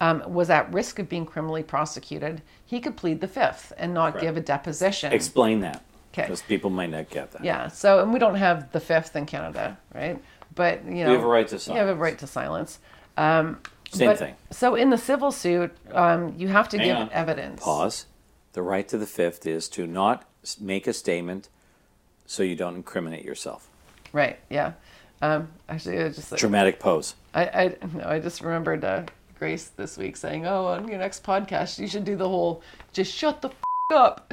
um, 0.00 0.22
was 0.24 0.48
at 0.48 0.72
risk 0.72 1.00
of 1.00 1.08
being 1.08 1.26
criminally 1.26 1.64
prosecuted, 1.64 2.42
he 2.64 2.78
could 2.78 2.96
plead 2.96 3.20
the 3.20 3.26
fifth 3.26 3.72
and 3.76 3.92
not 3.92 4.20
give 4.20 4.36
a 4.36 4.40
deposition. 4.40 5.12
Explain 5.12 5.58
that. 5.62 5.82
Okay. 6.12 6.22
Because 6.22 6.42
people 6.42 6.70
might 6.70 6.90
not 6.90 7.10
get 7.10 7.32
that. 7.32 7.42
Yeah. 7.42 7.66
So, 7.66 8.04
and 8.04 8.12
we 8.12 8.20
don't 8.20 8.36
have 8.36 8.70
the 8.70 8.78
fifth 8.78 9.16
in 9.16 9.26
Canada, 9.26 9.76
right? 9.92 10.22
But 10.54 10.84
you 10.84 11.04
know, 11.04 11.10
have 11.10 11.24
a 11.24 11.26
right 11.26 11.48
to 11.48 11.58
silence. 11.58 11.76
You 11.76 11.84
have 11.84 11.96
a 11.96 12.00
right 12.00 12.18
to 12.20 12.26
silence. 12.28 12.78
Um, 13.16 13.58
Same 13.92 14.08
but- 14.08 14.18
thing. 14.18 14.34
So, 14.50 14.74
in 14.74 14.90
the 14.90 14.98
civil 14.98 15.30
suit, 15.32 15.72
um, 15.92 16.34
you 16.36 16.48
have 16.48 16.68
to 16.70 16.78
Hang 16.78 16.86
give 16.88 16.96
on. 16.96 17.10
evidence. 17.12 17.62
Pause. 17.62 18.06
The 18.52 18.62
right 18.62 18.86
to 18.88 18.98
the 18.98 19.06
fifth 19.06 19.46
is 19.46 19.68
to 19.70 19.86
not 19.86 20.24
make 20.60 20.86
a 20.86 20.92
statement 20.92 21.48
so 22.26 22.42
you 22.42 22.56
don't 22.56 22.74
incriminate 22.76 23.24
yourself. 23.24 23.68
Right. 24.12 24.38
Yeah. 24.50 24.72
Um, 25.22 25.48
actually, 25.68 25.98
I 26.02 26.08
just 26.08 26.34
Dramatic 26.36 26.78
pose. 26.78 27.14
I 27.34 27.44
I, 27.46 27.76
no, 27.94 28.04
I 28.04 28.18
just 28.18 28.40
remembered 28.40 28.84
uh, 28.84 29.04
Grace 29.38 29.68
this 29.76 29.96
week 29.96 30.16
saying, 30.16 30.46
"Oh, 30.46 30.66
on 30.66 30.88
your 30.88 30.98
next 30.98 31.22
podcast, 31.24 31.78
you 31.78 31.86
should 31.88 32.04
do 32.04 32.16
the 32.16 32.28
whole 32.28 32.62
just 32.92 33.12
shut 33.14 33.40
the 33.42 33.48
f- 33.48 33.54
up." 33.94 34.32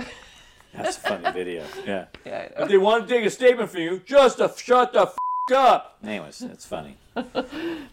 That's 0.73 0.97
a 0.97 1.01
funny 1.01 1.31
video. 1.33 1.63
Yeah. 1.85 2.05
yeah. 2.25 2.49
If 2.57 2.69
they 2.69 2.77
want 2.77 3.07
to 3.07 3.13
take 3.13 3.25
a 3.25 3.29
statement 3.29 3.69
from 3.69 3.81
you, 3.81 4.01
just 4.05 4.39
shut 4.59 4.91
the 4.93 5.01
f- 5.03 5.17
up. 5.51 5.97
Anyways, 6.03 6.41
it's 6.41 6.65
funny. 6.65 6.97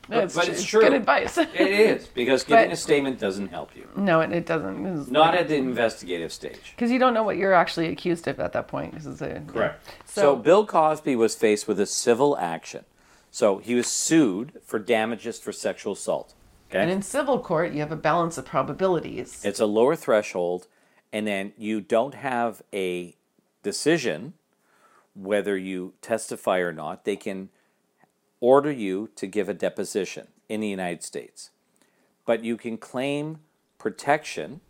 No, 0.09 0.22
but 0.26 0.48
it's 0.48 0.61
it's 0.61 0.64
true. 0.64 0.80
Good 0.80 0.94
advice. 0.94 1.38
It 1.38 1.55
is 1.55 2.07
because 2.09 2.42
giving 2.42 2.66
But- 2.66 2.72
a 2.72 2.76
statement 2.76 3.20
doesn't 3.20 3.48
help 3.48 3.76
you. 3.76 3.86
no, 3.96 4.20
it, 4.22 4.32
it 4.32 4.44
doesn't. 4.46 5.11
Not 5.12 5.36
at 5.36 5.46
the 5.48 5.55
investigative 5.57 6.32
stage. 6.32 6.72
because 6.74 6.90
you 6.90 6.98
don't 6.98 7.14
know 7.14 7.22
what 7.22 7.36
you're 7.36 7.53
actually 7.55 7.88
accused 7.88 8.26
of 8.26 8.40
at 8.40 8.53
that 8.55 8.66
point. 8.66 8.94
This 8.94 9.07
is 9.07 9.22
a 9.22 9.40
So, 9.55 9.74
So, 10.05 10.36
Bill 10.36 10.66
Cosby 10.66 11.14
was 11.14 11.36
faced 11.36 11.68
with 11.68 11.78
a 11.78 11.86
civil 11.86 12.36
action. 12.38 12.84
So 13.30 13.59
he 13.59 13.74
was 13.76 13.86
sued 13.86 14.61
for 14.64 14.80
damages 14.80 15.38
for 15.38 15.53
sexual 15.53 15.92
assault. 15.92 16.34
Okay. 16.70 16.80
and 16.80 16.90
in 16.90 17.03
civil 17.03 17.38
court, 17.38 17.72
you 17.72 17.80
have 17.80 17.92
a 17.92 17.96
balance 17.96 18.36
of 18.38 18.46
probabilities. 18.46 19.44
It's 19.44 19.61
a 19.61 19.66
lower 19.66 19.94
threshold, 19.94 20.66
and 21.12 21.24
then 21.26 21.53
you 21.57 21.80
don't 21.80 22.14
have 22.14 22.62
a 22.72 23.14
decision 23.62 24.34
whether 25.14 25.56
you 25.56 25.94
testify 26.00 26.58
or 26.58 26.72
not. 26.72 27.04
They 27.04 27.16
can 27.16 27.50
order 28.40 28.70
you 28.70 29.11
to 29.16 29.26
give 29.26 29.48
a 29.48 29.54
deposition 29.54 30.28
in 30.48 30.61
the 30.61 30.68
United 30.68 31.02
States, 31.02 31.50
but 32.24 32.44
you 32.44 32.56
can 32.56 32.76
claim 32.76 33.38
protection. 33.78 34.61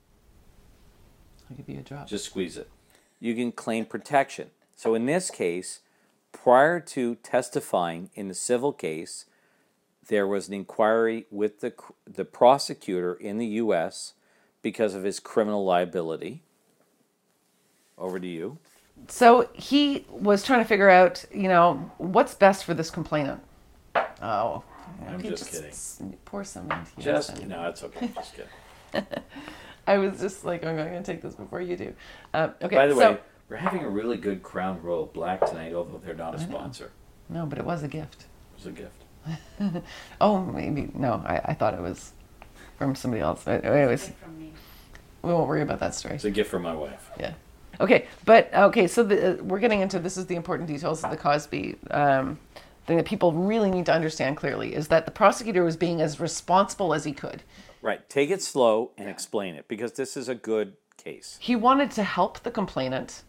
I'll 1.49 1.57
give 1.57 1.69
you 1.69 1.79
a 1.79 1.83
drop. 1.83 2.07
Just 2.07 2.27
squeeze 2.27 2.57
it. 2.57 2.71
You 3.21 3.35
can 3.35 3.53
claim 3.53 3.85
protection. 3.85 4.51
So 4.77 4.95
in 4.95 5.07
this 5.07 5.31
case, 5.31 5.81
prior 6.33 6.81
to 6.81 7.17
testifying 7.17 8.11
in 8.15 8.29
the 8.29 8.35
civil 8.35 8.73
case, 8.73 9.27
there 10.09 10.27
was 10.27 10.49
an 10.49 10.55
inquiry 10.55 11.27
with 11.31 11.61
the 11.61 11.73
the 12.07 12.25
prosecutor 12.25 13.15
in 13.15 13.39
the 13.39 13.47
U.S. 13.47 14.15
because 14.63 14.95
of 14.95 15.05
his 15.05 15.21
criminal 15.21 15.65
liability. 15.65 16.43
Over 17.97 18.19
to 18.19 18.27
you. 18.27 18.59
So 19.09 19.49
he 19.53 20.07
was 20.11 20.45
trying 20.45 20.61
to 20.61 20.65
figure 20.65 20.89
out, 20.89 21.25
you 21.33 21.49
know, 21.49 21.91
what's 21.99 22.35
best 22.35 22.65
for 22.65 22.75
this 22.75 22.91
complainant. 22.91 23.43
Oh, 24.23 24.63
I'm 25.07 25.21
you 25.21 25.31
just 25.31 25.51
kidding. 25.51 26.19
Pour 26.25 26.45
some 26.45 26.65
into 26.65 26.77
yours 26.99 27.05
Just 27.05 27.37
then. 27.37 27.49
no, 27.49 27.69
it's 27.69 27.83
okay. 27.83 28.11
Just 28.15 28.35
kidding. 28.35 29.07
I 29.87 29.99
was 29.99 30.21
just 30.21 30.45
like, 30.45 30.65
I'm 30.65 30.77
going 30.77 30.93
to 30.93 31.03
take 31.03 31.23
this 31.23 31.35
before 31.35 31.61
you 31.61 31.77
do. 31.77 31.95
Um, 32.35 32.55
okay. 32.63 32.77
By 32.77 32.87
the 32.87 32.95
so, 32.95 33.13
way, 33.13 33.19
we're 33.49 33.57
having 33.57 33.83
a 33.83 33.89
really 33.89 34.17
good 34.17 34.43
Crown 34.43 34.81
Royal 34.83 35.07
Black 35.07 35.45
tonight, 35.47 35.73
although 35.75 35.99
they're 36.05 36.15
not 36.15 36.35
a 36.35 36.39
sponsor. 36.39 36.93
no, 37.29 37.47
but 37.47 37.59
it 37.59 37.65
was 37.65 37.83
a 37.83 37.89
gift. 37.89 38.27
It 38.55 38.57
was 38.59 38.67
a 38.67 38.73
gift. 38.73 39.83
Oh, 40.21 40.45
maybe 40.45 40.91
no. 40.95 41.23
I, 41.27 41.41
I 41.47 41.55
thought 41.55 41.75
it 41.75 41.81
was 41.81 42.13
from 42.79 42.95
somebody 42.95 43.23
else. 43.23 43.43
But 43.45 43.65
anyways, 43.65 44.09
from 44.23 44.39
me. 44.39 44.53
we 45.23 45.33
won't 45.33 45.49
worry 45.49 45.63
about 45.63 45.81
that 45.81 45.95
story. 45.95 46.15
It's 46.15 46.25
a 46.25 46.31
gift 46.31 46.51
from 46.51 46.63
my 46.63 46.75
wife. 46.75 47.11
Yeah. 47.19 47.35
Okay, 47.81 48.07
but 48.27 48.53
okay, 48.53 48.87
so 48.87 49.03
the, 49.03 49.41
uh, 49.41 49.43
we're 49.43 49.59
getting 49.59 49.81
into 49.81 49.99
this 49.99 50.17
is 50.19 50.27
the 50.27 50.37
important 50.37 50.69
details 50.69 51.03
of 51.03 51.11
the 51.11 51.17
Cosby 51.17 51.77
um, 51.91 52.39
thing 52.87 52.99
that 52.99 53.07
people 53.07 53.33
really 53.33 53.71
need 53.71 53.87
to 53.87 53.93
understand 53.93 54.37
clearly 54.37 54.75
is 54.75 54.89
that 54.89 55.07
the 55.07 55.11
prosecutor 55.11 55.65
was 55.65 55.77
being 55.77 56.03
as 56.03 56.21
responsible 56.21 56.93
as 56.93 57.05
he 57.05 57.13
could. 57.13 57.43
Right. 57.81 58.07
Take 58.11 58.31
it 58.31 58.43
slow 58.43 58.91
and 58.99 59.09
explain 59.09 59.55
it 59.55 59.67
because 59.67 59.93
this 59.93 60.17
is 60.17 60.29
a 60.29 60.35
good 60.35 60.75
case. 60.99 61.39
He 61.41 61.57
wanted 61.57 61.91
to 61.93 62.03
help 62.03 62.43
the 62.43 62.51
complainant, 62.51 63.23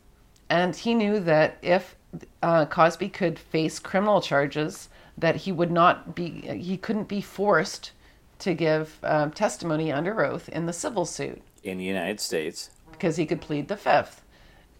and 0.49 0.75
he 0.75 0.93
knew 0.93 1.21
that 1.21 1.57
if 1.61 1.95
uh, 2.43 2.65
Cosby 2.65 3.07
could 3.09 3.39
face 3.39 3.79
criminal 3.79 4.21
charges, 4.21 4.89
that 5.17 5.37
he 5.37 5.51
would 5.53 5.71
not 5.71 6.13
be 6.13 6.41
he 6.57 6.75
couldn't 6.75 7.07
be 7.07 7.21
forced 7.21 7.91
to 8.39 8.53
give 8.53 8.99
um, 9.03 9.31
testimony 9.31 9.91
under 9.91 10.25
oath 10.25 10.49
in 10.49 10.65
the 10.65 10.73
civil 10.73 11.05
suit. 11.05 11.41
In 11.63 11.77
the 11.77 11.85
United 11.85 12.19
States, 12.19 12.71
because 12.91 13.15
he 13.15 13.25
could 13.25 13.39
plead 13.39 13.67
the 13.67 13.77
fifth. 13.77 14.20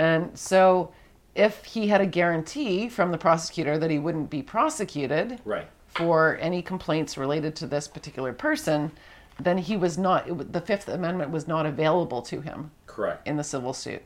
And 0.02 0.36
so, 0.36 0.92
if 1.36 1.64
he 1.64 1.88
had 1.90 2.02
a 2.02 2.08
guarantee 2.08 2.90
from 2.90 3.12
the 3.12 3.20
prosecutor 3.20 3.78
that 3.78 3.92
he 3.92 4.00
wouldn't 4.00 4.32
be 4.32 4.42
prosecuted 4.42 5.40
Right. 5.46 5.68
for 5.90 6.40
any 6.42 6.64
complaints 6.64 7.20
related 7.20 7.56
to 7.58 7.68
this 7.68 7.88
particular 7.88 8.34
person, 8.34 8.94
then 9.40 9.60
he 9.60 9.78
was 9.78 10.00
not, 10.00 10.28
it, 10.28 10.54
the 10.54 10.60
Fifth 10.60 10.88
Amendment 10.88 11.30
was 11.30 11.48
not 11.48 11.68
available 11.68 12.24
to 12.24 12.42
him 12.42 12.72
correct. 12.88 13.28
in 13.28 13.38
the 13.38 13.44
civil 13.44 13.74
suit. 13.74 14.02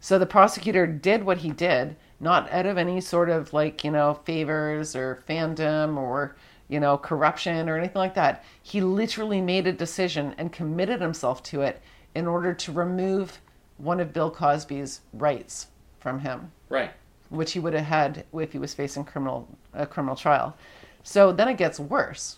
So 0.00 0.18
the 0.18 0.24
prosecutor 0.24 0.86
did 0.86 1.24
what 1.24 1.38
he 1.38 1.50
did, 1.50 1.96
not 2.18 2.50
out 2.50 2.64
of 2.64 2.78
any 2.78 2.98
sort 3.02 3.28
of 3.28 3.52
like, 3.52 3.84
you 3.84 3.90
know, 3.90 4.14
favors 4.24 4.96
or 4.96 5.22
fandom 5.28 5.98
or, 5.98 6.36
you 6.68 6.80
know, 6.80 6.96
corruption 6.96 7.68
or 7.68 7.76
anything 7.76 8.00
like 8.00 8.14
that. 8.14 8.42
He 8.62 8.80
literally 8.80 9.42
made 9.42 9.66
a 9.66 9.72
decision 9.74 10.34
and 10.38 10.50
committed 10.54 11.02
himself 11.02 11.42
to 11.44 11.60
it 11.60 11.82
in 12.14 12.26
order 12.26 12.54
to 12.54 12.72
remove 12.72 13.40
one 13.78 14.00
of 14.00 14.12
Bill 14.12 14.30
Cosby's 14.30 15.00
rights 15.12 15.68
from 16.00 16.20
him, 16.20 16.52
Right. 16.68 16.90
which 17.30 17.52
he 17.52 17.60
would 17.60 17.72
have 17.74 17.84
had 17.86 18.24
if 18.32 18.52
he 18.52 18.58
was 18.58 18.74
facing 18.74 19.04
criminal 19.04 19.48
a 19.72 19.86
criminal 19.86 20.16
trial. 20.16 20.56
So 21.02 21.32
then 21.32 21.48
it 21.48 21.56
gets 21.56 21.80
worse 21.80 22.36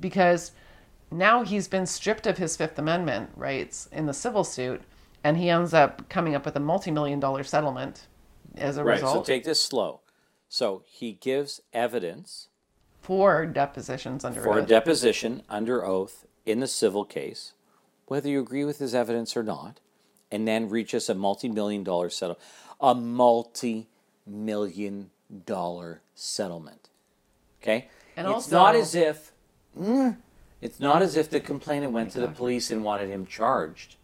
because 0.00 0.52
now 1.10 1.42
he's 1.44 1.68
been 1.68 1.86
stripped 1.86 2.26
of 2.26 2.38
his 2.38 2.56
Fifth 2.56 2.78
Amendment 2.78 3.30
rights 3.36 3.88
in 3.92 4.06
the 4.06 4.14
civil 4.14 4.44
suit, 4.44 4.82
and 5.22 5.36
he 5.36 5.50
ends 5.50 5.74
up 5.74 6.08
coming 6.08 6.34
up 6.34 6.44
with 6.44 6.56
a 6.56 6.60
multi-million 6.60 7.20
dollar 7.20 7.44
settlement 7.44 8.06
as 8.56 8.76
a 8.76 8.84
result. 8.84 9.16
Right. 9.16 9.26
So 9.26 9.32
take 9.32 9.44
this 9.44 9.60
slow. 9.60 10.00
So 10.48 10.82
he 10.86 11.12
gives 11.12 11.60
evidence 11.72 12.48
for 13.00 13.46
depositions 13.46 14.24
under 14.24 14.40
for 14.40 14.58
a 14.58 14.62
oath. 14.62 14.68
deposition 14.68 15.42
under 15.48 15.84
oath 15.84 16.24
in 16.44 16.60
the 16.60 16.66
civil 16.68 17.04
case, 17.04 17.52
whether 18.06 18.28
you 18.28 18.40
agree 18.40 18.64
with 18.64 18.78
his 18.78 18.94
evidence 18.94 19.36
or 19.36 19.42
not, 19.42 19.80
and 20.30 20.46
then 20.46 20.68
reach 20.68 20.94
us 20.94 21.08
a 21.08 21.14
multi-million 21.14 21.82
dollar 21.84 22.10
settlement. 22.10 22.40
A 22.80 22.94
multi-million 24.26 25.10
dollar 25.44 26.00
settlement. 26.14 26.88
Okay? 27.62 27.88
And 28.16 28.26
it's 28.26 28.34
also- 28.34 28.56
not 28.56 28.74
as 28.76 28.94
if 28.94 29.32
mm, 29.78 30.16
it's 30.60 30.80
not 30.80 31.02
as 31.02 31.16
if 31.16 31.28
the 31.30 31.40
complainant 31.40 31.92
went 31.92 32.10
to 32.12 32.20
the 32.20 32.28
police 32.28 32.70
and 32.70 32.82
wanted 32.84 33.08
him 33.10 33.26
charged. 33.26 33.96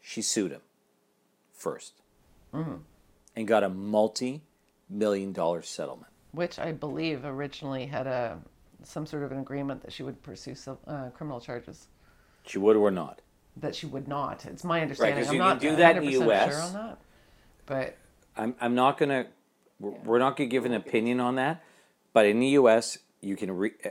She 0.00 0.22
sued 0.22 0.52
him 0.52 0.62
1st 1.58 1.92
Mm-hmm. 2.54 2.76
and 3.34 3.48
got 3.48 3.64
a 3.64 3.68
multi-million 3.68 5.32
dollar 5.32 5.62
settlement. 5.62 6.12
which 6.32 6.58
I 6.58 6.72
believe 6.72 7.24
originally 7.24 7.86
had 7.86 8.06
a 8.06 8.38
some 8.82 9.04
sort 9.06 9.22
of 9.24 9.32
an 9.32 9.38
agreement 9.38 9.82
that 9.82 9.92
she 9.92 10.02
would 10.04 10.22
pursue 10.22 10.54
uh, 10.86 11.08
criminal 11.10 11.40
charges. 11.40 11.88
She 12.44 12.58
would 12.58 12.76
or 12.76 12.90
not. 12.90 13.20
That 13.58 13.74
she 13.74 13.86
would 13.86 14.06
not. 14.06 14.44
It's 14.44 14.64
my 14.64 14.82
understanding. 14.82 15.24
'cause 15.24 15.28
I'm 15.28 15.34
you 15.34 15.40
can 15.40 15.48
not 15.48 15.60
do 15.60 15.76
that 15.76 15.96
in 15.96 16.04
the 16.04 16.12
100% 16.18 16.28
US. 16.28 16.52
sure 16.52 16.62
on 16.62 16.72
that, 16.74 16.98
but 17.64 17.96
I'm, 18.36 18.54
I'm 18.60 18.74
not 18.74 18.98
going 18.98 19.08
to, 19.08 19.26
we're, 19.80 19.90
we're 20.04 20.18
not 20.18 20.36
going 20.36 20.48
to 20.48 20.52
give 20.52 20.66
an 20.66 20.74
opinion 20.74 21.20
on 21.20 21.36
that, 21.36 21.62
but 22.12 22.26
in 22.26 22.38
the 22.40 22.48
US, 22.48 22.98
you 23.22 23.34
can, 23.34 23.50
re, 23.56 23.70
uh, 23.84 23.90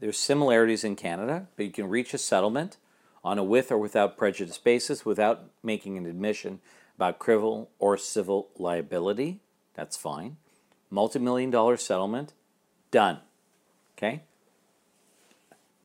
there's 0.00 0.18
similarities 0.18 0.82
in 0.82 0.96
Canada, 0.96 1.46
but 1.56 1.64
you 1.66 1.70
can 1.72 1.88
reach 1.88 2.12
a 2.12 2.18
settlement 2.18 2.76
on 3.22 3.38
a 3.38 3.44
with 3.44 3.70
or 3.70 3.78
without 3.78 4.16
prejudice 4.16 4.58
basis 4.58 5.04
without 5.04 5.44
making 5.62 5.96
an 5.96 6.06
admission 6.06 6.60
about 6.96 7.18
criminal 7.18 7.70
or 7.78 7.96
civil 7.96 8.48
liability. 8.56 9.40
That's 9.74 9.96
fine. 9.96 10.36
Multi-million 10.90 11.50
dollar 11.50 11.76
settlement, 11.76 12.32
done. 12.90 13.18
Okay? 13.96 14.22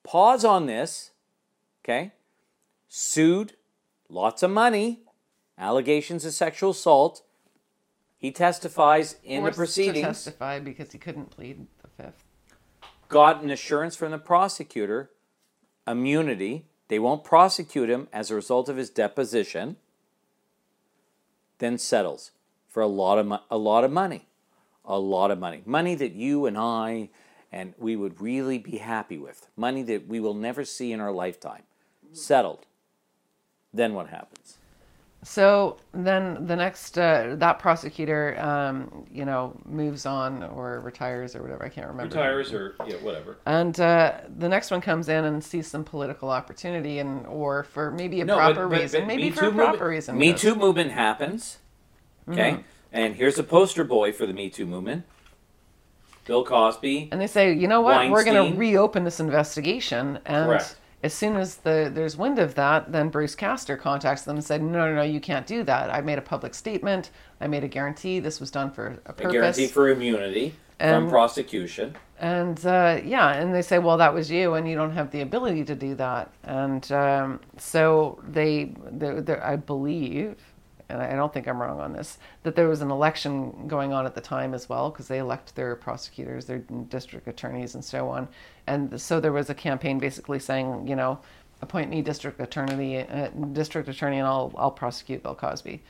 Pause 0.03 0.45
on 0.45 0.65
this. 0.65 1.11
Okay? 1.83 2.11
Sued, 2.93 3.53
lots 4.09 4.43
of 4.43 4.51
money, 4.51 4.99
allegations 5.57 6.25
of 6.25 6.33
sexual 6.33 6.71
assault. 6.71 7.23
He 8.17 8.33
testifies 8.33 9.15
in 9.23 9.45
the 9.45 9.53
forced 9.53 9.55
to 9.55 9.57
proceedings, 9.59 10.05
testify 10.07 10.59
because 10.59 10.91
he 10.91 10.97
couldn't 10.97 11.29
plead 11.29 11.67
the 11.81 11.87
fifth. 11.87 12.25
got 13.07 13.41
an 13.41 13.49
assurance 13.49 13.95
from 13.95 14.11
the 14.11 14.17
prosecutor, 14.17 15.09
immunity, 15.87 16.65
they 16.89 16.99
won't 16.99 17.23
prosecute 17.23 17.89
him 17.89 18.09
as 18.11 18.29
a 18.29 18.35
result 18.35 18.67
of 18.67 18.75
his 18.75 18.89
deposition, 18.89 19.77
then 21.59 21.77
settles 21.77 22.31
for 22.67 22.81
a 22.83 22.87
lot 22.87 23.17
of 23.17 23.25
mo- 23.25 23.43
a 23.49 23.57
lot 23.57 23.85
of 23.85 23.91
money, 23.91 24.27
a 24.83 24.99
lot 24.99 25.31
of 25.31 25.39
money, 25.39 25.61
money 25.65 25.95
that 25.95 26.11
you 26.11 26.45
and 26.45 26.57
I 26.57 27.09
and 27.53 27.73
we 27.77 27.95
would 27.95 28.19
really 28.19 28.57
be 28.57 28.79
happy 28.79 29.17
with, 29.17 29.47
money 29.55 29.81
that 29.83 30.09
we 30.09 30.19
will 30.19 30.33
never 30.33 30.65
see 30.65 30.91
in 30.91 30.99
our 30.99 31.13
lifetime, 31.13 31.63
settled. 32.11 32.65
Then 33.73 33.93
what 33.93 34.07
happens? 34.07 34.57
So 35.23 35.77
then 35.93 36.47
the 36.47 36.55
next 36.55 36.97
uh, 36.97 37.35
that 37.37 37.59
prosecutor, 37.59 38.39
um, 38.39 39.05
you 39.11 39.23
know, 39.23 39.55
moves 39.65 40.07
on 40.07 40.41
or 40.43 40.79
retires 40.79 41.35
or 41.35 41.43
whatever. 41.43 41.63
I 41.63 41.69
can't 41.69 41.87
remember. 41.87 42.15
Retires 42.15 42.51
or 42.53 42.75
yeah, 42.87 42.95
whatever. 42.95 43.37
And 43.45 43.79
uh, 43.79 44.13
the 44.39 44.49
next 44.49 44.71
one 44.71 44.81
comes 44.81 45.09
in 45.09 45.25
and 45.25 45.43
sees 45.43 45.67
some 45.67 45.83
political 45.83 46.31
opportunity, 46.31 46.97
and 46.97 47.27
or 47.27 47.63
for 47.65 47.91
maybe 47.91 48.21
a 48.21 48.25
proper 48.25 48.67
reason, 48.67 49.05
maybe 49.05 49.25
Me 49.25 49.31
for 49.31 49.45
a 49.45 49.49
Too 49.51 49.55
proper 49.55 49.71
movement- 49.73 49.89
reason. 49.91 50.17
Me 50.17 50.33
Too 50.33 50.55
movement 50.55 50.91
happens. 50.91 51.59
Okay, 52.27 52.51
Mm-hmm. 52.53 52.61
and 52.91 53.15
here's 53.15 53.37
a 53.37 53.43
poster 53.43 53.83
boy 53.83 54.11
for 54.11 54.25
the 54.25 54.33
Me 54.33 54.49
Too 54.49 54.65
movement. 54.65 55.03
Bill 56.25 56.43
Cosby. 56.45 57.09
And 57.11 57.19
they 57.21 57.27
say, 57.27 57.51
you 57.53 57.67
know 57.67 57.81
what, 57.81 58.09
we're 58.09 58.23
going 58.23 58.53
to 58.53 58.57
reopen 58.57 59.03
this 59.03 59.19
investigation, 59.19 60.19
and 60.25 60.45
Correct. 60.47 60.75
As 61.03 61.13
soon 61.13 61.35
as 61.35 61.57
the 61.57 61.91
there's 61.93 62.15
wind 62.17 62.39
of 62.39 62.55
that, 62.55 62.91
then 62.91 63.09
Bruce 63.09 63.35
Castor 63.35 63.77
contacts 63.77 64.21
them 64.23 64.35
and 64.37 64.45
said, 64.45 64.61
no, 64.61 64.87
no, 64.87 64.95
no, 64.95 65.01
you 65.01 65.19
can't 65.19 65.47
do 65.47 65.63
that. 65.63 65.89
I 65.89 66.01
made 66.01 66.17
a 66.17 66.21
public 66.21 66.53
statement. 66.53 67.09
I 67.39 67.47
made 67.47 67.63
a 67.63 67.67
guarantee. 67.67 68.19
This 68.19 68.39
was 68.39 68.51
done 68.51 68.71
for 68.71 68.99
a 69.05 69.11
A 69.27 69.31
guarantee 69.31 69.67
for 69.67 69.89
immunity 69.89 70.53
from 70.79 71.03
And- 71.03 71.09
prosecution. 71.09 71.95
And 72.19 72.63
uh, 72.67 73.01
yeah, 73.03 73.33
and 73.33 73.51
they 73.51 73.63
say, 73.63 73.79
well, 73.79 73.97
that 73.97 74.13
was 74.13 74.29
you, 74.29 74.53
and 74.53 74.69
you 74.69 74.75
don't 74.75 74.91
have 74.91 75.09
the 75.09 75.21
ability 75.21 75.63
to 75.65 75.73
do 75.73 75.95
that. 75.95 76.31
And 76.43 76.91
um, 76.91 77.39
so 77.57 78.21
they, 78.29 78.73
they, 78.91 79.21
they, 79.21 79.39
I 79.39 79.55
believe, 79.55 80.35
and 80.91 81.01
I 81.01 81.15
don't 81.15 81.33
think 81.33 81.47
I'm 81.47 81.61
wrong 81.61 81.79
on 81.79 81.93
this, 81.93 82.17
that 82.43 82.55
there 82.55 82.67
was 82.67 82.81
an 82.81 82.91
election 82.91 83.67
going 83.67 83.93
on 83.93 84.05
at 84.05 84.15
the 84.15 84.21
time 84.21 84.53
as 84.53 84.67
well, 84.69 84.89
because 84.89 85.07
they 85.07 85.19
elect 85.19 85.55
their 85.55 85.75
prosecutors, 85.75 86.45
their 86.45 86.59
district 86.89 87.27
attorneys, 87.27 87.75
and 87.75 87.83
so 87.83 88.09
on. 88.09 88.27
And 88.67 88.99
so 88.99 89.19
there 89.19 89.31
was 89.31 89.49
a 89.49 89.55
campaign 89.55 89.99
basically 89.99 90.39
saying, 90.39 90.87
you 90.87 90.95
know, 90.95 91.19
appoint 91.61 91.89
me 91.89 92.01
district 92.01 92.39
attorney, 92.39 93.07
uh, 93.07 93.29
district 93.53 93.87
attorney, 93.89 94.17
and 94.17 94.27
I'll 94.27 94.53
I'll 94.57 94.71
prosecute 94.71 95.23
Bill 95.23 95.35
Cosby. 95.35 95.81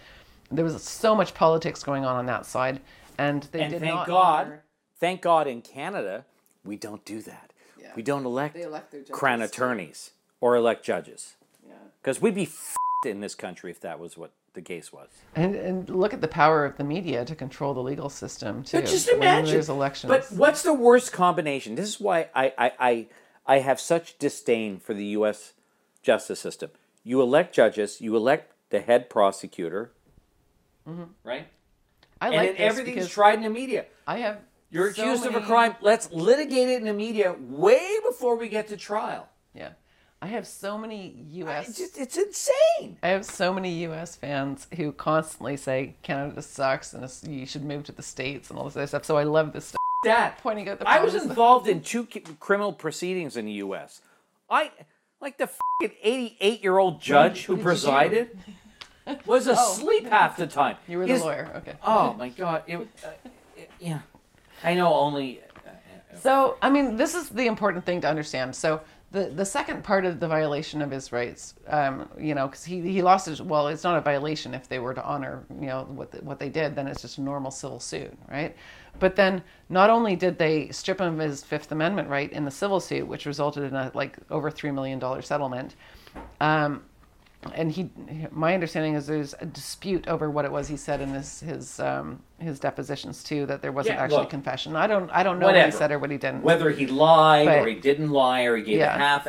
There 0.52 0.66
was 0.66 0.82
so 0.84 1.16
much 1.16 1.34
politics 1.34 1.84
going 1.84 2.04
on 2.06 2.16
on 2.18 2.26
that 2.26 2.45
side, 2.45 2.82
and 3.18 3.43
they 3.52 3.62
And 3.62 3.72
did 3.72 3.82
thank 3.82 3.93
not 3.95 4.08
God, 4.08 4.45
honor- 4.45 4.64
thank 4.99 5.22
God 5.22 5.47
in 5.47 5.62
Canada, 5.62 6.26
we 6.66 6.76
don't 6.76 7.04
do 7.06 7.22
that. 7.22 7.54
Yeah. 7.80 7.91
We 7.95 8.04
don't 8.04 8.26
elect, 8.26 8.54
They 8.56 8.64
elect 8.64 8.91
their 8.91 9.04
crown 9.04 9.41
attorneys 9.41 10.12
or 10.41 10.56
elect 10.56 10.84
judges. 10.84 11.36
Yeah. 11.66 11.76
Because 12.02 12.22
we'd 12.22 12.36
be 12.36 12.43
f***ed 12.43 13.10
in 13.10 13.22
this 13.22 13.34
country 13.34 13.72
if 13.72 13.80
that 13.80 13.97
was 13.99 14.18
what 14.18 14.32
the 14.54 14.62
case 14.62 14.91
was. 14.91 15.10
And, 15.36 15.56
and 15.56 15.89
look 15.89 16.14
at 16.14 16.22
the 16.22 16.28
power 16.28 16.66
of 16.66 16.78
the 16.78 16.84
media 16.84 17.26
to 17.26 17.36
control 17.36 17.74
the 17.74 17.82
legal 17.82 18.10
system 18.10 18.64
too. 18.64 18.78
But 18.78 18.88
just 18.88 19.08
imagine. 19.08 19.54
there's 19.54 19.70
elections. 19.70 20.10
But 20.10 20.32
what's 20.32 20.64
the 20.64 20.74
worst 20.74 21.12
combination? 21.12 21.76
This 21.76 21.88
is 21.88 21.99
why 21.99 22.30
I, 22.36 22.54
I, 22.58 22.72
I, 22.80 23.08
I 23.45 23.60
have 23.60 23.80
such 23.80 24.18
disdain 24.18 24.80
for 24.80 24.93
the 24.93 25.06
U.S. 25.06 25.54
justice 26.02 26.39
system. 26.39 26.72
You 27.04 27.22
elect 27.22 27.56
judges, 27.56 28.02
you 28.02 28.16
elect 28.16 28.54
the 28.70 28.82
head 28.82 29.10
prosecutor, 29.10 29.91
mm-hmm. 30.88 31.04
right? 31.24 31.47
I 32.20 32.28
And 32.28 32.36
like 32.36 32.58
this 32.58 32.60
everything's 32.60 33.10
tried 33.10 33.36
in 33.36 33.43
the 33.43 33.49
media. 33.49 33.86
I 34.06 34.18
have. 34.20 34.39
You're 34.70 34.93
so 34.93 35.02
accused 35.02 35.26
of 35.26 35.36
a 35.36 35.41
crime. 35.41 35.76
Let's 35.82 36.12
litigate 36.12 36.70
it 36.70 36.78
in 36.78 36.86
the 36.86 36.93
media 36.93 37.36
way 37.39 37.97
before 38.08 38.38
we 38.38 38.47
get 38.47 38.68
to 38.70 38.78
trial. 38.78 39.28
Yeah, 39.54 39.72
I 40.24 40.28
have 40.28 40.46
so 40.46 40.78
many 40.78 41.26
U.S. 41.32 41.70
It's, 41.70 41.78
just, 41.80 41.98
it's 41.98 42.18
insane. 42.18 42.98
I 43.02 43.08
have 43.08 43.26
so 43.26 43.52
many 43.52 43.74
U.S. 43.84 44.16
fans 44.16 44.68
who 44.78 44.92
constantly 44.92 45.58
say 45.58 45.96
Canada 46.04 46.44
sucks 46.44 46.94
and 46.94 47.10
you 47.28 47.48
should 47.48 47.64
move 47.64 47.86
to 47.86 47.92
the 47.92 48.04
states 48.04 48.52
and 48.52 48.60
all 48.60 48.66
this 48.66 48.76
other 48.76 48.86
stuff. 48.86 49.06
So 49.06 49.18
I 49.18 49.24
love 49.24 49.52
this 49.52 49.66
stuff. 49.66 49.80
That 50.04 50.38
Pointing 50.40 50.70
out 50.70 50.80
the 50.80 50.88
I 50.88 51.04
was 51.04 51.16
involved 51.16 51.68
in 51.68 51.82
two 51.82 52.08
criminal 52.40 52.74
proceedings 52.74 53.36
in 53.36 53.46
the 53.46 53.52
U.S. 53.54 54.02
I 54.50 54.72
like 55.20 55.38
the 55.38 55.48
fucking 55.48 55.96
88 56.04 56.64
year 56.64 56.78
old 56.78 57.02
judge 57.02 57.46
who 57.46 57.58
presided 57.58 58.38
was 59.26 59.48
oh. 59.48 59.54
asleep 59.54 60.08
half 60.08 60.38
the 60.38 60.48
time. 60.48 60.78
You 60.88 61.00
were 61.00 61.06
the 61.06 61.14
His- 61.14 61.22
lawyer, 61.22 61.52
okay? 61.58 61.74
Oh 61.84 62.14
my 62.14 62.30
god! 62.30 62.64
It, 62.68 62.78
uh, 62.78 63.10
it- 63.56 63.70
yeah, 63.80 64.00
I 64.64 64.74
know 64.74 64.94
only. 64.94 65.40
Uh, 65.40 65.70
uh, 65.70 66.16
uh, 66.16 66.18
so, 66.20 66.58
I 66.62 66.70
mean, 66.70 66.98
this 66.98 67.14
is 67.14 67.30
the 67.30 67.46
important 67.46 67.86
thing 67.86 68.02
to 68.02 68.10
understand. 68.10 68.56
So, 68.56 68.82
the, 69.12 69.26
the 69.26 69.45
second 69.45 69.84
part 69.84 70.05
of 70.05 70.22
the 70.22 70.28
violation 70.28 70.82
of 70.82 70.89
his 70.89 71.12
rights, 71.12 71.55
um, 71.68 72.07
you 72.18 72.34
know, 72.34 72.47
because 72.47 72.64
he, 72.64 72.80
he 72.80 73.01
lost 73.01 73.26
his, 73.26 73.41
well, 73.41 73.68
it's 73.68 73.84
not 73.84 73.97
a 73.97 74.01
violation 74.01 74.53
if 74.53 74.70
they 74.70 74.80
were 74.80 74.93
to 74.93 75.03
honor, 75.03 75.43
you 75.59 75.68
know, 75.68 75.84
what, 75.89 76.12
the, 76.12 76.20
what 76.20 76.39
they 76.39 76.47
did, 76.47 76.76
then 76.76 76.88
it's 76.88 77.01
just 77.01 77.18
a 77.18 77.22
normal 77.22 77.51
civil 77.51 77.80
suit, 77.80 78.14
right? 78.30 78.55
But 78.99 79.18
then 79.18 79.43
not 79.68 79.89
only 79.89 80.16
did 80.16 80.38
they 80.38 80.70
strip 80.70 81.01
him 81.01 81.20
of 81.20 81.20
his 81.20 81.43
Fifth 81.43 81.72
Amendment 81.74 82.07
right 82.07 82.32
in 82.32 82.45
the 82.45 82.51
civil 82.51 82.80
suit, 82.80 83.05
which 83.05 83.26
resulted 83.26 83.64
in 83.64 83.76
a 83.76 83.91
like 83.93 84.18
over 84.30 84.49
$3 84.49 84.74
million 84.74 85.22
settlement, 85.22 85.76
um, 86.39 86.84
and 87.54 87.72
he 87.72 87.89
my 88.32 88.54
understanding 88.54 88.94
is 88.94 89.08
there's 89.08 89.34
a 89.39 89.46
dispute 89.46 90.08
over 90.08 90.30
what 90.30 90.46
it 90.46 90.52
was 90.52 90.68
he 90.68 90.78
said 90.78 91.02
in 91.02 91.10
his 91.10 91.39
his 91.39 91.80
um 91.80 92.22
his 92.39 92.60
depositions 92.60 93.24
too 93.24 93.46
that 93.48 93.62
there 93.62 93.72
wasn't 93.72 93.96
Yeah, 93.96 94.04
actually 94.04 94.20
look. 94.20 94.30
confession 94.30 94.76
i 94.76 94.86
don't 94.88 95.10
i 95.10 95.24
don't 95.24 95.39
know 95.39 95.48
what 95.48 95.66
he 95.66 95.72
said 95.72 95.92
or 95.92 95.98
what 96.00 96.12
he 96.12 96.18
didn't 96.18 96.44
Whether 96.44 96.70
he 96.70 96.86
lied 96.88 97.48
or 97.48 97.68
he 97.68 97.76
didn't 97.76 98.12
lie 98.12 98.44
or 98.44 98.56
he 98.58 98.64
gave 98.64 98.78
Yeah. 98.80 98.96
a 98.96 98.98
half, 99.00 99.28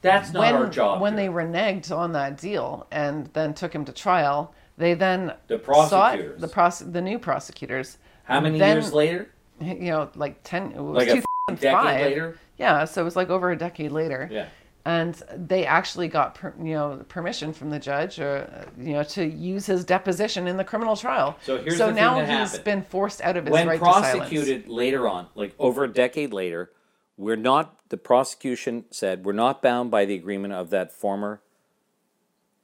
that's 0.00 0.32
not 0.32 0.40
when 0.40 0.54
our 0.54 0.66
job. 0.70 1.00
when 1.02 1.18
here. 1.18 1.28
they 1.28 1.32
reneged 1.34 1.94
on 1.94 2.12
that 2.12 2.38
deal 2.38 2.86
and 2.90 3.28
then 3.34 3.52
took 3.52 3.74
him 3.74 3.84
to 3.84 3.92
trial 3.92 4.54
they 4.78 4.94
then 4.94 5.34
The 5.48 5.58
prosecutors. 5.58 6.40
the 6.40 6.48
pros 6.48 6.78
the 6.78 7.02
new 7.02 7.18
prosecutors 7.18 7.98
how 8.24 8.40
many 8.40 8.58
then, 8.58 8.76
years 8.76 8.92
later? 8.94 9.28
you 9.60 9.90
know 9.90 10.08
like 10.14 10.40
10 10.44 10.72
it 10.72 10.80
was 10.80 11.06
Like 11.06 11.22
a 11.50 11.54
decade 11.56 12.00
later? 12.06 12.38
yeah 12.56 12.86
so 12.86 13.02
it 13.02 13.04
was 13.04 13.16
like 13.16 13.28
over 13.28 13.50
a 13.50 13.56
decade 13.56 13.92
later 13.92 14.28
Yeah. 14.32 14.46
And 14.84 15.14
they 15.36 15.66
actually 15.66 16.08
got 16.08 16.34
per, 16.34 16.54
you 16.58 16.74
know 16.74 17.04
permission 17.08 17.52
from 17.52 17.70
the 17.70 17.78
judge 17.78 18.18
or 18.18 18.48
uh, 18.52 18.70
you 18.78 18.92
know 18.92 19.02
to 19.02 19.24
use 19.24 19.66
his 19.66 19.84
deposition 19.84 20.46
in 20.46 20.56
the 20.56 20.64
criminal 20.64 20.96
trial 20.96 21.36
So 21.42 21.58
here's 21.62 21.78
so 21.78 21.88
the 21.88 21.94
thing 21.94 22.02
now 22.02 22.14
that 22.16 22.28
he's 22.28 22.50
happened. 22.50 22.64
been 22.64 22.82
forced 22.84 23.20
out 23.20 23.36
of 23.36 23.44
his 23.44 23.52
when 23.52 23.68
right 23.68 23.78
to 23.78 23.84
silence 23.84 24.12
prosecuted 24.12 24.68
later 24.68 25.08
on, 25.08 25.26
like 25.34 25.54
over 25.58 25.84
a 25.84 25.92
decade 25.92 26.32
later, 26.32 26.70
we're 27.16 27.36
not. 27.36 27.76
The 27.88 27.96
prosecution 27.96 28.84
said 28.90 29.24
we're 29.24 29.32
not 29.32 29.62
bound 29.62 29.90
by 29.90 30.04
the 30.04 30.14
agreement 30.14 30.54
of 30.54 30.70
that 30.70 30.92
former 30.92 31.42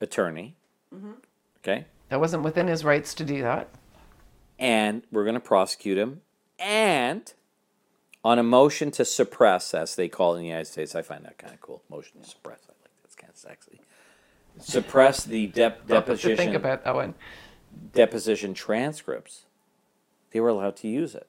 attorney. 0.01 0.57
Mm-hmm. 0.95 1.13
Okay, 1.59 1.87
that 2.09 2.21
wasn't 2.21 2.43
within 2.43 2.69
his 2.69 2.85
rights 2.85 3.13
to 3.15 3.25
do 3.25 3.43
that 3.43 3.69
and 4.59 5.03
we're 5.13 5.25
going 5.25 5.35
to 5.35 5.41
prosecute 5.41 5.99
him, 5.99 6.23
and 6.59 7.33
on 8.27 8.41
a 8.41 8.43
motion 8.43 8.91
to 8.91 9.05
suppress, 9.05 9.73
as 9.73 9.95
they 9.95 10.09
call 10.09 10.35
it 10.35 10.39
in 10.39 10.43
the 10.43 10.49
United 10.49 10.67
States, 10.67 10.97
I 10.97 11.03
find 11.03 11.25
that 11.25 11.39
kind 11.39 11.55
of 11.55 11.61
cool. 11.61 11.83
Motion 11.89 12.21
to 12.21 12.29
suppress. 12.29 12.59
I 12.69 12.73
like 12.83 12.91
that's 13.03 13.15
kind 13.15 13.31
of 13.31 13.37
sexy. 13.39 13.81
Suppress 14.59 15.23
the 15.23 15.47
dep- 15.47 15.87
to 15.87 15.95
deposition. 15.95 16.37
think 16.37 16.55
about 16.55 16.83
that 16.83 16.95
one 16.95 17.15
deposition 17.93 18.53
transcripts, 18.53 19.47
they 20.33 20.41
were 20.41 20.49
allowed 20.49 20.77
to 20.77 20.89
use 20.89 21.15
it. 21.15 21.29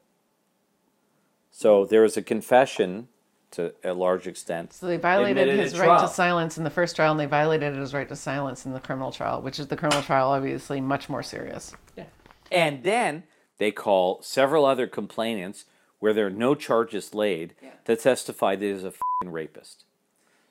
So 1.51 1.85
there 1.85 2.01
was 2.01 2.17
a 2.17 2.23
confession 2.23 3.09
to 3.51 3.75
a 3.83 3.93
large 3.93 4.25
extent. 4.25 4.73
So 4.73 4.87
they 4.87 4.97
violated 4.97 5.47
his 5.59 5.75
at 5.75 5.87
right 5.87 6.01
to 6.01 6.07
silence 6.07 6.57
in 6.57 6.63
the 6.63 6.71
first 6.71 6.95
trial, 6.95 7.11
and 7.11 7.19
they 7.19 7.27
violated 7.27 7.75
his 7.75 7.93
right 7.93 8.09
to 8.09 8.15
silence 8.15 8.65
in 8.65 8.73
the 8.73 8.79
criminal 8.79 9.11
trial, 9.11 9.43
which 9.43 9.59
is 9.59 9.67
the 9.67 9.77
criminal 9.77 10.01
trial, 10.01 10.29
obviously 10.29 10.81
much 10.81 11.09
more 11.09 11.21
serious. 11.21 11.75
Yeah. 11.95 12.05
And 12.51 12.81
then 12.83 13.23
they 13.59 13.71
call 13.71 14.21
several 14.23 14.65
other 14.65 14.87
complainants 14.87 15.65
where 15.99 16.13
there 16.13 16.27
are 16.27 16.31
no 16.31 16.55
charges 16.55 17.13
laid 17.13 17.55
to 17.85 17.95
testify 17.95 18.55
that 18.55 18.65
he's 18.65 18.83
a 18.83 18.91
fing 18.91 19.31
rapist. 19.31 19.83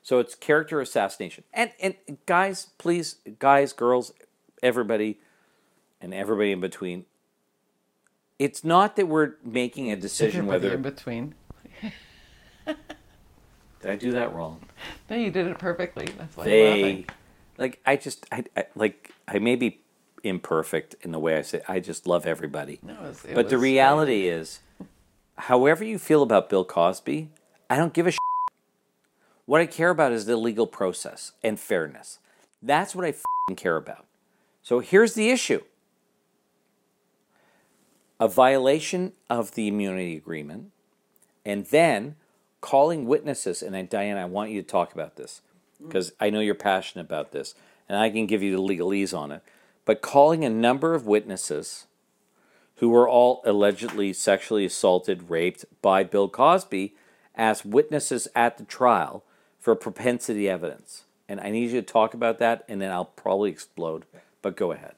So 0.03 0.19
it's 0.19 0.35
character 0.35 0.79
assassination. 0.79 1.43
And 1.53 1.71
and 1.81 1.95
guys, 2.25 2.67
please, 2.77 3.17
guys, 3.39 3.73
girls, 3.73 4.13
everybody, 4.63 5.19
and 6.01 6.13
everybody 6.13 6.51
in 6.51 6.59
between. 6.61 7.05
It's 8.39 8.63
not 8.63 8.95
that 8.97 9.07
we're 9.07 9.33
making 9.43 9.91
a 9.91 9.95
decision 9.95 10.41
Everybody 10.47 10.63
whether 10.65 10.75
in 10.75 10.81
between. 10.83 11.35
did 12.65 12.75
I 13.91 13.95
do 13.95 14.11
that 14.11 14.33
wrong. 14.33 14.61
No, 15.09 15.15
you 15.15 15.31
did 15.31 15.47
it 15.47 15.57
perfectly. 15.57 16.07
That's 16.17 16.35
why 16.37 16.43
I'm 16.45 16.49
they 16.49 17.05
like 17.57 17.79
I 17.85 17.95
just 17.95 18.25
I, 18.31 18.43
I 18.55 18.65
like 18.75 19.11
I 19.27 19.39
may 19.39 19.55
be 19.55 19.81
imperfect 20.23 20.95
in 21.01 21.11
the 21.11 21.19
way 21.19 21.37
I 21.37 21.41
say 21.41 21.61
I 21.67 21.79
just 21.79 22.07
love 22.07 22.25
everybody. 22.25 22.79
No, 22.81 22.93
it 22.93 23.01
was- 23.01 23.25
it 23.25 23.35
but 23.35 23.49
the 23.49 23.55
was 23.55 23.63
reality 23.63 24.27
is 24.27 24.59
however 25.37 25.83
you 25.83 25.97
feel 25.97 26.23
about 26.23 26.49
Bill 26.49 26.65
Cosby, 26.65 27.29
I 27.69 27.77
don't 27.77 27.93
give 27.93 28.07
a 28.07 28.11
shit. 28.11 28.19
What 29.45 29.61
I 29.61 29.65
care 29.65 29.89
about 29.89 30.11
is 30.11 30.25
the 30.25 30.35
legal 30.35 30.67
process 30.67 31.31
and 31.43 31.59
fairness. 31.59 32.19
That's 32.61 32.93
what 32.95 33.05
I 33.05 33.13
fing 33.13 33.55
care 33.55 33.77
about. 33.77 34.05
So 34.61 34.79
here's 34.79 35.13
the 35.13 35.29
issue. 35.29 35.61
A 38.19 38.27
violation 38.27 39.13
of 39.29 39.53
the 39.53 39.67
immunity 39.67 40.17
agreement 40.17 40.71
and 41.45 41.65
then 41.67 42.15
calling 42.59 43.05
witnesses 43.05 43.61
and 43.61 43.75
I, 43.75 43.83
Diane, 43.83 44.17
I 44.17 44.25
want 44.25 44.51
you 44.51 44.61
to 44.61 44.67
talk 44.67 44.93
about 44.93 45.15
this 45.15 45.41
mm. 45.81 45.87
because 45.87 46.11
I 46.19 46.29
know 46.29 46.41
you're 46.41 46.55
passionate 46.55 47.05
about 47.05 47.31
this, 47.31 47.55
and 47.87 47.97
I 47.97 48.09
can 48.09 48.25
give 48.25 48.43
you 48.43 48.53
the 48.53 48.61
legalese 48.61 49.17
on 49.17 49.31
it. 49.31 49.41
But 49.85 50.01
calling 50.01 50.43
a 50.43 50.49
number 50.49 50.93
of 50.93 51.05
witnesses 51.05 51.86
who 52.77 52.89
were 52.89 53.07
all 53.07 53.41
allegedly 53.45 54.13
sexually 54.13 54.65
assaulted, 54.65 55.29
raped 55.29 55.65
by 55.81 56.03
Bill 56.03 56.29
Cosby 56.29 56.95
as 57.35 57.65
witnesses 57.65 58.27
at 58.35 58.57
the 58.57 58.63
trial 58.63 59.23
for 59.59 59.75
propensity 59.75 60.49
evidence. 60.49 61.03
And 61.29 61.39
I 61.39 61.49
need 61.49 61.71
you 61.71 61.81
to 61.81 61.85
talk 61.85 62.13
about 62.13 62.39
that, 62.39 62.63
and 62.67 62.81
then 62.81 62.91
I'll 62.91 63.05
probably 63.05 63.49
explode. 63.49 64.05
But 64.41 64.55
go 64.55 64.71
ahead. 64.71 64.93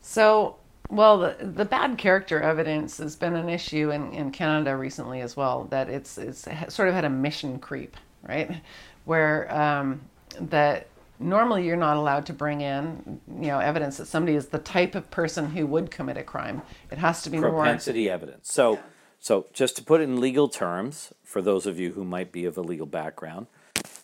So, 0.00 0.56
well, 0.88 1.18
the, 1.18 1.36
the 1.40 1.64
bad 1.64 1.98
character 1.98 2.40
evidence 2.40 2.98
has 2.98 3.16
been 3.16 3.34
an 3.34 3.48
issue 3.48 3.90
in, 3.90 4.12
in 4.12 4.30
Canada 4.30 4.76
recently 4.76 5.20
as 5.20 5.36
well. 5.36 5.64
That 5.64 5.88
it's 5.88 6.18
it's 6.18 6.46
sort 6.68 6.88
of 6.88 6.94
had 6.94 7.04
a 7.04 7.10
mission 7.10 7.58
creep, 7.58 7.96
right? 8.26 8.62
Where 9.04 9.54
um, 9.54 10.00
that 10.40 10.86
normally 11.18 11.66
you're 11.66 11.76
not 11.76 11.96
allowed 11.96 12.26
to 12.26 12.32
bring 12.32 12.60
in, 12.60 13.20
you 13.28 13.48
know, 13.48 13.58
evidence 13.58 13.96
that 13.98 14.06
somebody 14.06 14.36
is 14.36 14.48
the 14.48 14.58
type 14.58 14.94
of 14.94 15.10
person 15.10 15.50
who 15.50 15.66
would 15.66 15.90
commit 15.90 16.16
a 16.16 16.22
crime. 16.22 16.62
It 16.90 16.98
has 16.98 17.22
to 17.22 17.30
be 17.30 17.38
propensity 17.38 18.04
more... 18.04 18.14
evidence. 18.14 18.52
So, 18.52 18.80
so 19.18 19.46
just 19.52 19.76
to 19.76 19.82
put 19.82 20.00
it 20.00 20.04
in 20.04 20.20
legal 20.20 20.48
terms, 20.48 21.12
for 21.22 21.40
those 21.40 21.66
of 21.66 21.78
you 21.78 21.92
who 21.92 22.04
might 22.04 22.32
be 22.32 22.44
of 22.44 22.56
a 22.56 22.62
legal 22.62 22.86
background, 22.86 23.46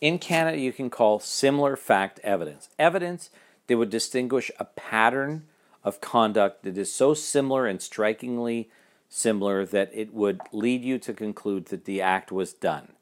in 0.01 0.19
Canada 0.19 0.59
you 0.59 0.73
can 0.73 0.91
call 0.91 1.21
similar 1.21 1.77
fact 1.77 2.21
evidence 2.25 2.69
evidence 2.79 3.31
that 3.67 3.77
would 3.77 3.91
distinguish 3.91 4.51
a 4.59 4.65
pattern 4.65 5.45
of 5.85 6.01
conduct 6.01 6.65
that 6.65 6.77
is 6.77 6.93
so 6.93 7.15
similar 7.15 7.67
and 7.67 7.81
strikingly 7.81 8.69
similar 9.09 9.65
that 9.67 9.91
it 9.93 10.13
would 10.13 10.41
lead 10.53 10.83
you 10.83 10.99
to 10.99 11.13
conclude 11.13 11.67
that 11.67 11.85
the 11.85 12.01
act 12.01 12.31
was 12.31 12.53
done 12.53 12.93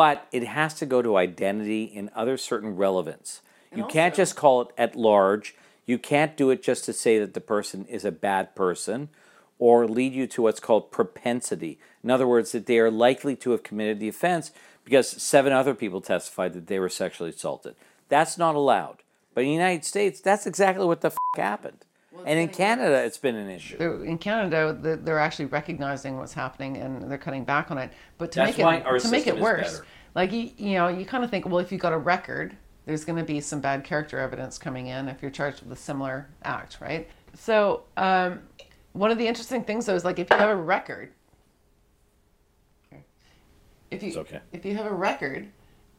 but 0.00 0.26
it 0.32 0.44
has 0.44 0.72
to 0.72 0.86
go 0.86 1.02
to 1.02 1.18
identity 1.18 1.92
and 1.94 2.08
other 2.14 2.38
certain 2.38 2.74
relevance. 2.74 3.42
And 3.70 3.76
you 3.76 3.84
also, 3.84 3.92
can't 3.92 4.14
just 4.14 4.34
call 4.34 4.62
it 4.62 4.68
at 4.78 4.96
large. 4.96 5.54
You 5.84 5.98
can't 5.98 6.38
do 6.38 6.48
it 6.48 6.62
just 6.62 6.86
to 6.86 6.94
say 6.94 7.18
that 7.18 7.34
the 7.34 7.40
person 7.42 7.84
is 7.84 8.06
a 8.06 8.10
bad 8.10 8.54
person 8.54 9.10
or 9.58 9.86
lead 9.86 10.14
you 10.14 10.26
to 10.28 10.40
what's 10.40 10.58
called 10.58 10.90
propensity. 10.90 11.78
In 12.02 12.10
other 12.10 12.26
words, 12.26 12.52
that 12.52 12.64
they 12.64 12.78
are 12.78 12.90
likely 12.90 13.36
to 13.36 13.50
have 13.50 13.62
committed 13.62 14.00
the 14.00 14.08
offense 14.08 14.52
because 14.86 15.06
seven 15.06 15.52
other 15.52 15.74
people 15.74 16.00
testified 16.00 16.54
that 16.54 16.68
they 16.68 16.78
were 16.78 16.88
sexually 16.88 17.28
assaulted. 17.28 17.74
That's 18.08 18.38
not 18.38 18.54
allowed. 18.54 19.02
But 19.34 19.42
in 19.42 19.48
the 19.48 19.52
United 19.52 19.84
States, 19.84 20.18
that's 20.22 20.46
exactly 20.46 20.86
what 20.86 21.02
the 21.02 21.08
f- 21.08 21.16
happened. 21.36 21.84
Well, 22.12 22.24
and 22.26 22.38
in 22.40 22.48
Canada, 22.48 22.90
worse. 22.90 23.06
it's 23.06 23.18
been 23.18 23.36
an 23.36 23.48
issue. 23.48 24.02
in 24.02 24.18
Canada, 24.18 24.76
they're 25.02 25.18
actually 25.18 25.44
recognizing 25.46 26.16
what's 26.16 26.32
happening 26.32 26.76
and 26.76 27.08
they're 27.08 27.18
cutting 27.18 27.44
back 27.44 27.70
on 27.70 27.78
it. 27.78 27.92
But 28.18 28.32
to 28.32 28.40
That's 28.40 28.58
make 28.58 28.84
it 28.84 29.00
to 29.00 29.08
make 29.08 29.26
it 29.28 29.38
worse, 29.38 29.80
like 30.14 30.32
you, 30.32 30.50
you 30.56 30.74
know, 30.74 30.88
you 30.88 31.04
kind 31.06 31.22
of 31.22 31.30
think, 31.30 31.46
well, 31.46 31.58
if 31.58 31.70
you've 31.70 31.80
got 31.80 31.92
a 31.92 31.98
record, 31.98 32.56
there's 32.84 33.04
going 33.04 33.18
to 33.18 33.24
be 33.24 33.40
some 33.40 33.60
bad 33.60 33.84
character 33.84 34.18
evidence 34.18 34.58
coming 34.58 34.88
in 34.88 35.08
if 35.08 35.22
you're 35.22 35.30
charged 35.30 35.62
with 35.62 35.70
a 35.70 35.80
similar 35.80 36.28
act, 36.42 36.78
right? 36.80 37.08
So 37.34 37.84
um, 37.96 38.40
one 38.92 39.12
of 39.12 39.18
the 39.18 39.26
interesting 39.26 39.62
things 39.62 39.86
though 39.86 39.94
is 39.94 40.04
like 40.04 40.18
if 40.18 40.28
you 40.30 40.36
have 40.36 40.48
a 40.48 40.56
record, 40.56 41.12
if 43.90 44.02
you 44.02 44.16
okay. 44.20 44.40
if 44.52 44.64
you 44.64 44.76
have 44.76 44.86
a 44.86 44.94
record, 44.94 45.48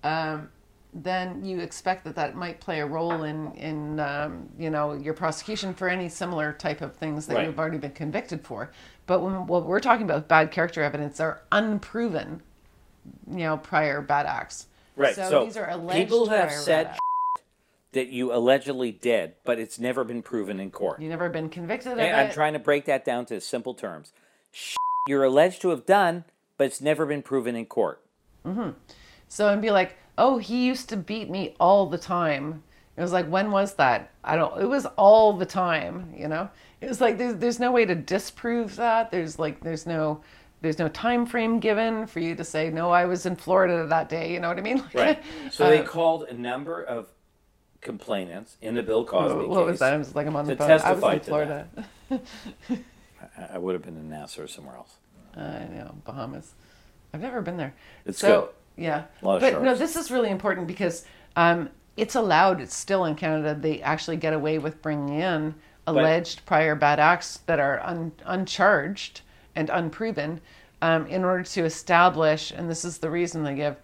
um, 0.04 0.50
then 0.94 1.44
you 1.46 1.60
expect 1.60 2.04
that 2.04 2.16
that 2.16 2.36
might 2.36 2.60
play 2.60 2.82
a 2.82 2.86
role 2.86 3.24
in 3.24 3.52
in 3.54 4.00
um, 4.00 4.50
you 4.58 4.70
know 4.70 4.94
your 4.94 5.14
prosecution 5.14 5.74
for 5.74 5.88
any 5.88 6.10
similar 6.10 6.54
type 6.54 6.82
of 6.82 6.96
things 6.96 7.28
that 7.28 7.36
right. 7.36 7.46
you've 7.46 7.60
already 7.60 7.78
been 7.78 7.92
convicted 7.92 8.46
for. 8.46 8.72
But 9.06 9.22
when 9.22 9.48
what 9.48 9.66
we're 9.66 9.80
talking 9.80 10.04
about 10.04 10.28
bad 10.28 10.52
character 10.52 10.84
evidence 10.84 11.20
are 11.20 11.42
unproven, 11.52 12.42
you 13.30 13.40
know, 13.40 13.58
prior 13.58 14.02
bad 14.02 14.26
acts. 14.26 14.68
Right. 14.96 15.16
So, 15.16 15.30
so 15.30 15.46
these 15.46 15.58
are 15.58 15.70
alleged 15.70 15.98
people 15.98 16.28
have 16.30 16.52
said 16.52 16.98
that 17.94 18.10
you 18.10 18.34
allegedly 18.34 18.92
did, 18.92 19.34
but 19.44 19.60
it's 19.60 19.80
never 19.80 20.04
been 20.04 20.22
proven 20.22 20.60
in 20.60 20.72
court. 20.72 21.02
You've 21.02 21.10
never 21.10 21.30
been 21.30 21.50
convicted 21.50 21.94
of 21.94 22.00
and 22.00 22.08
it. 22.08 22.14
I'm 22.14 22.32
trying 22.32 22.54
to 22.54 22.60
break 22.60 22.86
that 22.86 23.04
down 23.04 23.26
to 23.28 23.40
simple 23.42 23.74
terms. 23.74 24.14
You're 25.08 25.24
alleged 25.24 25.62
to 25.62 25.70
have 25.70 25.86
done, 25.86 26.26
but 26.58 26.68
it's 26.68 26.82
never 26.82 27.06
been 27.06 27.22
proven 27.22 27.56
in 27.56 27.66
court. 27.66 28.02
Mm-hmm. 28.46 28.72
So 29.28 29.50
and 29.50 29.62
be 29.62 29.72
like, 29.72 29.98
oh, 30.18 30.38
he 30.38 30.66
used 30.66 30.90
to 30.90 30.98
beat 30.98 31.30
me 31.30 31.56
all 31.60 31.88
the 31.88 31.98
time. 31.98 32.64
It 32.98 33.02
was 33.02 33.12
like, 33.12 33.28
when 33.28 33.52
was 33.52 33.74
that? 33.76 34.12
I 34.24 34.36
don't, 34.36 34.62
it 34.62 34.66
was 34.68 34.86
all 34.98 35.34
the 35.34 35.46
time, 35.46 36.14
you 36.16 36.28
know? 36.28 36.50
It 36.82 36.90
was 36.90 37.02
like, 37.02 37.18
there's, 37.18 37.36
there's 37.36 37.60
no 37.60 37.72
way 37.72 37.86
to 37.86 37.96
disprove 37.96 38.76
that. 38.76 39.12
There's 39.12 39.40
like, 39.40 39.62
there's 39.62 39.86
no, 39.86 40.22
there's 40.62 40.78
no 40.78 40.88
time 40.90 41.26
frame 41.26 41.60
given 41.60 42.06
for 42.06 42.20
you 42.20 42.36
to 42.36 42.44
say, 42.44 42.70
no, 42.70 42.92
I 42.92 43.06
was 43.06 43.26
in 43.26 43.36
Florida 43.36 43.88
that 43.88 44.10
day. 44.10 44.34
You 44.34 44.40
know 44.40 44.50
what 44.50 44.58
I 44.58 44.62
mean? 44.62 44.84
right. 44.94 45.22
So 45.52 45.66
uh, 45.66 45.70
they 45.70 45.82
called 45.82 46.24
a 46.24 46.34
number 46.34 46.84
of 46.84 47.08
complainants 47.82 48.58
in 48.62 48.76
the 48.76 48.84
Bill 48.84 49.04
Cosby 49.06 49.36
what, 49.36 49.50
what 49.50 49.60
case. 49.60 49.72
was 49.72 49.80
that? 49.80 49.94
I 49.94 49.98
was 49.98 50.16
like, 50.16 50.28
I'm 50.28 50.36
on 50.36 50.46
the 50.46 50.56
phone. 50.56 50.70
I 50.70 50.92
was 50.94 51.14
in 51.14 51.20
Florida. 51.22 51.68
I 53.54 53.58
would 53.58 53.74
have 53.74 53.84
been 53.84 53.98
in 53.98 54.10
Nassau 54.10 54.44
or 54.44 54.48
somewhere 54.48 54.76
else. 54.76 54.96
I 55.36 55.66
know, 55.72 55.96
Bahamas. 56.04 56.54
I've 57.14 57.22
never 57.22 57.42
been 57.42 57.58
there. 57.58 57.74
It's 58.06 58.20
so, 58.20 58.42
good. 58.42 58.50
Yeah. 58.82 59.04
but 59.40 59.52
sharks. 59.52 59.64
no, 59.64 59.76
this 59.76 59.96
is 59.96 60.12
really 60.12 60.30
important 60.30 60.68
because 60.68 61.06
um, 61.36 61.70
it's 61.98 62.16
allowed. 62.16 62.62
It's 62.62 62.76
still 62.76 63.06
in 63.06 63.16
Canada. 63.16 63.56
They 63.56 63.82
actually 63.82 64.18
get 64.18 64.34
away 64.34 64.58
with 64.58 64.82
bringing 64.82 65.20
in 65.20 65.56
alleged 65.88 66.38
but, 66.38 66.46
prior 66.46 66.76
bad 66.76 67.00
acts 67.00 67.40
that 67.46 67.60
are 67.60 67.82
un, 67.84 68.12
uncharged 68.26 69.22
and 69.56 69.70
unproven 69.70 70.42
um, 70.82 71.06
in 71.08 71.24
order 71.24 71.44
to 71.44 71.64
establish, 71.64 72.52
and 72.52 72.70
this 72.70 72.86
is 72.86 72.98
the 72.98 73.10
reason 73.10 73.44
they 73.44 73.56
give, 73.56 73.78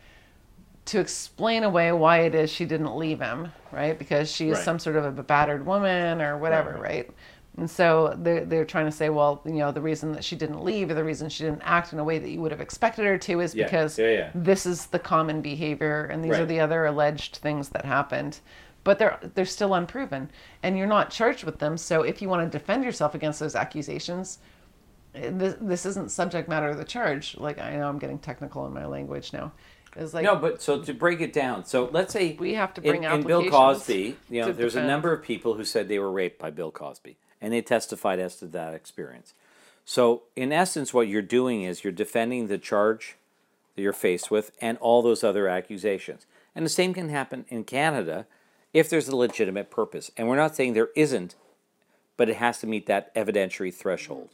to 0.86 1.00
explain 1.00 1.64
away 1.64 1.92
why 1.92 2.20
it 2.20 2.34
is 2.34 2.50
she 2.50 2.66
didn't 2.66 2.96
leave 2.96 3.20
him, 3.20 3.52
right? 3.72 4.00
Because 4.00 4.32
she 4.32 4.50
is 4.50 4.56
right. 4.56 4.66
some 4.66 4.80
sort 4.80 4.96
of 4.96 5.20
a 5.20 5.24
battered 5.24 5.66
woman 5.66 6.22
or 6.22 6.38
whatever, 6.38 6.72
right? 6.74 6.82
right? 6.82 7.10
And 7.58 7.70
so 7.70 8.16
they're, 8.20 8.46
they're 8.46 8.66
trying 8.66 8.86
to 8.86 8.92
say, 8.92 9.10
well, 9.10 9.42
you 9.44 9.54
know, 9.54 9.72
the 9.72 9.82
reason 9.82 10.12
that 10.12 10.24
she 10.24 10.36
didn't 10.36 10.64
leave 10.64 10.92
or 10.92 10.94
the 10.94 11.04
reason 11.04 11.28
she 11.28 11.44
didn't 11.44 11.64
act 11.64 11.92
in 11.92 11.98
a 11.98 12.04
way 12.04 12.20
that 12.20 12.30
you 12.30 12.40
would 12.40 12.52
have 12.52 12.62
expected 12.62 13.06
her 13.06 13.18
to 13.18 13.40
is 13.42 13.56
yeah. 13.56 13.66
because 13.66 13.98
yeah, 13.98 14.10
yeah. 14.10 14.32
this 14.36 14.68
is 14.68 14.86
the 14.88 15.00
common 15.00 15.42
behavior 15.42 16.06
and 16.06 16.24
these 16.24 16.34
right. 16.34 16.42
are 16.42 16.46
the 16.46 16.60
other 16.60 16.86
alleged 16.86 17.38
things 17.38 17.70
that 17.70 17.84
happened. 17.84 18.40
But 18.84 19.00
they're 19.00 19.20
they're 19.34 19.44
still 19.44 19.74
unproven, 19.74 20.30
and 20.64 20.78
you're 20.78 20.88
not 20.88 21.10
charged 21.10 21.44
with 21.44 21.60
them. 21.60 21.76
So 21.78 22.04
if 22.04 22.22
you 22.22 22.30
want 22.30 22.50
to 22.50 22.58
defend 22.58 22.86
yourself 22.86 23.16
against 23.16 23.38
those 23.38 23.54
accusations, 23.54 24.40
eh, 25.14 25.30
this, 25.34 25.56
this 25.60 25.86
isn't 25.86 26.10
subject 26.10 26.48
matter 26.48 26.70
of 26.70 26.78
the 26.78 26.86
charge. 26.86 27.36
Like 27.36 27.60
I 27.60 27.76
know 27.76 27.90
I'm 27.90 28.00
getting 28.00 28.18
technical 28.18 28.66
in 28.66 28.74
my 28.74 28.86
language 28.86 29.34
now. 29.34 29.52
It's 29.98 30.14
like 30.14 30.24
no, 30.24 30.38
but 30.38 30.62
so 30.62 30.82
to 30.82 30.94
break 30.94 31.20
it 31.20 31.34
down, 31.34 31.66
so 31.66 31.90
let's 31.92 32.14
say 32.14 32.38
we 32.40 32.54
have 32.54 32.74
to 32.76 32.82
bring 32.82 33.04
in, 33.04 33.12
in 33.12 33.24
Bill 33.24 33.50
Cosby. 33.50 34.16
You 34.30 34.42
know, 34.42 34.54
there's 34.54 34.74
defend. 34.74 34.86
a 34.86 34.88
number 34.88 35.12
of 35.12 35.22
people 35.22 35.56
who 35.56 35.66
said 35.66 35.90
they 35.90 36.00
were 36.00 36.12
raped 36.12 36.40
by 36.40 36.50
Bill 36.50 36.72
Cosby 36.72 37.18
and 37.42 37.54
they 37.54 37.62
testified 37.62 38.20
as 38.20 38.36
to 38.38 38.48
that 38.48 38.74
experience. 38.74 39.34
So, 39.86 40.24
in 40.36 40.52
essence, 40.52 40.94
what 40.94 41.08
you're 41.08 41.22
doing 41.22 41.64
is 41.64 41.84
you're 41.84 41.94
defending 41.94 42.48
the 42.48 42.58
charge 42.58 43.16
that 43.76 43.82
you're 43.82 43.94
faced 43.94 44.30
with 44.30 44.52
and 44.60 44.78
all 44.80 45.02
those 45.02 45.24
other 45.24 45.48
accusations. 45.48 46.26
And 46.54 46.66
the 46.66 46.70
same 46.70 46.94
can 46.94 47.10
happen 47.10 47.46
in 47.48 47.64
Canada 47.64 48.26
if 48.74 48.90
there's 48.90 49.08
a 49.08 49.16
legitimate 49.16 49.72
purpose. 49.72 50.12
And 50.18 50.28
we're 50.28 50.36
not 50.36 50.56
saying 50.56 50.74
there 50.74 50.90
isn't, 50.96 51.36
but 52.18 52.28
it 52.30 52.36
has 52.36 52.60
to 52.60 52.68
meet 52.68 52.86
that 52.88 53.16
evidentiary 53.16 53.74
threshold. 53.74 54.30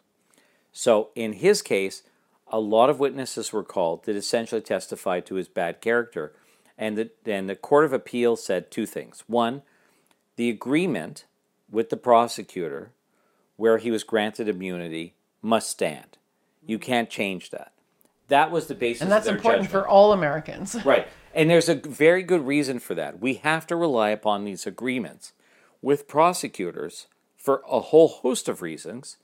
So, 0.71 1.09
in 1.13 1.33
his 1.33 1.61
case, 1.61 2.01
a 2.47 2.59
lot 2.59 2.89
of 2.89 2.99
witnesses 2.99 3.53
were 3.53 3.63
called 3.63 4.05
that 4.05 4.15
essentially 4.15 4.61
testified 4.61 5.25
to 5.27 5.35
his 5.35 5.47
bad 5.47 5.81
character. 5.81 6.33
And 6.77 6.97
the, 6.97 7.11
and 7.25 7.47
the 7.49 7.55
Court 7.55 7.85
of 7.85 7.93
Appeal 7.93 8.35
said 8.37 8.71
two 8.71 8.87
things. 8.87 9.23
One, 9.27 9.61
the 10.35 10.49
agreement 10.49 11.25
with 11.73 11.89
the 11.89 11.97
prosecutor 11.97 12.91
where 13.57 13.79
he 13.79 13.91
was 13.91 14.03
granted 14.03 14.47
immunity 14.47 15.15
must 15.41 15.69
stand. 15.69 16.17
You 16.65 16.77
mm-hmm. 16.77 16.85
can't 16.85 17.09
change 17.09 17.49
that. 17.49 17.73
That 18.29 18.51
was 18.51 18.67
the 18.67 18.75
basis 18.75 19.01
And 19.01 19.11
that's 19.11 19.27
important 19.27 19.65
judgment. 19.65 19.83
for 19.83 19.87
all 19.87 20.13
Americans. 20.13 20.77
right. 20.85 21.07
And 21.33 21.49
there's 21.49 21.67
a 21.67 21.75
very 21.75 22.23
good 22.23 22.45
reason 22.45 22.79
for 22.79 22.95
that. 22.95 23.19
We 23.19 23.35
have 23.35 23.67
to 23.67 23.75
rely 23.75 24.11
upon 24.11 24.45
these 24.45 24.65
agreements 24.65 25.33
with 25.81 26.07
prosecutors 26.07 27.07
for 27.35 27.63
a 27.69 27.79
whole 27.79 28.07
host 28.07 28.47
of 28.47 28.61
reasons, 28.61 29.17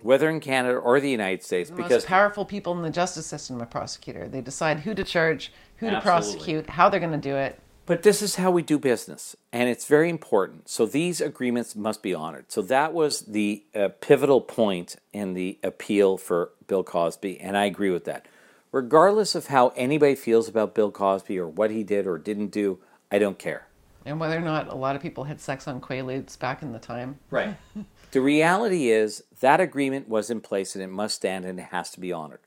whether 0.00 0.28
in 0.28 0.40
Canada 0.40 0.76
or 0.76 0.98
the 1.00 1.10
United 1.10 1.44
States. 1.44 1.70
The 1.70 1.76
because 1.76 1.92
most 1.92 2.06
powerful 2.06 2.44
people 2.44 2.72
in 2.72 2.82
the 2.82 2.90
justice 2.90 3.26
system, 3.26 3.60
a 3.60 3.66
prosecutor. 3.66 4.26
They 4.26 4.40
decide 4.40 4.80
who 4.80 4.94
to 4.94 5.04
charge, 5.04 5.52
who 5.76 5.86
Absolutely. 5.86 6.00
to 6.00 6.02
prosecute, 6.02 6.70
how 6.70 6.88
they're 6.88 7.00
going 7.00 7.12
to 7.12 7.18
do 7.18 7.36
it. 7.36 7.60
But 7.86 8.02
this 8.02 8.22
is 8.22 8.36
how 8.36 8.50
we 8.50 8.62
do 8.62 8.78
business, 8.78 9.36
and 9.52 9.68
it's 9.68 9.84
very 9.84 10.08
important. 10.08 10.70
So 10.70 10.86
these 10.86 11.20
agreements 11.20 11.76
must 11.76 12.02
be 12.02 12.14
honored. 12.14 12.50
So 12.50 12.62
that 12.62 12.94
was 12.94 13.20
the 13.22 13.62
uh, 13.74 13.88
pivotal 14.00 14.40
point 14.40 14.96
in 15.12 15.34
the 15.34 15.58
appeal 15.62 16.16
for 16.16 16.52
Bill 16.66 16.82
Cosby, 16.82 17.38
and 17.40 17.58
I 17.58 17.66
agree 17.66 17.90
with 17.90 18.06
that. 18.06 18.26
Regardless 18.72 19.34
of 19.34 19.48
how 19.48 19.68
anybody 19.76 20.14
feels 20.14 20.48
about 20.48 20.74
Bill 20.74 20.90
Cosby 20.90 21.38
or 21.38 21.46
what 21.46 21.70
he 21.70 21.84
did 21.84 22.06
or 22.06 22.16
didn't 22.16 22.48
do, 22.48 22.78
I 23.12 23.18
don't 23.18 23.38
care. 23.38 23.66
And 24.06 24.18
whether 24.18 24.36
or 24.36 24.40
not 24.40 24.68
a 24.68 24.74
lot 24.74 24.96
of 24.96 25.02
people 25.02 25.24
had 25.24 25.40
sex 25.40 25.68
on 25.68 25.80
Quaaludes 25.80 26.38
back 26.38 26.62
in 26.62 26.72
the 26.72 26.78
time. 26.78 27.18
Right. 27.30 27.56
the 28.10 28.20
reality 28.20 28.90
is 28.90 29.24
that 29.40 29.60
agreement 29.60 30.08
was 30.08 30.30
in 30.30 30.40
place 30.40 30.74
and 30.74 30.82
it 30.82 30.88
must 30.88 31.16
stand 31.16 31.44
and 31.44 31.58
it 31.60 31.68
has 31.70 31.90
to 31.92 32.00
be 32.00 32.12
honored. 32.12 32.40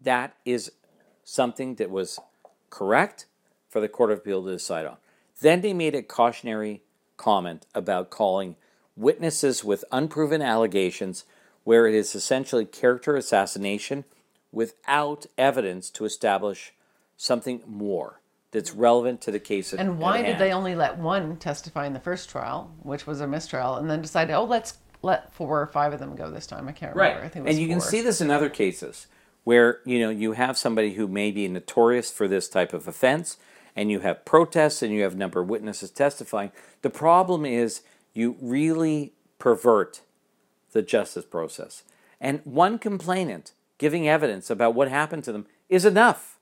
That 0.00 0.34
is 0.44 0.72
something 1.24 1.76
that 1.76 1.90
was 1.90 2.18
correct 2.70 3.26
for 3.74 3.80
the 3.80 3.88
Court 3.88 4.12
of 4.12 4.18
Appeal 4.18 4.44
to 4.44 4.52
decide 4.52 4.86
on. 4.86 4.98
Then 5.40 5.60
they 5.60 5.74
made 5.74 5.96
a 5.96 6.02
cautionary 6.02 6.84
comment 7.16 7.66
about 7.74 8.08
calling 8.08 8.54
witnesses 8.96 9.64
with 9.64 9.84
unproven 9.90 10.40
allegations 10.40 11.24
where 11.64 11.88
it 11.88 11.94
is 11.96 12.14
essentially 12.14 12.66
character 12.66 13.16
assassination 13.16 14.04
without 14.52 15.26
evidence 15.36 15.90
to 15.90 16.04
establish 16.04 16.72
something 17.16 17.62
more 17.66 18.20
that's 18.52 18.72
relevant 18.72 19.20
to 19.22 19.32
the 19.32 19.40
case 19.40 19.72
at 19.72 19.80
And 19.80 19.98
why 19.98 20.18
at 20.18 20.22
did 20.22 20.26
hand. 20.26 20.40
they 20.40 20.52
only 20.52 20.76
let 20.76 20.96
one 20.96 21.36
testify 21.36 21.84
in 21.84 21.94
the 21.94 21.98
first 21.98 22.30
trial, 22.30 22.72
which 22.84 23.08
was 23.08 23.20
a 23.20 23.26
mistrial, 23.26 23.74
and 23.74 23.90
then 23.90 24.02
decide, 24.02 24.30
oh, 24.30 24.44
let's 24.44 24.78
let 25.02 25.34
four 25.34 25.60
or 25.60 25.66
five 25.66 25.92
of 25.92 25.98
them 25.98 26.14
go 26.14 26.30
this 26.30 26.46
time? 26.46 26.68
I 26.68 26.72
can't 26.72 26.94
remember. 26.94 27.24
I 27.24 27.28
think 27.28 27.44
it 27.44 27.48
was 27.48 27.56
and 27.56 27.60
you 27.60 27.66
can 27.66 27.80
see 27.80 28.02
this 28.02 28.20
in 28.20 28.30
other 28.30 28.48
cases 28.48 29.08
where 29.42 29.80
you 29.84 29.98
know 29.98 30.10
you 30.10 30.32
have 30.32 30.56
somebody 30.56 30.94
who 30.94 31.08
may 31.08 31.32
be 31.32 31.48
notorious 31.48 32.12
for 32.12 32.28
this 32.28 32.48
type 32.48 32.72
of 32.72 32.86
offense 32.86 33.36
and 33.76 33.90
you 33.90 34.00
have 34.00 34.24
protests 34.24 34.82
and 34.82 34.92
you 34.92 35.02
have 35.02 35.14
a 35.14 35.16
number 35.16 35.40
of 35.40 35.48
witnesses 35.48 35.90
testifying 35.90 36.50
the 36.82 36.90
problem 36.90 37.44
is 37.46 37.82
you 38.12 38.36
really 38.40 39.12
pervert 39.38 40.00
the 40.72 40.82
justice 40.82 41.24
process 41.24 41.82
and 42.20 42.40
one 42.44 42.78
complainant 42.78 43.52
giving 43.78 44.08
evidence 44.08 44.50
about 44.50 44.74
what 44.74 44.88
happened 44.88 45.24
to 45.24 45.32
them 45.32 45.46
is 45.68 45.84
enough 45.84 46.38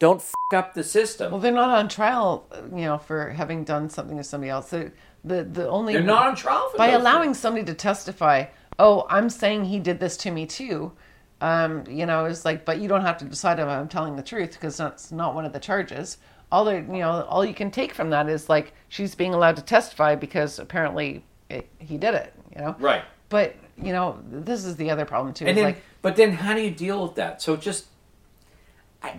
don't 0.00 0.20
f- 0.20 0.34
up 0.52 0.74
the 0.74 0.82
system 0.84 1.30
Well, 1.32 1.40
they're 1.40 1.52
not 1.52 1.70
on 1.70 1.88
trial, 1.88 2.46
you 2.74 2.82
know, 2.84 2.98
for 2.98 3.30
having 3.30 3.62
done 3.64 3.88
something 3.88 4.16
to 4.16 4.24
somebody 4.24 4.50
else. 4.50 4.70
They're, 4.70 4.92
the 5.24 5.44
the 5.44 5.68
only 5.68 5.94
they're 5.94 6.02
not 6.02 6.26
on 6.26 6.36
trial 6.36 6.68
for 6.70 6.76
by 6.76 6.88
allowing 6.88 7.28
things. 7.28 7.38
somebody 7.38 7.64
to 7.64 7.74
testify. 7.74 8.46
Oh, 8.78 9.06
I'm 9.08 9.30
saying 9.30 9.66
he 9.66 9.78
did 9.78 10.00
this 10.00 10.16
to 10.18 10.30
me 10.32 10.46
too. 10.46 10.92
Um, 11.40 11.84
you 11.88 12.06
know, 12.06 12.24
it's 12.24 12.44
like, 12.44 12.64
but 12.64 12.78
you 12.80 12.88
don't 12.88 13.02
have 13.02 13.18
to 13.18 13.24
decide 13.24 13.58
if 13.60 13.66
I'm 13.66 13.88
telling 13.88 14.16
the 14.16 14.22
truth 14.22 14.52
because 14.54 14.76
that's 14.76 15.12
not 15.12 15.34
one 15.34 15.44
of 15.44 15.52
the 15.52 15.60
charges. 15.60 16.18
All 16.54 16.64
the 16.64 16.74
you 16.74 17.02
know, 17.04 17.26
all 17.28 17.44
you 17.44 17.52
can 17.54 17.70
take 17.70 17.92
from 17.92 18.10
that 18.10 18.28
is 18.28 18.48
like 18.48 18.72
she's 18.88 19.14
being 19.16 19.34
allowed 19.34 19.56
to 19.56 19.62
testify 19.62 20.14
because 20.14 20.60
apparently 20.60 21.24
it, 21.50 21.68
he 21.78 21.96
did 21.98 22.14
it. 22.14 22.32
You 22.54 22.62
know, 22.62 22.76
Right. 22.78 23.02
But 23.28 23.56
you 23.76 23.92
know, 23.92 24.20
this 24.30 24.64
is 24.64 24.76
the 24.76 24.88
other 24.90 25.04
problem 25.04 25.34
too. 25.34 25.46
and 25.46 25.56
then 25.56 25.64
like 25.64 25.82
but 26.00 26.14
then 26.14 26.30
how 26.32 26.54
do 26.54 26.60
you 26.60 26.70
deal 26.70 27.02
with 27.02 27.16
that 27.16 27.42
so 27.42 27.56
just 27.56 27.86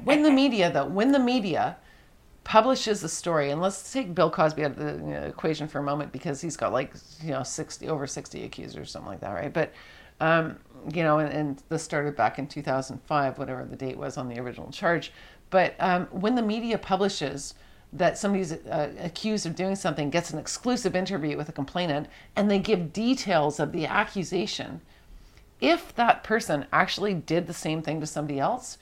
when 0.05 0.23
the 0.23 0.31
media 0.31 0.71
though 0.71 0.85
when 0.85 1.11
the 1.11 1.19
media 1.19 1.75
publishes 2.45 3.03
a 3.03 3.09
story 3.09 3.49
and 3.49 3.59
let's 3.59 3.91
take 3.91 4.15
bill 4.15 4.29
cosby 4.29 4.63
out 4.63 4.71
of 4.71 4.77
the 4.77 4.93
you 5.05 5.13
know, 5.13 5.23
equation 5.23 5.67
for 5.67 5.79
a 5.79 5.83
moment 5.83 6.11
because 6.11 6.39
he's 6.39 6.55
got 6.55 6.71
like 6.71 6.93
you 7.21 7.31
know 7.31 7.43
60 7.43 7.89
over 7.89 8.07
60 8.07 8.43
accusers 8.43 8.77
or 8.77 8.85
something 8.85 9.11
like 9.11 9.19
that 9.19 9.31
right 9.31 9.51
but 9.51 9.73
um, 10.21 10.57
you 10.93 11.03
know 11.03 11.19
and, 11.19 11.33
and 11.33 11.63
this 11.69 11.83
started 11.83 12.15
back 12.15 12.39
in 12.39 12.47
2005 12.47 13.37
whatever 13.37 13.65
the 13.65 13.75
date 13.75 13.97
was 13.97 14.15
on 14.17 14.29
the 14.29 14.39
original 14.39 14.71
charge 14.71 15.11
but 15.55 15.73
um, 15.79 16.05
when 16.07 16.35
the 16.35 16.41
media 16.41 16.77
publishes 16.77 17.53
that 17.93 18.17
somebody's 18.17 18.51
uh, 18.51 18.91
accused 18.99 19.45
of 19.45 19.55
doing 19.55 19.73
something 19.73 20.09
gets 20.09 20.31
an 20.31 20.37
exclusive 20.37 20.97
interview 20.97 21.37
with 21.37 21.47
a 21.47 21.53
complainant 21.53 22.07
and 22.35 22.51
they 22.51 22.59
give 22.59 22.91
details 22.91 23.57
of 23.57 23.71
the 23.71 23.85
accusation 23.85 24.81
if 25.61 25.95
that 25.95 26.25
person 26.25 26.65
actually 26.73 27.13
did 27.13 27.47
the 27.47 27.53
same 27.53 27.81
thing 27.81 28.01
to 28.01 28.05
somebody 28.05 28.37
else, 28.37 28.77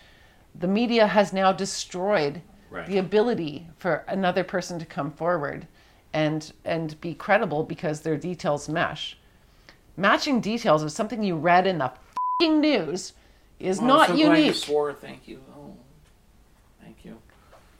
the 0.56 0.68
media 0.68 1.06
has 1.08 1.32
now 1.32 1.52
destroyed 1.52 2.42
Right. 2.72 2.88
the 2.88 2.98
ability 2.98 3.68
for 3.78 4.04
another 4.08 4.44
person 4.44 4.80
to 4.80 4.86
come 4.86 5.12
forward 5.12 5.68
and 6.12 6.52
and 6.66 7.00
be 7.00 7.14
credible 7.14 7.64
because 7.64 8.02
their 8.02 8.18
details 8.18 8.68
mesh. 8.68 9.16
Matching 9.96 10.42
details 10.42 10.82
of 10.82 10.92
something 10.92 11.22
you 11.22 11.36
read 11.36 11.68
in 11.68 11.78
the 11.78 11.92
fing 12.40 12.62
news 12.62 13.14
is 13.60 13.80
not 13.80 14.18
unique. 14.18 14.56
swore. 14.56 14.92
Thank 14.92 15.28
you. 15.28 15.40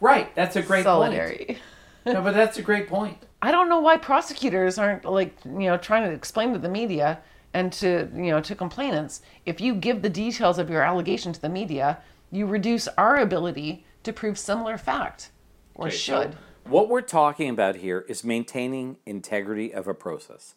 Thank 0.04 0.18
you. 0.18 0.24
Right. 0.26 0.36
That's 0.36 0.56
a 0.56 0.62
great 0.62 0.86
point. 0.86 0.86
Solidarity. 0.86 1.58
No, 2.06 2.22
but 2.22 2.34
that's 2.34 2.58
a 2.58 2.62
great 2.62 2.88
point. 2.90 3.18
I 3.42 3.52
don't 3.52 3.70
know 3.70 3.80
why 3.80 3.98
prosecutors 3.98 4.78
aren't 4.78 5.06
like 5.06 5.36
you 5.46 5.68
know 5.70 5.78
trying 5.78 6.04
to 6.04 6.12
explain 6.14 6.52
to 6.54 6.60
the 6.60 6.70
media 6.70 7.20
and 7.54 7.72
to 7.74 8.10
you 8.16 8.32
know 8.32 8.42
to 8.42 8.56
complainants 8.56 9.22
if 9.46 9.62
you 9.62 9.74
give 9.76 10.02
the 10.02 10.10
details 10.10 10.60
of 10.60 10.70
your 10.70 10.82
allegation 10.82 11.32
to 11.34 11.42
the 11.42 11.50
media, 11.50 12.00
you 12.32 12.46
reduce 12.46 12.88
our 12.98 13.18
ability 13.18 13.86
to 14.04 14.12
prove 14.12 14.38
similar 14.38 14.78
fact 14.78 15.32
or 15.76 15.88
Okay, 15.88 15.96
so 15.96 16.22
should. 16.24 16.36
what 16.66 16.90
we're 16.90 17.02
talking 17.02 17.50
about 17.50 17.78
here 17.78 18.06
is 18.10 18.24
maintaining 18.24 18.98
integrity 19.06 19.74
of 19.74 19.88
a 19.88 19.94
process. 19.94 20.56